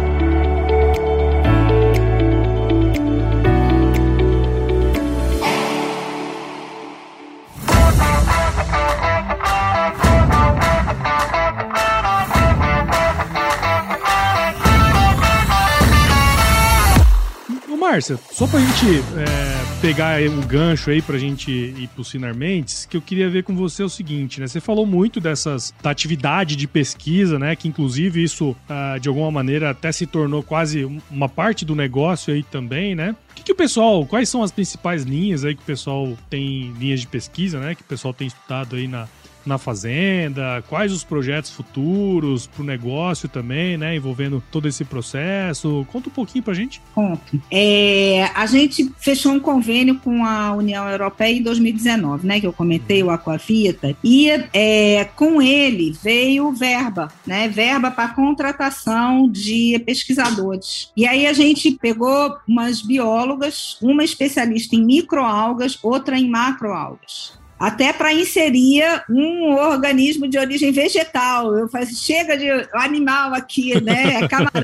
Márcia, 17.90 18.20
só 18.34 18.46
pra 18.46 18.60
gente 18.60 19.00
é, 19.18 19.82
pegar 19.82 20.22
o 20.22 20.46
gancho 20.46 20.90
aí 20.90 21.02
pra 21.02 21.18
gente 21.18 21.50
ir 21.50 21.88
pro 21.96 22.04
Sinar 22.04 22.36
Mendes, 22.36 22.86
que 22.86 22.98
eu 22.98 23.02
queria 23.02 23.30
ver 23.30 23.46
com 23.46 23.56
você 23.56 23.82
o 23.82 23.88
seguinte, 23.88 24.42
né? 24.42 24.48
Você 24.48 24.60
falou 24.60 24.86
muito 24.86 25.22
dessas 25.22 25.74
da 25.82 25.90
atividade 25.90 26.58
de 26.58 26.68
pesquisa, 26.68 27.40
né? 27.40 27.56
Que 27.56 27.70
inclusive 27.70 28.22
isso, 28.22 28.54
ah, 28.68 28.98
de 29.00 29.08
alguma 29.08 29.32
maneira, 29.32 29.70
até 29.70 29.90
se 29.90 30.06
tornou 30.06 30.44
quase 30.44 30.84
uma 31.10 31.30
parte 31.30 31.64
do 31.64 31.76
negócio 31.76 32.34
aí 32.34 32.44
também, 32.44 32.94
né? 32.94 33.16
O 33.32 33.36
que, 33.36 33.44
que 33.44 33.52
o 33.54 33.56
pessoal, 33.56 34.06
quais 34.06 34.28
são 34.28 34.44
as 34.44 34.52
principais 34.52 35.04
linhas 35.04 35.46
aí 35.46 35.56
que 35.56 35.62
o 35.62 35.66
pessoal 35.66 36.18
tem, 36.30 36.74
linhas 36.78 37.00
de 37.00 37.08
pesquisa, 37.08 37.58
né? 37.58 37.74
Que 37.74 37.84
o 37.84 37.86
pessoal 37.86 38.14
tem 38.14 38.28
estudado 38.28 38.76
aí 38.76 38.86
na, 38.86 39.08
na 39.48 39.58
fazenda, 39.58 40.64
quais 40.68 40.92
os 40.92 41.04
projetos 41.04 41.52
futuros 41.52 42.48
para 42.48 42.62
o 42.62 42.66
negócio 42.66 43.30
também, 43.30 43.78
né, 43.78 43.96
envolvendo 43.96 44.44
todo 44.52 44.68
esse 44.68 44.84
processo. 44.84 45.86
Conta 45.92 46.10
um 46.10 46.12
pouquinho 46.12 46.44
para 46.44 46.54
a 46.54 46.56
gente. 46.56 46.82
Conto. 46.94 47.42
É, 47.52 48.30
a 48.36 48.46
gente 48.46 48.92
fechou 49.00 49.32
um 49.32 49.40
convênio 49.40 49.96
com 50.00 50.26
a 50.26 50.54
União 50.54 50.88
Europeia 50.90 51.38
em 51.38 51.42
2019, 51.42 52.28
né, 52.28 52.40
que 52.40 52.48
eu 52.48 52.54
comentei, 52.54 53.02
o 53.02 53.10
Aquavita, 53.10 53.96
e 54.04 54.30
é, 54.54 55.06
com 55.16 55.42
ele 55.42 55.96
veio 56.04 56.52
verba, 56.52 57.08
né, 57.26 57.48
verba 57.48 57.90
para 57.90 58.10
contratação 58.10 59.30
de 59.30 59.82
pesquisadores. 59.86 60.92
E 60.96 61.08
aí 61.08 61.26
a 61.26 61.34
gente 61.34 61.72
pegou 61.72 62.38
umas 62.48 62.82
biólogas, 62.82 63.78
uma 63.82 64.04
especialista 64.04 64.76
em 64.76 64.84
microalgas, 64.84 65.80
outra 65.82 66.20
em 66.20 66.30
macroalgas 66.30 67.37
até 67.60 67.92
para 67.92 68.14
inserir 68.14 68.84
um 69.10 69.56
organismo 69.56 70.28
de 70.28 70.38
origem 70.38 70.72
vegetal. 70.72 71.54
Eu 71.56 71.68
falei, 71.68 71.88
chega 71.88 72.38
de 72.38 72.50
animal 72.74 73.34
aqui, 73.34 73.82
né? 73.82 74.26
Camarão, 74.30 74.64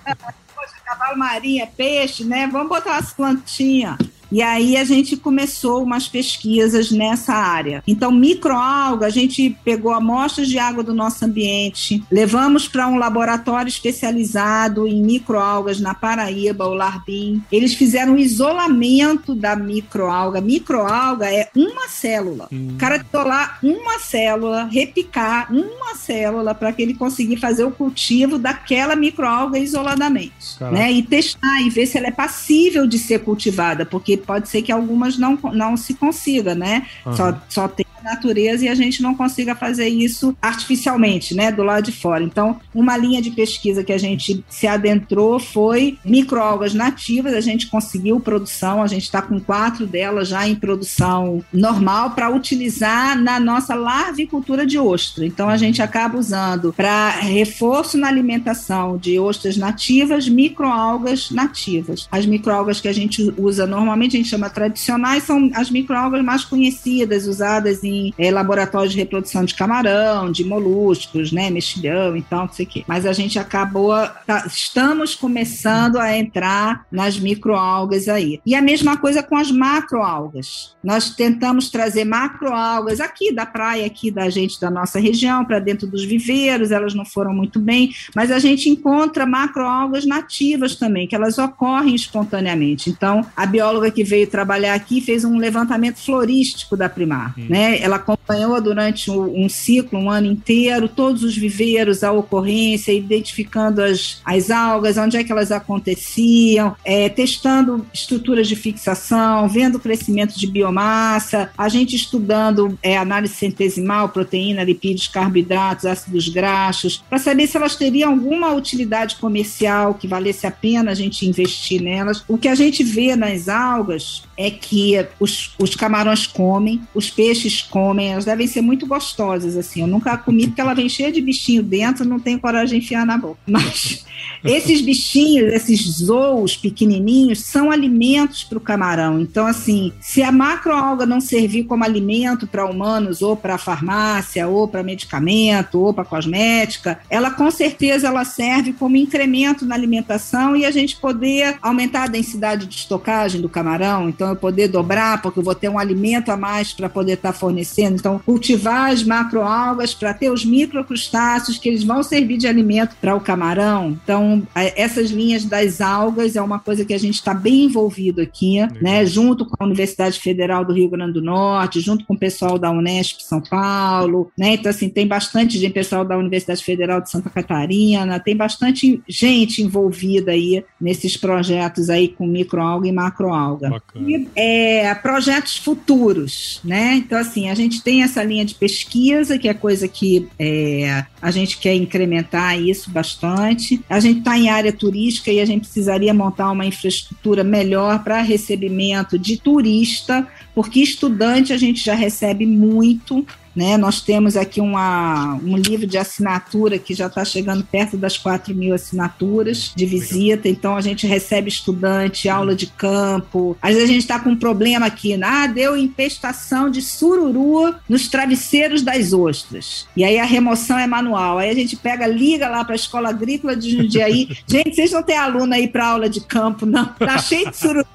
cavalo 0.85 1.17
marinho, 1.17 1.67
peixe, 1.75 2.23
né? 2.23 2.47
Vamos 2.51 2.69
botar 2.69 2.97
as 2.97 3.13
plantinhas. 3.13 3.97
E 4.33 4.41
aí 4.41 4.75
a 4.75 4.83
gente 4.83 5.15
começou 5.15 5.83
umas 5.83 6.07
pesquisas 6.07 6.89
nessa 6.89 7.35
área. 7.35 7.83
Então, 7.85 8.11
microalga, 8.11 9.05
a 9.05 9.09
gente 9.11 9.55
pegou 9.63 9.93
amostras 9.93 10.47
de 10.47 10.57
água 10.57 10.83
do 10.83 10.91
nosso 10.91 11.23
ambiente, 11.23 12.03
levamos 12.09 12.67
para 12.67 12.87
um 12.87 12.97
laboratório 12.97 13.69
especializado 13.69 14.87
em 14.87 15.03
microalgas 15.03 15.79
na 15.79 15.93
Paraíba, 15.93 16.65
o 16.65 16.73
Larbim. 16.73 17.43
Eles 17.51 17.75
fizeram 17.75 18.13
um 18.13 18.17
isolamento 18.17 19.35
da 19.35 19.55
microalga. 19.55 20.41
Microalga 20.41 21.31
é 21.31 21.49
uma 21.55 21.87
célula. 21.87 22.47
Hum. 22.51 22.69
O 22.71 22.77
cara 22.79 23.05
isolar 23.07 23.59
uma 23.61 23.99
célula, 23.99 24.63
repicar 24.63 25.53
uma 25.53 25.93
célula 25.93 26.55
para 26.55 26.73
que 26.73 26.81
ele 26.81 26.95
conseguir 26.95 27.37
fazer 27.37 27.65
o 27.65 27.71
cultivo 27.71 28.39
daquela 28.39 28.95
microalga 28.95 29.59
isoladamente, 29.59 30.57
né? 30.71 30.91
E 30.91 31.03
testar 31.03 31.61
e 31.61 31.69
ver 31.69 31.85
se 31.85 31.99
ela 31.99 32.07
é 32.07 32.11
passível 32.11 32.87
de 32.87 32.97
ser 32.97 33.19
cultivada, 33.19 33.85
porque 33.85 34.22
pode 34.25 34.49
ser 34.49 34.61
que 34.61 34.71
algumas 34.71 35.17
não, 35.17 35.37
não 35.53 35.77
se 35.77 35.93
consiga, 35.93 36.55
né? 36.55 36.87
Uhum. 37.05 37.15
Só, 37.15 37.41
só 37.49 37.67
tem 37.67 37.85
natureza 38.03 38.65
e 38.65 38.69
a 38.69 38.75
gente 38.75 39.01
não 39.01 39.15
consiga 39.15 39.55
fazer 39.55 39.87
isso 39.87 40.35
artificialmente, 40.41 41.33
né, 41.35 41.51
do 41.51 41.63
lado 41.63 41.85
de 41.85 41.91
fora. 41.91 42.23
Então, 42.23 42.59
uma 42.73 42.97
linha 42.97 43.21
de 43.21 43.31
pesquisa 43.31 43.83
que 43.83 43.93
a 43.93 43.97
gente 43.97 44.43
se 44.47 44.67
adentrou 44.67 45.39
foi 45.39 45.97
microalgas 46.03 46.73
nativas, 46.73 47.33
a 47.33 47.41
gente 47.41 47.67
conseguiu 47.67 48.19
produção, 48.19 48.81
a 48.81 48.87
gente 48.87 49.03
está 49.03 49.21
com 49.21 49.39
quatro 49.39 49.85
delas 49.85 50.27
já 50.27 50.47
em 50.47 50.55
produção 50.55 51.43
normal 51.51 52.11
para 52.11 52.29
utilizar 52.29 53.19
na 53.19 53.39
nossa 53.39 53.75
larvicultura 53.75 54.65
de 54.65 54.77
ostra. 54.77 55.25
Então, 55.25 55.49
a 55.49 55.57
gente 55.57 55.81
acaba 55.81 56.17
usando 56.17 56.73
para 56.73 57.09
reforço 57.11 57.97
na 57.97 58.07
alimentação 58.07 58.97
de 58.97 59.19
ostras 59.19 59.57
nativas, 59.57 60.27
microalgas 60.27 61.29
nativas. 61.31 62.07
As 62.11 62.25
microalgas 62.25 62.79
que 62.81 62.87
a 62.87 62.93
gente 62.93 63.33
usa 63.37 63.65
normalmente, 63.65 64.15
a 64.15 64.19
gente 64.19 64.29
chama 64.29 64.49
tradicionais, 64.49 65.23
são 65.23 65.49
as 65.53 65.69
microalgas 65.69 66.23
mais 66.23 66.43
conhecidas, 66.43 67.27
usadas 67.27 67.83
em 67.83 67.92
é, 68.17 68.31
laboratórios 68.31 68.93
de 68.93 68.99
reprodução 68.99 69.43
de 69.43 69.55
camarão, 69.55 70.31
de 70.31 70.43
moluscos, 70.43 71.31
né, 71.31 71.49
mexilhão 71.49 72.15
e 72.15 72.21
tal, 72.21 72.45
não 72.45 72.53
sei 72.53 72.65
o 72.65 72.69
quê. 72.69 72.83
Mas 72.87 73.05
a 73.05 73.13
gente 73.13 73.37
acabou, 73.39 73.93
tá, 74.25 74.45
estamos 74.47 75.15
começando 75.15 75.97
a 75.97 76.15
entrar 76.15 76.85
nas 76.91 77.19
microalgas 77.19 78.07
aí. 78.07 78.39
E 78.45 78.55
a 78.55 78.61
mesma 78.61 78.97
coisa 78.97 79.21
com 79.23 79.35
as 79.35 79.51
macroalgas. 79.51 80.75
Nós 80.83 81.11
tentamos 81.11 81.69
trazer 81.69 82.05
macroalgas 82.05 82.99
aqui 82.99 83.33
da 83.33 83.45
praia, 83.45 83.85
aqui 83.85 84.11
da 84.11 84.29
gente, 84.29 84.59
da 84.59 84.69
nossa 84.69 84.99
região, 84.99 85.45
para 85.45 85.59
dentro 85.59 85.87
dos 85.87 86.03
viveiros, 86.03 86.71
elas 86.71 86.93
não 86.93 87.05
foram 87.05 87.33
muito 87.33 87.59
bem, 87.59 87.91
mas 88.15 88.31
a 88.31 88.39
gente 88.39 88.69
encontra 88.69 89.25
macroalgas 89.25 90.05
nativas 90.05 90.75
também, 90.75 91.07
que 91.07 91.15
elas 91.15 91.37
ocorrem 91.37 91.95
espontaneamente. 91.95 92.89
Então, 92.89 93.25
a 93.35 93.45
bióloga 93.45 93.89
que 93.91 94.03
veio 94.03 94.27
trabalhar 94.27 94.73
aqui 94.73 95.01
fez 95.01 95.23
um 95.23 95.37
levantamento 95.37 95.97
florístico 96.03 96.75
da 96.75 96.89
primar, 96.89 97.33
hum. 97.37 97.45
né? 97.49 97.82
Ela 97.83 97.97
acompanhou 97.97 98.61
durante 98.61 99.11
um, 99.11 99.43
um, 99.43 99.49
ciclo, 99.49 99.99
um 99.99 100.09
ano 100.09 100.27
inteiro, 100.27 100.87
todos 100.87 101.21
os 101.21 101.35
viveiros, 101.35 102.01
a 102.01 102.13
ocorrência, 102.13 102.93
identificando 102.93 103.83
as, 103.83 104.21
as 104.23 104.49
algas, 104.49 104.97
onde 104.97 105.17
é 105.17 105.23
que 105.23 105.33
elas 105.33 105.51
aconteciam, 105.51 106.77
é, 106.85 107.09
testando 107.09 107.85
estruturas 107.93 108.47
de 108.47 108.55
fixação, 108.55 109.49
vendo 109.49 109.75
o 109.75 109.79
crescimento 109.81 110.39
de 110.39 110.47
biomassa, 110.47 111.49
a 111.57 111.67
gente 111.67 111.93
estudando 111.93 112.79
é, 112.81 112.97
análise 112.97 113.33
centesimal, 113.33 114.07
proteína, 114.07 114.63
lipídios, 114.63 115.09
carboidratos, 115.09 115.85
ácidos 115.85 116.29
graxos, 116.29 117.03
para 117.09 117.19
saber 117.19 117.47
se 117.47 117.57
elas 117.57 117.75
teriam 117.75 118.11
alguma 118.11 118.53
utilidade 118.53 119.17
comercial 119.17 119.95
que 119.95 120.07
valesse 120.07 120.47
a 120.47 120.51
pena 120.51 120.91
a 120.91 120.95
gente 120.95 121.27
investir 121.27 121.81
nelas. 121.81 122.23
O 122.29 122.37
que 122.37 122.47
a 122.47 122.55
gente 122.55 122.81
vê 122.81 123.13
nas 123.17 123.49
algas 123.49 124.23
é 124.37 124.49
que 124.49 125.05
os, 125.19 125.53
os 125.59 125.75
camarões 125.75 126.25
comem, 126.27 126.81
os 126.93 127.09
peixes 127.09 127.61
comem, 127.61 128.13
elas 128.13 128.25
devem 128.25 128.47
ser 128.47 128.61
muito 128.61 128.85
gostosas, 128.85 129.55
assim. 129.55 129.81
Eu 129.81 129.87
nunca 129.87 130.17
comi 130.17 130.47
porque 130.47 130.61
ela 130.61 130.73
vem 130.73 130.89
cheia 130.89 131.11
de 131.11 131.21
bichinho 131.21 131.63
dentro, 131.63 132.05
não 132.05 132.19
tenho 132.19 132.39
coragem 132.39 132.79
de 132.79 132.85
enfiar 132.85 133.05
na 133.05 133.17
boca. 133.17 133.39
Mas 133.47 134.05
esses 134.43 134.81
bichinhos, 134.81 135.53
esses 135.53 135.81
zoos 135.81 136.55
pequenininhos, 136.55 137.41
são 137.41 137.71
alimentos 137.71 138.43
para 138.43 138.57
o 138.57 138.61
camarão. 138.61 139.19
Então, 139.19 139.45
assim, 139.45 139.93
se 139.99 140.21
a 140.21 140.31
macroalga 140.31 141.05
não 141.05 141.21
servir 141.21 141.63
como 141.63 141.83
alimento 141.83 142.47
para 142.47 142.65
humanos, 142.65 143.21
ou 143.21 143.35
para 143.35 143.57
farmácia, 143.57 144.47
ou 144.47 144.67
para 144.67 144.83
medicamento, 144.83 145.79
ou 145.79 145.93
para 145.93 146.05
cosmética, 146.05 146.99
ela 147.09 147.31
com 147.31 147.49
certeza 147.51 148.07
ela 148.07 148.25
serve 148.25 148.73
como 148.73 148.95
incremento 148.95 149.65
na 149.65 149.75
alimentação 149.75 150.55
e 150.55 150.65
a 150.65 150.71
gente 150.71 150.97
poder 150.97 151.57
aumentar 151.61 152.03
a 152.03 152.07
densidade 152.07 152.65
de 152.65 152.75
estocagem 152.75 153.41
do 153.41 153.49
camarão. 153.49 154.09
Então, 154.09 154.22
eu 154.29 154.35
poder 154.35 154.67
dobrar, 154.67 155.21
porque 155.21 155.39
eu 155.39 155.43
vou 155.43 155.55
ter 155.55 155.69
um 155.69 155.79
alimento 155.79 156.29
a 156.29 156.37
mais 156.37 156.73
para 156.73 156.89
poder 156.89 157.13
estar 157.13 157.33
tá 157.33 157.37
fornecendo. 157.37 157.95
Então, 157.95 158.19
cultivar 158.19 158.91
as 158.91 159.03
macroalgas 159.03 159.93
para 159.93 160.13
ter 160.13 160.31
os 160.31 160.45
microcrustáceos 160.45 161.57
que 161.57 161.69
eles 161.69 161.83
vão 161.83 162.03
servir 162.03 162.37
de 162.37 162.47
alimento 162.47 162.95
para 162.99 163.15
o 163.15 163.21
camarão. 163.21 163.97
Então, 164.03 164.47
essas 164.55 165.11
linhas 165.11 165.45
das 165.45 165.81
algas 165.81 166.35
é 166.35 166.41
uma 166.41 166.59
coisa 166.59 166.85
que 166.85 166.93
a 166.93 166.99
gente 166.99 167.15
está 167.15 167.33
bem 167.33 167.65
envolvido 167.65 168.21
aqui, 168.21 168.59
né? 168.81 169.05
Junto 169.05 169.45
com 169.45 169.55
a 169.59 169.65
Universidade 169.65 170.19
Federal 170.19 170.63
do 170.65 170.73
Rio 170.73 170.89
Grande 170.89 171.13
do 171.13 171.21
Norte, 171.21 171.79
junto 171.79 172.05
com 172.05 172.13
o 172.13 172.17
pessoal 172.17 172.57
da 172.57 172.71
Unesp 172.71 173.21
São 173.21 173.41
Paulo, 173.41 174.31
né? 174.37 174.53
Então, 174.53 174.69
assim, 174.69 174.89
tem 174.89 175.07
bastante 175.07 175.57
gente, 175.57 175.73
pessoal 175.73 176.05
da 176.05 176.17
Universidade 176.17 176.63
Federal 176.63 177.01
de 177.01 177.09
Santa 177.09 177.29
Catarina, 177.29 178.19
tem 178.19 178.35
bastante 178.35 179.01
gente 179.07 179.61
envolvida 179.61 180.31
aí 180.31 180.63
nesses 180.79 181.17
projetos 181.17 181.89
aí 181.89 182.07
com 182.07 182.25
microalga 182.25 182.87
e 182.87 182.91
macroalga. 182.91 183.69
Bacana. 183.69 184.05
E 184.13 184.27
é, 184.35 184.93
projetos 184.95 185.57
futuros, 185.57 186.61
né? 186.63 186.95
Então, 186.95 187.17
assim, 187.17 187.49
a 187.49 187.55
gente 187.55 187.81
tem 187.81 188.03
essa 188.03 188.23
linha 188.23 188.45
de 188.45 188.53
pesquisa, 188.53 189.39
que 189.39 189.47
é 189.47 189.53
coisa 189.53 189.87
que 189.87 190.27
é, 190.37 191.03
a 191.19 191.31
gente 191.31 191.57
quer 191.57 191.73
incrementar 191.73 192.59
isso 192.59 192.91
bastante. 192.91 193.81
A 193.89 193.99
gente 193.99 194.19
está 194.19 194.37
em 194.37 194.49
área 194.49 194.71
turística 194.71 195.31
e 195.31 195.39
a 195.39 195.45
gente 195.45 195.61
precisaria 195.61 196.13
montar 196.13 196.51
uma 196.51 196.65
infraestrutura 196.65 197.43
melhor 197.43 198.03
para 198.03 198.21
recebimento 198.21 199.17
de 199.17 199.37
turista, 199.37 200.27
porque 200.53 200.79
estudante 200.79 201.53
a 201.53 201.57
gente 201.57 201.83
já 201.83 201.93
recebe 201.93 202.45
muito, 202.45 203.25
né? 203.55 203.77
Nós 203.77 204.01
temos 204.01 204.35
aqui 204.35 204.59
uma, 204.59 205.35
um 205.35 205.55
livro 205.55 205.85
de 205.85 205.97
assinatura 205.97 206.79
que 206.79 206.93
já 206.93 207.07
está 207.07 207.23
chegando 207.23 207.63
perto 207.63 207.97
das 207.97 208.17
4 208.17 208.53
mil 208.53 208.73
assinaturas 208.73 209.71
de 209.75 209.85
visita, 209.85 210.49
então 210.49 210.75
a 210.75 210.81
gente 210.81 211.05
recebe 211.05 211.49
estudante, 211.49 212.27
aula 212.27 212.55
de 212.55 212.67
campo. 212.67 213.55
Às 213.61 213.73
vezes 213.75 213.89
a 213.89 213.93
gente 213.93 214.01
está 214.01 214.19
com 214.19 214.31
um 214.31 214.35
problema 214.35 214.85
aqui, 214.85 215.15
né? 215.17 215.27
ah, 215.27 215.47
deu 215.47 215.77
infestação 215.77 216.69
de 216.69 216.81
sururu 216.81 217.75
nos 217.87 218.07
travesseiros 218.07 218.81
das 218.81 219.13
ostras. 219.13 219.87
E 219.95 220.03
aí 220.03 220.17
a 220.17 220.25
remoção 220.25 220.77
é 220.77 220.87
manual. 220.87 221.37
Aí 221.37 221.49
a 221.49 221.53
gente 221.53 221.75
pega, 221.75 222.07
liga 222.07 222.49
lá 222.49 222.63
para 222.63 222.73
a 222.73 222.75
Escola 222.75 223.09
Agrícola 223.09 223.55
de 223.55 223.71
Jundiaí. 223.71 224.29
gente, 224.47 224.75
vocês 224.75 224.91
não 224.91 225.03
têm 225.03 225.17
aluno 225.17 225.53
aí 225.53 225.67
para 225.67 225.87
aula 225.87 226.09
de 226.09 226.21
campo, 226.21 226.65
não? 226.65 226.85
Tá 226.85 227.17
cheio 227.17 227.49
de 227.49 227.57
sururu. 227.57 227.85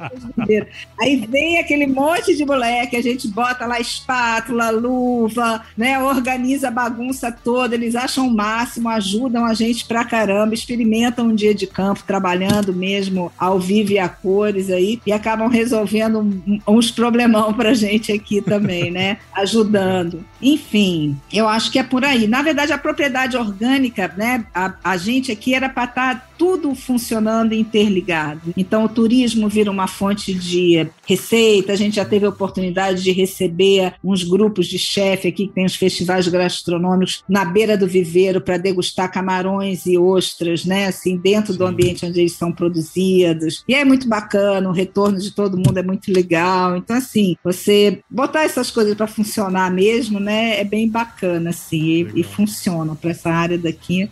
aí 1.01 1.27
vem 1.29 1.59
aquele 1.59 1.87
monte 1.87 2.37
de 2.37 2.45
moleque, 2.49 2.97
a 2.97 3.03
gente 3.03 3.29
bota 3.29 3.67
lá 3.67 3.79
espátula, 3.79 4.71
luva, 4.71 5.63
né, 5.77 5.99
organiza 5.99 6.69
a 6.69 6.71
bagunça 6.71 7.31
toda, 7.31 7.75
eles 7.75 7.95
acham 7.95 8.27
o 8.27 8.35
máximo, 8.35 8.89
ajudam 8.89 9.45
a 9.45 9.55
gente 9.55 9.85
pra 9.87 10.05
caramba, 10.05 10.55
experimentam 10.55 11.27
um 11.27 11.35
dia 11.35 11.55
de 11.55 11.67
campo, 11.67 12.03
trabalhando 12.07 12.73
mesmo 12.73 13.31
ao 13.39 13.61
vivo 13.61 13.93
e 13.93 13.99
a 13.99 14.09
cores 14.09 14.71
aí, 14.71 15.01
e 15.07 15.13
acabam 15.13 15.49
resolvendo 15.49 16.43
uns 16.67 16.91
problemão 16.91 17.53
pra 17.53 17.75
gente 17.75 18.11
aqui 18.11 18.41
também, 18.41 18.91
né, 18.91 19.19
ajudando. 19.37 20.25
Enfim, 20.41 21.17
eu 21.33 21.49
acho 21.49 21.71
que 21.71 21.79
é 21.79 21.83
por 21.83 22.05
aí. 22.05 22.27
Na 22.27 22.43
verdade, 22.43 22.73
a 22.73 22.79
propriedade 22.79 23.37
orgânica, 23.37 24.13
né, 24.17 24.45
a, 24.55 24.73
a 24.83 24.97
gente 24.97 25.31
aqui 25.31 25.55
era 25.55 25.69
para 25.69 25.85
estar 25.85 26.15
tá 26.15 26.28
tudo 26.39 26.75
funcionando 26.75 27.53
interligado. 27.53 28.55
Então, 28.57 28.85
o 28.85 28.89
turismo 28.89 29.49
vira 29.49 29.71
uma 29.71 29.89
fonte 29.89 30.33
de 30.33 30.89
receita, 31.05 31.73
a 31.73 31.77
gente 31.77 31.97
já 31.97 32.05
teve 32.05 32.25
a 32.25 32.29
oportunidade 32.29 33.03
de 33.03 33.11
receber 33.11 33.95
uns 34.03 34.23
grupos 34.23 34.67
de 34.67 34.79
chefe 34.79 35.29
aqui 35.29 35.49
que 35.49 35.53
tem 35.53 35.65
os 35.65 35.75
festivais 35.75 36.29
gastronômicos 36.29 37.25
na 37.29 37.45
beira 37.45 37.77
do 37.77 37.87
viveiro 37.87 38.41
para 38.41 38.57
degustar 38.57 39.11
camarões 39.11 39.85
e 39.87 39.99
ostras, 39.99 40.65
né? 40.65 40.87
Assim, 40.87 41.17
dentro 41.17 41.55
do 41.55 41.67
ambiente 41.67 42.07
onde 42.07 42.21
eles 42.21 42.33
são 42.33 42.53
produzidos. 42.53 43.65
E 43.69 43.75
é 43.75 43.85
muito 43.85 44.09
bacana, 44.09 44.69
o 44.69 44.73
retorno 44.73 45.19
de 45.19 45.33
todo 45.33 45.57
mundo 45.57 45.79
é 45.79 45.83
muito 45.83 46.13
legal. 46.13 46.77
Então, 46.77 46.97
assim, 46.97 47.37
você 47.43 48.01
botar 48.09 48.45
essas 48.45 48.71
coisas 48.71 48.95
para 48.95 49.07
funcionar 49.07 49.71
mesmo, 49.71 50.21
né? 50.21 50.61
É 50.61 50.65
bem 50.65 50.89
bacana, 50.89 51.51
assim, 51.51 51.83
e, 52.15 52.21
e 52.21 52.23
funciona 52.23 52.95
para 52.95 53.11
essa 53.11 53.31
área 53.31 53.59
daqui. 53.59 54.09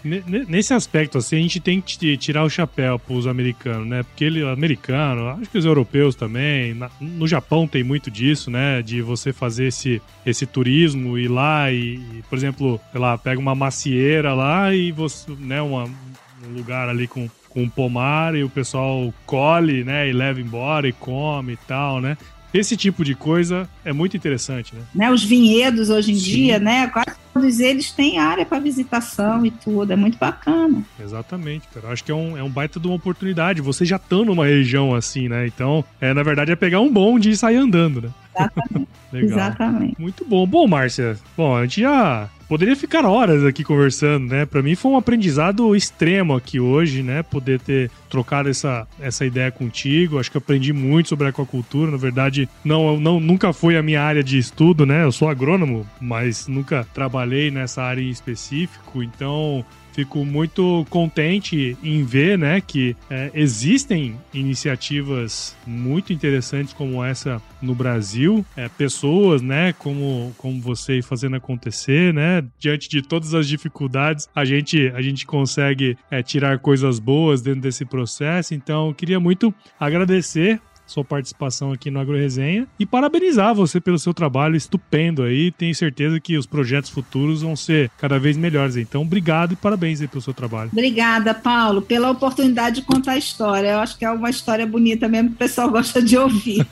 Nesse 0.49 0.75
aspecto, 0.75 1.19
assim, 1.19 1.37
a 1.37 1.41
gente 1.41 1.61
tem 1.61 1.81
que 1.81 2.16
tirar 2.17 2.45
o 2.45 2.51
chapéu 2.51 2.99
para 2.99 3.15
os 3.15 3.27
americanos, 3.27 3.87
né? 3.87 4.03
Porque 4.03 4.25
ele, 4.25 4.47
americano, 4.47 5.29
acho 5.29 5.51
que 5.51 5.59
os 5.59 5.65
europeus 5.65 6.15
também, 6.15 6.75
na, 6.75 6.91
no 7.01 7.27
Japão 7.27 7.67
tem 7.67 7.83
muito 7.83 8.11
disso, 8.11 8.51
né? 8.51 8.83
De 8.83 9.03
você 9.03 9.33
fazer 9.33 9.67
esse, 9.67 10.01
esse 10.25 10.47
turismo 10.47 11.19
ir 11.19 11.29
lá 11.29 11.73
e, 11.73 12.23
por 12.29 12.37
exemplo, 12.37 12.81
sei 12.93 13.01
lá, 13.01 13.17
pega 13.17 13.41
uma 13.41 13.55
macieira 13.55 14.35
lá 14.35 14.75
e 14.75 14.93
você, 14.93 15.31
né, 15.39 15.61
uma, 15.61 15.85
um 15.85 16.53
lugar 16.55 16.89
ali 16.89 17.07
com, 17.07 17.29
com 17.49 17.63
um 17.63 17.69
pomar 17.69 18.35
e 18.35 18.45
o 18.45 18.51
pessoal 18.51 19.13
colhe, 19.25 19.85
né, 19.85 20.09
e 20.09 20.13
leva 20.13 20.41
embora 20.41 20.89
e 20.89 20.93
come 20.93 21.55
e 21.55 21.57
tal, 21.57 22.01
né? 22.01 22.17
Esse 22.53 22.77
tipo 22.77 23.05
de 23.05 23.15
coisa 23.15 23.69
é 23.85 23.93
muito 23.93 24.17
interessante, 24.17 24.75
né? 24.75 24.83
né 24.95 25.11
os 25.11 25.23
vinhedos 25.23 25.91
hoje 25.91 26.13
em 26.13 26.17
Sim. 26.17 26.25
dia, 26.25 26.59
né? 26.59 26.87
Quase 26.89 27.17
todos 27.37 27.61
eles 27.61 27.91
têm 27.91 28.19
área 28.19 28.47
para 28.47 28.59
visitação 28.59 29.45
e 29.45 29.51
tudo. 29.51 29.93
É 29.93 29.97
muito 29.97 30.19
bacana. 30.19 30.83
Exatamente, 30.99 31.69
cara. 31.73 31.93
Acho 31.93 32.03
que 32.03 32.11
é 32.11 32.15
um, 32.15 32.37
é 32.37 32.43
um 32.43 32.49
baita 32.49 32.81
de 32.81 32.87
uma 32.87 32.97
oportunidade. 32.97 33.61
Vocês 33.61 33.89
já 33.89 33.97
estão 33.97 34.25
numa 34.25 34.47
região 34.47 34.95
assim, 34.95 35.29
né? 35.29 35.47
Então, 35.47 35.85
é, 36.01 36.15
na 36.15 36.23
verdade, 36.23 36.51
é 36.51 36.57
pegar 36.57 36.81
um 36.81 36.91
bonde 36.91 37.31
e 37.31 37.37
sair 37.37 37.57
andando, 37.57 38.01
né? 38.03 38.09
Exatamente. 38.37 38.89
Legal. 39.13 39.39
Exatamente. 39.39 40.01
Muito 40.01 40.25
bom. 40.25 40.47
Bom, 40.47 40.67
Márcia, 40.67 41.17
bom, 41.37 41.57
a 41.57 41.63
gente 41.63 41.81
já 41.81 42.29
poderia 42.49 42.77
ficar 42.77 43.05
horas 43.05 43.45
aqui 43.45 43.65
conversando, 43.65 44.29
né? 44.29 44.47
Para 44.47 44.63
mim 44.63 44.75
foi 44.75 44.91
um 44.91 44.97
aprendizado 44.97 45.75
extremo 45.75 46.35
aqui 46.35 46.61
hoje, 46.61 47.03
né? 47.03 47.23
Poder 47.23 47.61
ter 47.61 47.91
trocado 48.09 48.49
essa, 48.49 48.87
essa 49.01 49.25
ideia 49.25 49.51
contigo. 49.51 50.19
Acho 50.19 50.31
que 50.31 50.39
aprendi 50.39 50.73
muito 50.73 51.09
sobre 51.09 51.29
aquacultura. 51.29 51.91
Na 51.91 51.97
verdade, 51.97 52.49
não, 52.65 52.99
não 52.99 53.21
nunca 53.21 53.53
foi 53.53 53.77
a 53.77 53.83
minha 53.83 54.03
área 54.03 54.23
de 54.23 54.39
estudo, 54.39 54.85
né? 54.87 55.05
Eu 55.05 55.13
sou 55.13 55.29
agrônomo, 55.29 55.87
mas 56.01 56.47
nunca 56.47 56.87
trabalhei 56.95 57.51
nessa 57.51 57.83
área 57.83 58.03
em 58.03 58.11
específico. 58.11 59.03
Então, 59.03 59.65
fico 59.97 60.27
muito 60.27 60.85
contente 60.91 61.75
em 61.83 62.05
ver 62.05 62.37
né, 62.37 62.61
que 62.61 62.95
é, 63.09 63.31
existem 63.33 64.15
iniciativas 64.35 65.57
muito 65.67 66.13
interessantes 66.13 66.75
como 66.75 67.03
essa 67.03 67.41
no 67.63 67.75
Brasil, 67.75 68.45
é, 68.55 68.69
pessoas, 68.69 69.41
né, 69.41 69.73
como, 69.73 70.35
como 70.37 70.61
você 70.61 71.01
fazendo 71.01 71.37
acontecer, 71.37 72.13
né, 72.13 72.45
diante 72.59 72.91
de 72.91 73.01
todas 73.01 73.33
as 73.33 73.49
dificuldades, 73.49 74.29
a 74.35 74.45
gente, 74.45 74.93
a 74.95 75.01
gente 75.01 75.25
consegue 75.25 75.97
é, 76.11 76.23
tirar 76.23 76.59
coisas 76.59 76.99
boas 76.99 77.41
dentro 77.41 77.63
desse 77.63 77.87
processo. 77.87 78.55
Então, 78.55 78.93
queria 78.93 79.19
muito 79.19 79.55
agradecer 79.81 80.61
sua 80.87 81.05
participação 81.05 81.73
aqui 81.73 81.91
no 81.91 82.01
Agro 82.01 82.17
Resenha 82.17 82.67
e 82.79 82.87
parabenizar 82.87 83.55
você 83.55 83.81
pelo 83.81 83.99
seu 83.99 84.15
trabalho 84.15 84.57
estupendo 84.57 85.23
aí. 85.23 85.51
Tenho 85.51 85.75
certeza 85.75 86.21
que 86.21 86.39
os 86.39 86.47
projetos 86.47 86.91
futuros 86.91 87.43
vão 87.43 87.57
ser 87.57 87.91
cada 87.99 88.19
vez 88.19 88.37
melhores. 88.37 88.77
Então, 88.77 89.03
obrigado 89.03 89.53
e 89.53 89.57
parabéns 89.57 90.01
aí 90.01 90.09
pelo 90.09 90.23
seu 90.23 90.33
trabalho. 90.33 90.71
Obrigada, 90.73 91.35
Paulo, 91.35 91.83
pela 91.83 92.11
oportunidade 92.11 92.77
de 92.77 92.83
contar 92.83 93.13
a 93.13 93.19
história. 93.19 93.69
Eu 93.69 93.79
acho 93.81 93.99
que 93.99 94.05
é 94.05 94.11
uma 94.11 94.31
história 94.31 94.67
bonita 94.67 95.09
mesmo 95.09 95.31
que 95.31 95.35
o 95.35 95.39
pessoal 95.39 95.69
gosta 95.71 96.01
de 96.01 96.17
ouvir. 96.17 96.67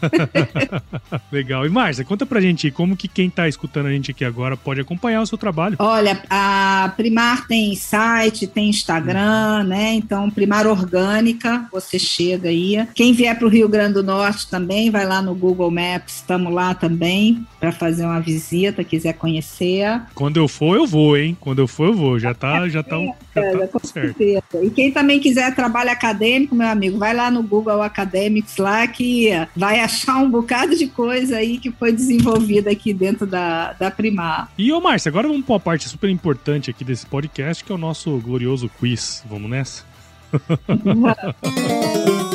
Legal. 1.33 1.67
E 1.67 1.69
Márcia, 1.69 2.05
conta 2.05 2.25
pra 2.25 2.41
gente 2.41 2.71
como 2.71 2.97
que 2.97 3.09
quem 3.09 3.29
tá 3.29 3.49
escutando 3.49 3.87
a 3.87 3.91
gente 3.91 4.11
aqui 4.11 4.25
agora 4.25 4.57
pode 4.57 4.81
acompanhar 4.81 5.23
o 5.23 5.27
seu 5.27 5.37
trabalho. 5.37 5.77
Olha, 5.79 6.23
a 6.31 6.93
Primar 6.97 7.47
tem 7.47 7.75
site, 7.75 8.47
tem 8.47 8.71
Instagram, 8.71 9.61
uhum. 9.61 9.65
né? 9.65 9.95
Então, 9.95 10.31
Primar 10.31 10.67
Orgânica, 10.67 11.67
você 11.73 11.99
chega 11.99 12.49
aí. 12.49 12.87
Quem 12.95 13.13
vier 13.13 13.37
pro 13.39 13.49
Rio 13.49 13.69
Grande 13.69 13.95
do 13.95 14.04
Norte 14.05 14.49
também, 14.49 14.91
vai 14.91 15.07
lá 15.07 15.21
no 15.21 15.35
Google 15.35 15.71
Maps, 15.71 16.17
estamos 16.17 16.53
lá 16.53 16.75
também 16.75 17.47
para 17.59 17.73
fazer 17.73 18.05
uma 18.05 18.21
visita, 18.21 18.85
quiser 18.85 19.15
conhecer. 19.15 20.01
Quando 20.15 20.37
eu 20.37 20.47
for, 20.47 20.77
eu 20.77 20.87
vou, 20.87 21.17
hein? 21.17 21.37
Quando 21.41 21.59
eu 21.59 21.67
for, 21.67 21.89
eu 21.89 21.95
vou. 21.95 22.19
Já 22.19 22.35
tá, 22.35 22.69
já 22.69 22.83
tá, 22.83 22.97
já 23.35 23.67
tá 23.67 23.79
certo. 23.83 24.23
E 24.23 24.71
quem 24.71 24.93
também 24.93 25.19
quiser 25.19 25.55
trabalho 25.55 25.91
acadêmico, 25.91 26.55
meu 26.55 26.69
amigo, 26.69 26.99
vai 26.99 27.15
lá 27.15 27.31
no 27.31 27.43
Google 27.43 27.83
Academics 27.83 28.57
lá 28.59 28.87
que 28.87 29.31
vai 29.57 29.81
achar 29.81 30.17
um 30.19 30.31
bocado 30.31 30.77
de 30.77 30.87
coisa 30.87 31.37
aí 31.37 31.59
que 31.59 31.71
foi 31.71 31.93
desenvolvida 31.93 32.71
aqui 32.71 32.93
dentro 32.93 33.27
da, 33.27 33.73
da 33.73 33.91
Primar. 33.91 34.51
E 34.57 34.73
ô 34.73 34.81
Márcia, 34.81 35.09
agora 35.09 35.27
vamos 35.27 35.45
para 35.45 35.55
uma 35.55 35.61
parte 35.61 35.89
super 35.89 36.11
importante 36.11 36.71
aqui 36.71 36.85
desse 36.85 37.07
podcast, 37.07 37.65
que 37.65 37.73
é 37.73 37.75
o 37.75 37.79
nosso 37.79 38.19
glorioso 38.19 38.71
quiz. 38.79 39.25
Vamos 39.29 39.51
nessa? 39.51 39.85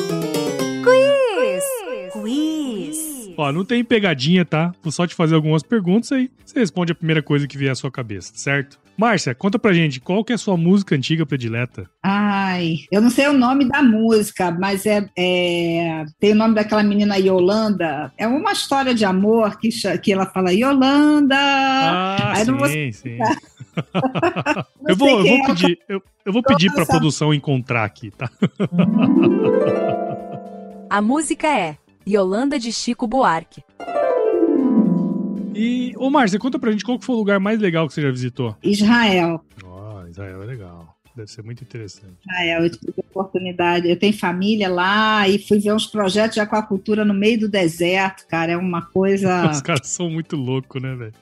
Quiz. 2.30 3.32
Ó, 3.38 3.51
não 3.51 3.65
tem 3.65 3.84
pegadinha, 3.84 4.45
tá? 4.45 4.71
Vou 4.84 4.91
só 4.91 5.07
te 5.07 5.15
fazer 5.15 5.34
algumas 5.36 5.63
perguntas 5.63 6.11
aí. 6.11 6.30
Você 6.45 6.59
responde 6.59 6.91
a 6.91 6.95
primeira 6.95 7.23
coisa 7.23 7.47
que 7.47 7.57
vier 7.57 7.71
à 7.71 7.75
sua 7.75 7.89
cabeça, 7.89 8.34
certo? 8.36 8.77
Márcia, 8.97 9.34
conta 9.34 9.57
pra 9.57 9.71
gente, 9.71 10.01
qual 10.01 10.25
que 10.25 10.34
é 10.34 10.36
a 10.36 10.38
sua 10.38 10.57
música 10.57 10.93
antiga 10.93 11.25
predileta? 11.25 11.89
Ai, 12.03 12.80
eu 12.91 13.01
não 13.01 13.09
sei 13.09 13.30
o 13.30 13.34
nome 13.34 13.63
da 13.65 13.82
música, 13.82 14.51
mas 14.51 14.86
é, 14.86 15.09
é 15.17 16.03
tem 16.19 16.34
o 16.34 16.36
nome 16.36 16.53
daquela 16.53 16.84
menina 16.84 17.17
Yolanda. 17.17 18.11
É 18.17 18.27
uma 18.27 18.51
história 18.51 18.93
de 18.93 19.05
amor 19.05 19.57
que, 19.57 19.69
que 19.99 20.11
ela 20.11 20.25
fala 20.25 20.51
Yolanda. 20.51 21.38
Ah, 21.38 22.34
Aí 22.36 22.43
sim, 22.43 22.51
vou... 22.51 22.67
sim. 22.67 23.17
eu 24.86 24.97
vou, 24.97 25.09
eu 25.09 25.25
vou 25.25 25.38
é. 25.38 25.47
pedir, 25.47 25.80
eu, 25.88 26.03
eu 26.25 26.34
vou 26.34 26.43
pedir 26.43 26.73
pra 26.73 26.86
produção 26.86 27.34
encontrar 27.34 27.86
aqui, 27.86 28.11
tá? 28.11 28.30
a 30.89 31.01
música 31.01 31.47
é 31.47 31.77
Yolanda 32.10 32.57
de 32.57 32.72
Chico 32.72 33.05
Buarque. 33.07 33.64
E, 35.53 35.93
ô 35.97 36.10
Márcia, 36.10 36.39
conta 36.39 36.57
pra 36.57 36.72
gente 36.72 36.84
qual 36.84 36.99
foi 36.99 37.16
o 37.16 37.20
lugar 37.20 37.39
mais 37.39 37.60
legal 37.60 37.88
que 37.88 37.93
você 37.93 38.01
já 38.01 38.10
visitou? 38.10 38.55
Israel. 38.64 39.43
Ó, 39.64 40.01
oh, 40.01 40.07
Israel 40.07 40.41
é 40.41 40.45
legal. 40.45 40.95
Deve 41.16 41.30
ser 41.30 41.43
muito 41.43 41.64
interessante. 41.64 42.14
Israel, 42.26 42.64
eu 42.64 42.70
tive 42.70 42.93
oportunidade. 42.97 43.89
Eu 43.89 43.99
tenho 43.99 44.18
família 44.18 44.70
lá 44.70 45.28
e 45.28 45.38
fui 45.38 45.60
ver 45.60 45.74
uns 45.74 45.86
projetos 45.86 46.36
de 46.36 46.39
aquacultura 46.39 47.03
no 47.03 47.14
meio 47.14 47.41
do 47.41 47.49
deserto, 47.49 48.26
cara. 48.28 48.53
É 48.53 48.57
uma 48.57 48.84
coisa. 48.84 49.49
Os 49.51 49.62
caras 49.62 49.88
são 49.88 50.10
muito 50.10 50.36
loucos, 50.36 50.82
né, 50.82 50.95
velho? 50.95 51.14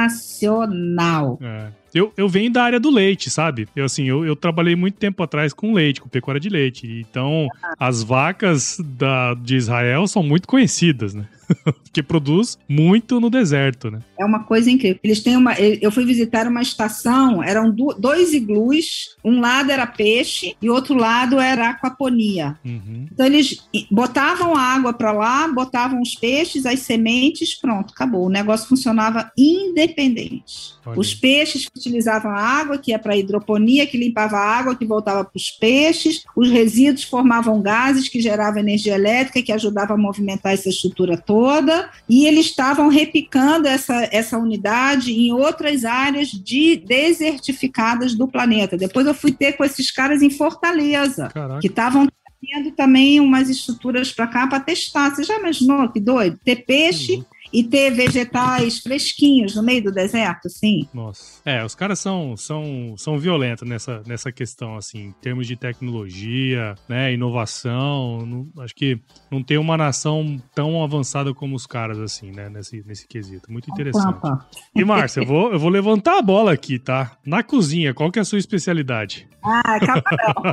Sensacional. 0.00 1.38
É. 1.42 1.79
Eu, 1.94 2.12
eu 2.16 2.28
venho 2.28 2.52
da 2.52 2.62
área 2.62 2.80
do 2.80 2.90
leite, 2.90 3.30
sabe? 3.30 3.68
Eu, 3.74 3.84
assim, 3.84 4.04
eu, 4.04 4.24
eu 4.24 4.36
trabalhei 4.36 4.76
muito 4.76 4.96
tempo 4.96 5.22
atrás 5.22 5.52
com 5.52 5.72
leite, 5.72 6.00
com 6.00 6.08
pecuária 6.08 6.40
de 6.40 6.48
leite. 6.48 6.86
Então, 6.86 7.48
as 7.78 8.02
vacas 8.02 8.78
da, 8.80 9.34
de 9.34 9.56
Israel 9.56 10.06
são 10.06 10.22
muito 10.22 10.46
conhecidas, 10.46 11.14
né? 11.14 11.26
que 11.92 12.02
produz 12.02 12.58
muito 12.68 13.20
no 13.20 13.30
deserto, 13.30 13.90
né? 13.90 14.00
É 14.18 14.24
uma 14.24 14.44
coisa 14.44 14.70
incrível. 14.70 14.98
Eles 15.02 15.22
têm 15.22 15.36
uma. 15.36 15.54
Eu 15.54 15.90
fui 15.90 16.04
visitar 16.04 16.46
uma 16.46 16.62
estação, 16.62 17.42
eram 17.42 17.74
dois 17.98 18.32
iglus, 18.32 19.16
um 19.24 19.40
lado 19.40 19.70
era 19.70 19.86
peixe 19.86 20.56
e 20.60 20.70
outro 20.70 20.94
lado 20.94 21.38
era 21.38 21.70
aquaponia. 21.70 22.58
Uhum. 22.64 23.06
Então 23.12 23.26
eles 23.26 23.62
botavam 23.90 24.56
a 24.56 24.60
água 24.60 24.92
para 24.92 25.12
lá, 25.12 25.48
botavam 25.48 26.00
os 26.00 26.14
peixes, 26.14 26.66
as 26.66 26.80
sementes, 26.80 27.58
pronto, 27.58 27.92
acabou. 27.92 28.26
O 28.26 28.30
negócio 28.30 28.68
funcionava 28.68 29.30
independente. 29.36 30.74
Olha. 30.84 30.98
Os 30.98 31.14
peixes 31.14 31.66
utilizavam 31.76 32.30
a 32.30 32.40
água, 32.40 32.78
que 32.78 32.90
ia 32.90 32.98
para 32.98 33.14
a 33.14 33.16
hidroponia, 33.16 33.86
que 33.86 33.98
limpava 33.98 34.36
a 34.36 34.58
água, 34.58 34.76
que 34.76 34.84
voltava 34.84 35.24
para 35.24 35.36
os 35.36 35.50
peixes. 35.50 36.24
Os 36.36 36.50
resíduos 36.50 37.04
formavam 37.04 37.60
gases 37.60 38.08
que 38.08 38.20
geravam 38.20 38.60
energia 38.60 38.94
elétrica, 38.94 39.42
que 39.42 39.52
ajudava 39.52 39.94
a 39.94 39.98
movimentar 39.98 40.52
essa 40.52 40.68
estrutura 40.68 41.16
toda 41.16 41.39
toda, 41.40 41.88
e 42.06 42.26
eles 42.26 42.46
estavam 42.46 42.88
repicando 42.88 43.66
essa, 43.66 44.06
essa 44.12 44.36
unidade 44.36 45.10
em 45.10 45.32
outras 45.32 45.86
áreas 45.86 46.28
de 46.28 46.76
desertificadas 46.76 48.14
do 48.14 48.28
planeta. 48.28 48.76
Depois 48.76 49.06
eu 49.06 49.14
fui 49.14 49.32
ter 49.32 49.54
com 49.54 49.64
esses 49.64 49.90
caras 49.90 50.20
em 50.20 50.28
Fortaleza, 50.28 51.30
Caraca. 51.32 51.60
que 51.60 51.68
estavam 51.68 52.06
tendo 52.42 52.72
também 52.72 53.20
umas 53.20 53.48
estruturas 53.48 54.12
para 54.12 54.26
cá 54.26 54.46
para 54.46 54.60
testar. 54.60 55.14
Você 55.14 55.24
já 55.24 55.38
imaginou 55.38 55.88
que 55.88 55.98
doido? 55.98 56.38
Ter 56.44 56.56
peixe. 56.56 57.14
Uhum 57.14 57.24
e 57.52 57.64
ter 57.64 57.90
vegetais 57.90 58.78
fresquinhos 58.78 59.54
no 59.54 59.62
meio 59.62 59.82
do 59.84 59.92
deserto, 59.92 60.46
assim. 60.46 60.88
Nossa. 60.92 61.40
É, 61.44 61.64
os 61.64 61.74
caras 61.74 61.98
são, 61.98 62.36
são, 62.36 62.94
são 62.96 63.18
violentos 63.18 63.68
nessa, 63.68 64.02
nessa 64.06 64.30
questão, 64.30 64.76
assim, 64.76 65.06
em 65.06 65.12
termos 65.12 65.46
de 65.46 65.56
tecnologia, 65.56 66.74
né, 66.88 67.12
inovação. 67.12 68.24
Não, 68.26 68.62
acho 68.62 68.74
que 68.74 69.00
não 69.30 69.42
tem 69.42 69.58
uma 69.58 69.76
nação 69.76 70.40
tão 70.54 70.82
avançada 70.82 71.34
como 71.34 71.56
os 71.56 71.66
caras, 71.66 71.98
assim, 71.98 72.30
né, 72.30 72.48
nesse, 72.48 72.82
nesse 72.86 73.06
quesito. 73.06 73.50
Muito 73.50 73.70
interessante. 73.70 74.16
Opa. 74.16 74.46
E, 74.74 74.84
Márcia, 74.84 75.20
eu 75.20 75.26
vou, 75.26 75.52
eu 75.52 75.58
vou 75.58 75.68
levantar 75.68 76.18
a 76.18 76.22
bola 76.22 76.52
aqui, 76.52 76.78
tá? 76.78 77.12
Na 77.26 77.42
cozinha, 77.42 77.92
qual 77.92 78.10
que 78.10 78.18
é 78.18 78.22
a 78.22 78.24
sua 78.24 78.38
especialidade? 78.38 79.28
Ah, 79.42 79.80
camarão. 79.80 80.52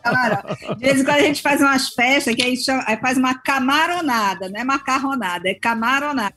camarão. 0.02 0.42
De 0.76 0.84
vez 0.84 1.00
em 1.00 1.04
quando 1.04 1.16
a 1.16 1.22
gente 1.22 1.42
faz 1.42 1.60
umas 1.60 1.88
festas 1.88 2.34
que 2.34 2.42
aí, 2.42 2.56
chama, 2.56 2.84
aí 2.86 2.96
faz 2.98 3.18
uma 3.18 3.34
camaronada, 3.34 4.29
não 4.38 4.60
é 4.60 4.64
macarronada, 4.64 5.48
é 5.48 5.54
camaronada. 5.54 6.34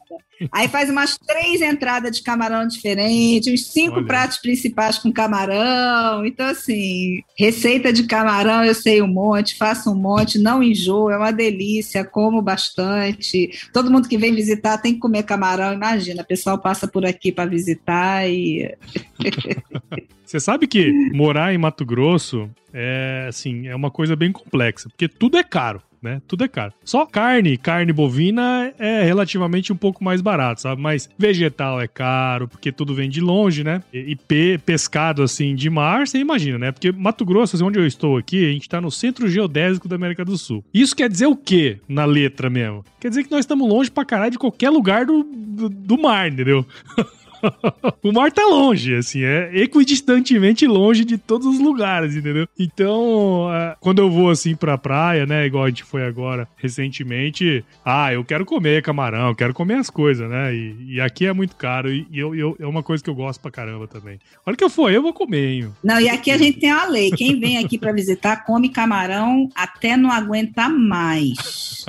Aí 0.51 0.67
faz 0.67 0.89
umas 0.89 1.17
três 1.17 1.61
entradas 1.61 2.17
de 2.17 2.23
camarão 2.23 2.67
diferentes, 2.67 3.53
uns 3.53 3.71
cinco 3.71 3.97
Olha. 3.97 4.05
pratos 4.07 4.37
principais 4.37 4.97
com 4.97 5.11
camarão. 5.11 6.25
Então, 6.25 6.47
assim, 6.47 7.21
receita 7.37 7.93
de 7.93 8.03
camarão 8.03 8.63
eu 8.63 8.73
sei 8.73 9.01
um 9.01 9.07
monte, 9.07 9.57
faço 9.57 9.91
um 9.91 9.95
monte, 9.95 10.39
não 10.39 10.63
enjoo, 10.63 11.09
é 11.09 11.17
uma 11.17 11.31
delícia, 11.31 12.03
como 12.03 12.41
bastante. 12.41 13.51
Todo 13.71 13.91
mundo 13.91 14.09
que 14.09 14.17
vem 14.17 14.33
visitar 14.33 14.77
tem 14.77 14.93
que 14.93 14.99
comer 14.99 15.23
camarão, 15.23 15.73
imagina. 15.73 16.23
O 16.23 16.27
pessoal 16.27 16.57
passa 16.57 16.87
por 16.87 17.05
aqui 17.05 17.31
para 17.31 17.49
visitar 17.49 18.27
e. 18.27 18.75
Você 20.25 20.39
sabe 20.39 20.65
que 20.65 20.91
morar 21.13 21.53
em 21.53 21.59
Mato 21.59 21.85
Grosso 21.85 22.49
é 22.73 23.27
assim, 23.29 23.67
é 23.67 23.75
uma 23.75 23.91
coisa 23.91 24.15
bem 24.15 24.31
complexa, 24.31 24.89
porque 24.89 25.07
tudo 25.07 25.37
é 25.37 25.43
caro 25.43 25.79
né? 26.03 26.21
Tudo 26.27 26.43
é 26.43 26.47
caro. 26.47 26.73
Só 26.83 27.05
carne, 27.05 27.57
carne 27.57 27.93
bovina 27.93 28.73
é 28.77 29.03
relativamente 29.03 29.71
um 29.71 29.75
pouco 29.75 30.03
mais 30.03 30.21
barato, 30.21 30.61
sabe? 30.61 30.81
Mas 30.81 31.09
vegetal 31.17 31.79
é 31.81 31.87
caro, 31.87 32.47
porque 32.47 32.71
tudo 32.71 32.93
vem 32.93 33.09
de 33.09 33.21
longe, 33.21 33.63
né? 33.63 33.81
E, 33.93 34.15
pe 34.15 34.57
pescado, 34.57 35.23
assim, 35.23 35.55
de 35.55 35.69
mar, 35.69 36.07
você 36.07 36.17
imagina, 36.17 36.57
né? 36.57 36.71
Porque 36.71 36.91
Mato 36.91 37.25
Grosso, 37.25 37.55
assim, 37.55 37.65
onde 37.65 37.79
eu 37.79 37.87
estou 37.87 38.17
aqui, 38.17 38.47
a 38.47 38.51
gente 38.51 38.67
tá 38.67 38.81
no 38.81 38.91
centro 38.91 39.27
geodésico 39.27 39.87
da 39.87 39.95
América 39.95 40.25
do 40.25 40.37
Sul. 40.37 40.63
Isso 40.73 40.95
quer 40.95 41.09
dizer 41.09 41.27
o 41.27 41.35
quê 41.35 41.79
na 41.87 42.05
letra 42.05 42.49
mesmo? 42.49 42.83
Quer 42.99 43.09
dizer 43.09 43.23
que 43.23 43.31
nós 43.31 43.41
estamos 43.41 43.67
longe 43.67 43.89
pra 43.89 44.05
caralho 44.05 44.31
de 44.31 44.39
qualquer 44.39 44.69
lugar 44.69 45.05
do, 45.05 45.23
do, 45.23 45.69
do 45.69 45.97
mar, 45.97 46.31
entendeu? 46.31 46.65
o 48.03 48.11
mar 48.11 48.31
tá 48.31 48.45
longe, 48.45 48.95
assim, 48.95 49.23
é 49.23 49.51
equidistantemente 49.53 50.65
longe 50.67 51.03
de 51.05 51.17
todos 51.17 51.47
os 51.47 51.59
lugares, 51.59 52.15
entendeu? 52.15 52.47
Então, 52.57 53.53
é, 53.53 53.75
quando 53.79 53.99
eu 53.99 54.09
vou 54.09 54.29
assim 54.29 54.55
pra 54.55 54.77
praia, 54.77 55.25
né, 55.25 55.45
igual 55.45 55.65
a 55.65 55.69
gente 55.69 55.83
foi 55.83 56.05
agora 56.05 56.47
recentemente, 56.57 57.63
ah, 57.85 58.13
eu 58.13 58.23
quero 58.23 58.45
comer 58.45 58.81
camarão, 58.81 59.29
eu 59.29 59.35
quero 59.35 59.53
comer 59.53 59.75
as 59.75 59.89
coisas, 59.89 60.29
né? 60.29 60.53
E, 60.53 60.95
e 60.95 61.01
aqui 61.01 61.25
é 61.25 61.33
muito 61.33 61.55
caro 61.55 61.91
e, 61.91 62.07
eu, 62.11 62.35
eu, 62.35 62.55
é 62.59 62.65
uma 62.65 62.83
coisa 62.83 63.03
que 63.03 63.09
eu 63.09 63.15
gosto 63.15 63.41
pra 63.41 63.51
caramba 63.51 63.87
também. 63.87 64.19
A 64.37 64.49
hora 64.49 64.57
que 64.57 64.63
eu 64.63 64.69
for, 64.69 64.91
eu 64.91 65.01
vou 65.01 65.13
comer, 65.13 65.53
hein? 65.53 65.71
Não, 65.83 65.99
e 65.99 66.09
aqui 66.09 66.31
a 66.31 66.37
gente 66.37 66.59
tem 66.59 66.71
uma 66.71 66.85
lei: 66.85 67.11
quem 67.11 67.39
vem 67.39 67.57
aqui 67.57 67.77
pra 67.77 67.91
visitar 67.91 68.45
come 68.45 68.69
camarão 68.69 69.49
até 69.55 69.97
não 69.97 70.11
aguentar 70.11 70.69
mais. 70.69 71.85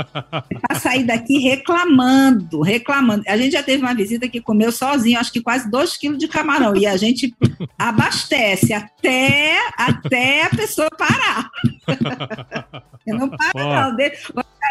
Pra 0.61 0.79
sair 0.79 1.05
daqui 1.05 1.39
reclamando, 1.39 2.61
reclamando. 2.63 3.23
A 3.27 3.37
gente 3.37 3.53
já 3.53 3.63
teve 3.63 3.83
uma 3.83 3.95
visita 3.95 4.29
que 4.29 4.41
comeu 4.41 4.73
sozinho, 4.73 5.19
acho 5.19 5.33
que 5.33 5.41
quase 5.45 5.71
dois 5.71 5.97
quilos 5.97 6.19
de 6.19 6.27
camarão. 6.27 6.75
E 6.75 6.87
a 6.87 6.97
gente 6.97 7.35
abastece 7.79 8.73
até, 8.73 9.57
até 9.77 10.47
a 10.47 10.51
pessoa 10.51 10.91
parar. 10.91 11.51
Eu 13.07 13.19
não 13.19 13.29
paro, 13.29 13.59
não. 13.59 13.97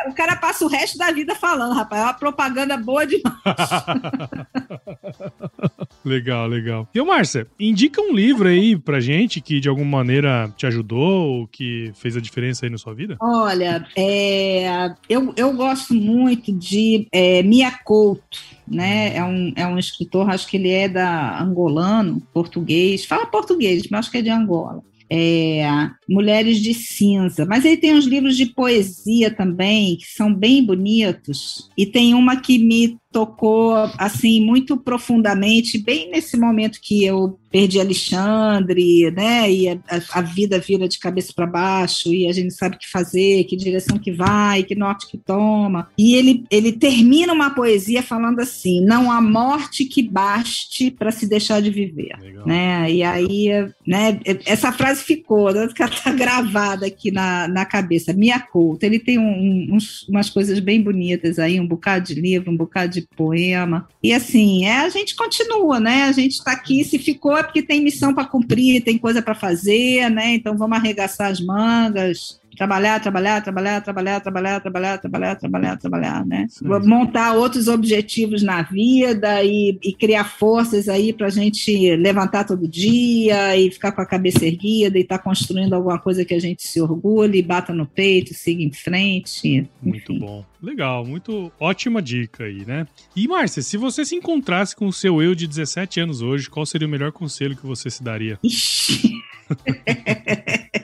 O 0.07 0.13
cara 0.13 0.35
passa 0.35 0.65
o 0.65 0.67
resto 0.67 0.97
da 0.97 1.11
vida 1.11 1.35
falando, 1.35 1.73
rapaz. 1.73 2.01
É 2.01 2.05
uma 2.05 2.13
propaganda 2.13 2.75
boa 2.75 3.05
demais. 3.05 3.35
legal, 6.03 6.47
legal. 6.47 6.89
E, 6.93 7.01
Márcia, 7.01 7.47
indica 7.59 8.01
um 8.01 8.11
livro 8.11 8.47
aí 8.47 8.75
pra 8.75 8.99
gente 8.99 9.39
que 9.39 9.59
de 9.59 9.69
alguma 9.69 9.97
maneira 9.97 10.51
te 10.57 10.65
ajudou 10.65 11.27
ou 11.27 11.47
que 11.47 11.91
fez 11.95 12.17
a 12.17 12.21
diferença 12.21 12.65
aí 12.65 12.71
na 12.71 12.77
sua 12.77 12.93
vida? 12.93 13.17
Olha, 13.21 13.85
é, 13.95 14.93
eu, 15.07 15.33
eu 15.37 15.53
gosto 15.53 15.93
muito 15.93 16.51
de 16.51 17.07
é, 17.11 17.43
Mia 17.43 17.71
Couto 17.83 18.39
né? 18.67 19.15
É 19.15 19.23
um, 19.23 19.53
é 19.55 19.67
um 19.67 19.77
escritor, 19.77 20.29
acho 20.29 20.47
que 20.47 20.57
ele 20.57 20.69
é 20.69 20.87
da 20.87 21.41
angolano, 21.41 22.21
português, 22.33 23.05
fala 23.05 23.25
português, 23.25 23.83
mas 23.89 23.99
acho 24.01 24.11
que 24.11 24.17
é 24.17 24.21
de 24.21 24.29
Angola. 24.29 24.81
É, 25.09 25.63
Mulheres 26.09 26.59
de 26.59 26.73
Cinza. 26.73 27.45
Mas 27.45 27.65
ele 27.65 27.77
tem 27.77 27.93
uns 27.93 28.05
livros 28.05 28.35
de 28.35 28.47
poesia 28.47 29.29
também, 29.29 29.97
que 29.97 30.07
são 30.07 30.33
bem 30.33 30.65
bonitos. 30.65 31.69
E 31.77 31.85
tem 31.85 32.15
uma 32.15 32.37
que 32.37 32.57
me 32.57 32.97
tocou 33.13 33.75
assim 33.97 34.43
muito 34.43 34.75
profundamente, 34.75 35.77
bem 35.77 36.09
nesse 36.09 36.35
momento 36.35 36.79
que 36.81 37.05
eu 37.05 37.39
perdi 37.51 37.79
Alexandre, 37.79 39.11
né? 39.11 39.51
E 39.51 39.69
a, 39.69 39.77
a 40.13 40.21
vida 40.21 40.57
vira 40.57 40.87
de 40.87 40.97
cabeça 40.97 41.31
para 41.35 41.45
baixo 41.45 42.11
e 42.11 42.27
a 42.27 42.33
gente 42.33 42.51
sabe 42.51 42.75
o 42.75 42.79
que 42.79 42.89
fazer, 42.89 43.43
que 43.43 43.55
direção 43.55 43.99
que 43.99 44.11
vai, 44.11 44.63
que 44.63 44.73
norte 44.73 45.07
que 45.07 45.19
toma. 45.19 45.87
E 45.95 46.15
ele 46.15 46.43
ele 46.49 46.71
termina 46.71 47.31
uma 47.31 47.51
poesia 47.51 48.01
falando 48.01 48.39
assim: 48.39 48.83
"Não 48.83 49.11
há 49.11 49.21
morte 49.21 49.85
que 49.85 50.01
baste 50.01 50.89
para 50.89 51.11
se 51.11 51.27
deixar 51.27 51.61
de 51.61 51.69
viver", 51.69 52.17
Legal. 52.19 52.47
né? 52.47 52.91
E 52.91 53.03
aí, 53.03 53.49
né? 53.85 54.19
Essa 54.47 54.71
frase 54.71 55.03
ficou, 55.03 55.53
né? 55.53 55.67
tá 56.03 56.11
gravada 56.11 56.87
aqui 56.87 57.11
na, 57.11 57.47
na 57.47 57.65
cabeça. 57.65 58.13
Minha 58.13 58.39
culta. 58.39 58.85
Ele 58.85 58.97
tem 58.97 59.19
um, 59.19 59.75
uns, 59.75 60.07
umas 60.07 60.29
coisas 60.29 60.59
bem 60.59 60.81
bonitas 60.81 61.37
aí, 61.37 61.59
um 61.59 61.67
bocado 61.67 62.07
de 62.07 62.19
livro, 62.19 62.51
um 62.51 62.57
bocado 62.57 62.93
de 62.93 63.02
poema. 63.15 63.87
E 64.01 64.13
assim, 64.13 64.65
é, 64.65 64.79
a 64.79 64.89
gente 64.89 65.15
continua, 65.15 65.79
né? 65.79 66.03
A 66.03 66.11
gente 66.11 66.33
está 66.33 66.51
aqui, 66.51 66.83
se 66.83 66.99
ficou 66.99 67.37
é 67.37 67.43
porque 67.43 67.61
tem 67.61 67.83
missão 67.83 68.13
para 68.13 68.25
cumprir, 68.25 68.83
tem 68.83 68.97
coisa 68.97 69.21
para 69.21 69.35
fazer, 69.35 70.09
né? 70.09 70.33
Então 70.33 70.57
vamos 70.57 70.77
arregaçar 70.77 71.31
as 71.31 71.39
mangas, 71.39 72.41
trabalhar, 72.55 72.99
trabalhar, 72.99 73.41
trabalhar, 73.41 73.81
trabalhar, 73.81 74.19
trabalhar, 74.21 74.59
trabalhar, 74.59 74.97
trabalhar, 74.99 75.35
trabalhar, 75.35 75.77
trabalhar, 75.77 76.25
né? 76.25 76.47
Sim. 76.49 76.67
Montar 76.67 77.33
outros 77.33 77.67
objetivos 77.67 78.41
na 78.41 78.61
vida 78.61 79.43
e, 79.43 79.77
e 79.83 79.93
criar 79.93 80.25
forças 80.25 80.87
aí 80.89 81.13
para 81.13 81.27
a 81.27 81.31
gente 81.31 81.95
levantar 81.95 82.43
todo 82.45 82.67
dia 82.67 83.55
e 83.57 83.71
ficar 83.71 83.91
com 83.91 84.01
a 84.01 84.05
cabeça 84.05 84.45
erguida 84.45 84.97
e 84.97 85.01
estar 85.01 85.17
tá 85.17 85.23
construindo 85.23 85.73
alguma 85.73 85.99
coisa 85.99 86.25
que 86.25 86.33
a 86.33 86.39
gente 86.39 86.67
se 86.67 86.81
orgulhe, 86.81 87.41
bata 87.41 87.73
no 87.73 87.85
peito, 87.85 88.33
siga 88.33 88.63
em 88.63 88.71
frente. 88.71 89.47
Enfim. 89.47 89.69
Muito 89.81 90.13
bom. 90.13 90.45
Legal, 90.61 91.05
muito 91.05 91.51
ótima 91.59 92.01
dica 92.01 92.45
aí, 92.45 92.65
né? 92.65 92.87
E 93.15 93.27
Márcia, 93.27 93.61
se 93.61 93.77
você 93.77 94.05
se 94.05 94.15
encontrasse 94.15 94.75
com 94.75 94.87
o 94.87 94.93
seu 94.93 95.21
eu 95.21 95.35
de 95.35 95.45
17 95.47 95.99
anos 95.99 96.21
hoje, 96.21 96.49
qual 96.49 96.65
seria 96.65 96.87
o 96.87 96.91
melhor 96.91 97.11
conselho 97.11 97.55
que 97.55 97.65
você 97.65 97.89
se 97.89 98.01
daria? 98.01 98.39
Ixi. 98.43 99.11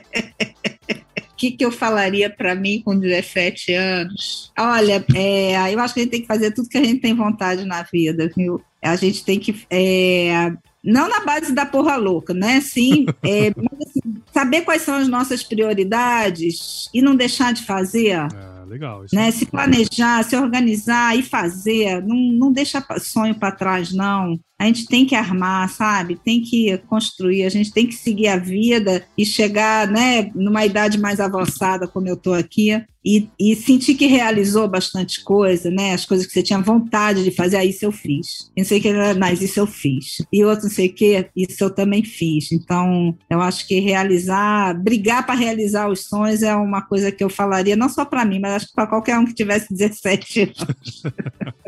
que, 1.40 1.52
que 1.52 1.64
eu 1.64 1.72
falaria 1.72 2.28
para 2.28 2.54
mim 2.54 2.82
com 2.84 2.98
17 2.98 3.72
anos? 3.72 4.52
Olha, 4.58 5.02
é, 5.14 5.72
eu 5.72 5.80
acho 5.80 5.94
que 5.94 6.00
a 6.00 6.02
gente 6.02 6.12
tem 6.12 6.20
que 6.20 6.26
fazer 6.26 6.50
tudo 6.50 6.68
que 6.68 6.76
a 6.76 6.84
gente 6.84 7.00
tem 7.00 7.14
vontade 7.14 7.64
na 7.64 7.82
vida, 7.82 8.30
viu? 8.36 8.60
A 8.82 8.94
gente 8.94 9.24
tem 9.24 9.40
que. 9.40 9.64
É, 9.70 10.52
não 10.84 11.08
na 11.08 11.20
base 11.20 11.54
da 11.54 11.64
porra 11.64 11.96
louca, 11.96 12.34
né? 12.34 12.60
Sim, 12.60 13.06
é, 13.24 13.48
assim, 13.48 14.20
saber 14.34 14.62
quais 14.62 14.82
são 14.82 14.96
as 14.96 15.08
nossas 15.08 15.42
prioridades 15.42 16.90
e 16.92 17.00
não 17.00 17.16
deixar 17.16 17.54
de 17.54 17.64
fazer. 17.64 18.08
É 18.10 18.49
legal. 18.70 19.04
né? 19.12 19.28
É 19.28 19.30
se 19.30 19.44
planejar, 19.44 20.22
se 20.22 20.36
organizar 20.36 21.18
e 21.18 21.22
fazer, 21.22 22.02
não, 22.02 22.16
não 22.16 22.52
deixa 22.52 22.84
sonho 23.00 23.34
para 23.34 23.52
trás, 23.52 23.92
não. 23.92 24.38
A 24.58 24.66
gente 24.66 24.86
tem 24.86 25.04
que 25.04 25.14
armar, 25.14 25.68
sabe? 25.70 26.16
Tem 26.16 26.40
que 26.40 26.78
construir, 26.86 27.44
a 27.44 27.48
gente 27.48 27.72
tem 27.72 27.86
que 27.86 27.94
seguir 27.94 28.28
a 28.28 28.36
vida 28.36 29.04
e 29.16 29.24
chegar, 29.24 29.88
né, 29.88 30.30
numa 30.34 30.64
idade 30.64 30.98
mais 30.98 31.18
avançada, 31.18 31.88
como 31.88 32.08
eu 32.08 32.14
estou 32.14 32.34
aqui, 32.34 32.70
e, 33.04 33.28
e 33.38 33.56
sentir 33.56 33.94
que 33.94 34.06
realizou 34.06 34.68
bastante 34.68 35.22
coisa, 35.22 35.70
né? 35.70 35.94
As 35.94 36.04
coisas 36.04 36.26
que 36.26 36.32
você 36.32 36.42
tinha 36.42 36.60
vontade 36.60 37.24
de 37.24 37.30
fazer, 37.30 37.56
ah, 37.56 37.64
isso 37.64 37.84
eu 37.84 37.92
fiz. 37.92 38.50
Não 38.56 38.64
sei 38.64 38.80
que, 38.80 38.92
mas 39.18 39.40
isso 39.40 39.58
eu 39.58 39.66
fiz. 39.66 40.22
E 40.32 40.44
outro 40.44 40.64
não 40.64 40.70
sei 40.70 40.88
o 40.88 40.94
que, 40.94 41.26
isso 41.34 41.64
eu 41.64 41.70
também 41.70 42.04
fiz. 42.04 42.52
Então, 42.52 43.16
eu 43.28 43.40
acho 43.40 43.66
que 43.66 43.80
realizar, 43.80 44.74
brigar 44.74 45.24
para 45.24 45.34
realizar 45.34 45.88
os 45.88 46.06
sonhos 46.06 46.42
é 46.42 46.54
uma 46.54 46.82
coisa 46.82 47.10
que 47.10 47.24
eu 47.24 47.30
falaria, 47.30 47.76
não 47.76 47.88
só 47.88 48.04
para 48.04 48.24
mim, 48.24 48.38
mas 48.38 48.52
acho 48.52 48.66
que 48.66 48.74
para 48.74 48.86
qualquer 48.86 49.18
um 49.18 49.24
que 49.24 49.34
tivesse 49.34 49.68
17 49.72 50.40
anos. 50.42 51.02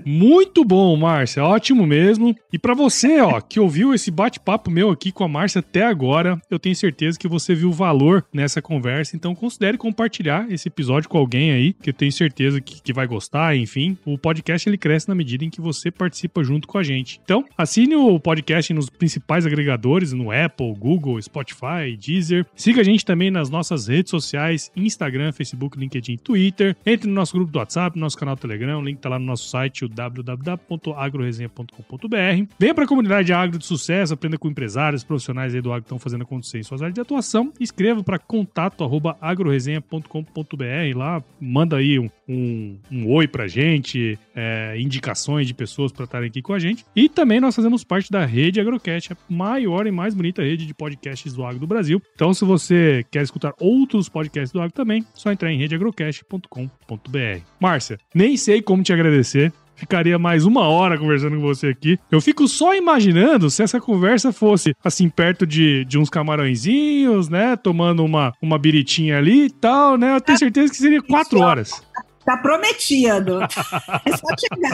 Muito 0.05 0.65
bom, 0.65 0.97
Márcia. 0.97 1.45
Ótimo 1.45 1.87
mesmo. 1.87 2.35
E 2.53 2.59
para 2.59 2.75
você, 2.75 3.21
ó, 3.21 3.41
que 3.41 3.61
ouviu 3.61 3.95
esse 3.95 4.11
bate-papo 4.11 4.71
meu 4.71 4.91
aqui 4.91 5.13
com 5.13 5.25
a 5.25 5.29
Márcia 5.29 5.61
até 5.61 5.85
agora, 5.85 6.41
eu 6.51 6.59
tenho 6.59 6.75
certeza 6.75 7.19
que 7.19 7.29
você 7.29 7.55
viu 7.55 7.73
valor 7.73 8.25
nessa 8.33 8.61
conversa. 8.61 9.17
Então, 9.17 9.35
considere 9.35 9.79
compartilhar 9.79 10.51
esse 10.51 10.69
episódio 10.69 11.09
com 11.09 11.22
alguém 11.23 11.53
aí, 11.53 11.73
que 11.73 11.91
eu 11.91 11.95
tenho 11.95 12.13
certeza 12.13 12.61
que, 12.61 12.83
que 12.83 12.93
vai 12.93 13.07
gostar. 13.07 13.57
Enfim, 13.57 13.97
o 14.05 14.19
podcast 14.19 14.69
ele 14.69 14.77
cresce 14.77 15.09
na 15.09 15.15
medida 15.15 15.45
em 15.45 15.51
que 15.51 15.61
você 15.61 15.89
participa 15.91 16.45
junto 16.45 16.69
com 16.69 16.79
a 16.79 16.83
gente. 16.83 17.21
Então, 17.25 17.45
assine 17.57 17.97
o 17.97 18.21
podcast 18.21 18.75
nos 18.75 18.91
principais 18.91 19.47
agregadores, 19.47 20.13
no 20.13 20.31
Apple, 20.31 20.75
Google, 20.75 21.23
Spotify, 21.23 21.97
Deezer. 21.99 22.45
Siga 22.55 22.81
a 22.81 22.85
gente 22.85 23.05
também 23.05 23.31
nas 23.31 23.51
nossas 23.51 23.87
redes 23.87 24.11
sociais, 24.11 24.73
Instagram, 24.77 25.33
Facebook, 25.33 25.79
LinkedIn, 25.79 26.17
Twitter. 26.19 26.77
Entre 26.85 27.09
no 27.09 27.15
nosso 27.15 27.35
grupo 27.35 27.53
do 27.53 27.59
WhatsApp, 27.59 27.97
no 27.97 28.03
nosso 28.03 28.19
canal 28.19 28.37
Telegram, 28.37 28.81
o 28.81 28.85
link 28.85 28.99
tá 28.99 29.09
lá 29.09 29.19
no 29.19 29.25
nosso 29.25 29.49
site, 29.49 29.85
o 29.85 29.89
www.agroresenha.com.br. 29.89 32.47
Venha 32.59 32.75
para 32.75 32.85
a 32.85 32.89
comunidade 32.89 33.33
agro 33.33 33.59
de 33.59 33.67
sucesso, 33.67 34.15
aprenda 34.15 34.39
com 34.39 34.49
empresários, 34.49 35.05
profissionais 35.05 35.55
aí 35.55 35.61
do 35.61 35.71
agro 35.73 35.83
que 35.83 35.87
estão 35.87 35.99
fazendo 35.99 36.23
acontecer 36.23 36.59
em 36.59 36.63
suas 36.63 36.81
áreas 36.83 36.95
de 36.95 37.01
atuação. 37.01 37.53
Escreva 37.61 38.03
para 38.03 38.19
contato@agroresenha.com.br 38.19 40.97
lá, 40.97 41.12
manda 41.41 41.77
aí 41.77 41.99
um, 41.99 42.09
um, 42.29 42.79
um 42.91 43.11
oi 43.11 43.27
pra 43.27 43.49
gente, 43.49 44.19
é, 44.35 44.77
indicações 44.79 45.47
de 45.47 45.55
pessoas 45.55 45.91
para 45.91 46.05
estarem 46.05 46.29
aqui 46.29 46.41
com 46.41 46.53
a 46.53 46.59
gente. 46.59 46.85
E 46.95 47.09
também 47.09 47.41
nós 47.41 47.57
fazemos 47.57 47.83
parte 47.83 48.11
da 48.11 48.25
rede 48.25 48.61
Agrocast, 48.61 49.13
a 49.13 49.17
maior 49.29 49.87
e 49.87 49.91
mais 49.91 50.15
bonita 50.15 50.43
rede 50.43 50.67
de 50.67 50.75
podcasts 50.75 51.33
do 51.33 51.45
agro 51.45 51.59
do 51.61 51.67
Brasil. 51.67 52.01
Então, 52.15 52.33
se 52.33 52.45
você 52.45 53.05
quer 53.11 53.23
escutar 53.23 53.55
outros 53.59 54.09
podcasts 54.09 54.53
do 54.53 54.61
agro 54.61 54.73
também, 54.73 55.05
só 55.15 55.33
entrar 55.33 55.53
em 55.53 55.59
redeagrocast.com.br. 55.59 57.41
Márcia, 57.61 57.99
nem 58.15 58.37
sei 58.37 58.63
como 58.63 58.83
te 58.83 58.93
agradecer 58.93 59.53
ficaria 59.83 60.17
mais 60.17 60.47
uma 60.47 60.69
hora 60.69 60.97
conversando 60.97 61.37
com 61.37 61.43
você 61.43 61.69
aqui. 61.69 61.99
Eu 62.11 62.21
fico 62.21 62.47
só 62.47 62.75
imaginando 62.75 63.51
se 63.51 63.63
essa 63.63 63.81
conversa 63.81 64.33
fosse 64.33 64.75
assim, 64.83 65.09
perto 65.09 65.45
de, 65.45 65.85
de 65.85 65.99
uns 65.99 66.09
camarõezinhos, 66.09 67.29
né? 67.29 67.57
Tomando 67.57 68.05
uma, 68.05 68.33
uma 68.41 68.59
biritinha 68.59 69.19
ali 69.19 69.47
e 69.47 69.51
tal, 69.51 69.97
né? 69.97 70.15
Eu 70.15 70.21
tenho 70.21 70.39
certeza 70.39 70.71
que 70.71 70.79
seria 70.79 71.03
quatro 71.03 71.41
horas. 71.41 71.83
Tá 72.25 72.37
prometido. 72.37 73.41
é 73.43 74.17
só 74.17 74.27
chegar. 74.39 74.73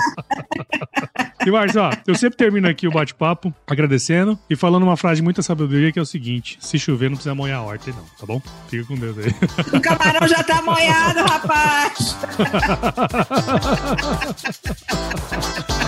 E 1.46 1.51
Marcos, 1.51 1.76
ó, 1.76 1.90
eu 2.07 2.14
sempre 2.14 2.36
termino 2.36 2.68
aqui 2.68 2.86
o 2.86 2.90
bate-papo 2.90 3.55
agradecendo 3.66 4.38
e 4.51 4.57
falando 4.57 4.82
uma 4.82 4.96
frase 4.96 5.16
de 5.16 5.22
muita 5.22 5.42
sabedoria 5.42 5.90
que 5.90 5.99
é 5.99 6.03
o 6.03 6.07
seguinte: 6.07 6.59
se 6.61 6.78
chover, 6.78 7.09
não 7.09 7.16
precisa 7.16 7.34
molhar 7.34 7.61
a 7.61 7.62
horta, 7.62 7.90
não, 7.90 8.05
tá 8.18 8.26
bom? 8.26 8.42
Fica 8.68 8.84
com 8.84 8.96
Deus 8.96 9.16
aí. 9.18 9.34
O 9.72 9.80
camarão 9.80 10.28
já 10.28 10.42
tá 10.42 10.61
molhado, 10.62 11.20
rapaz! 11.20 12.16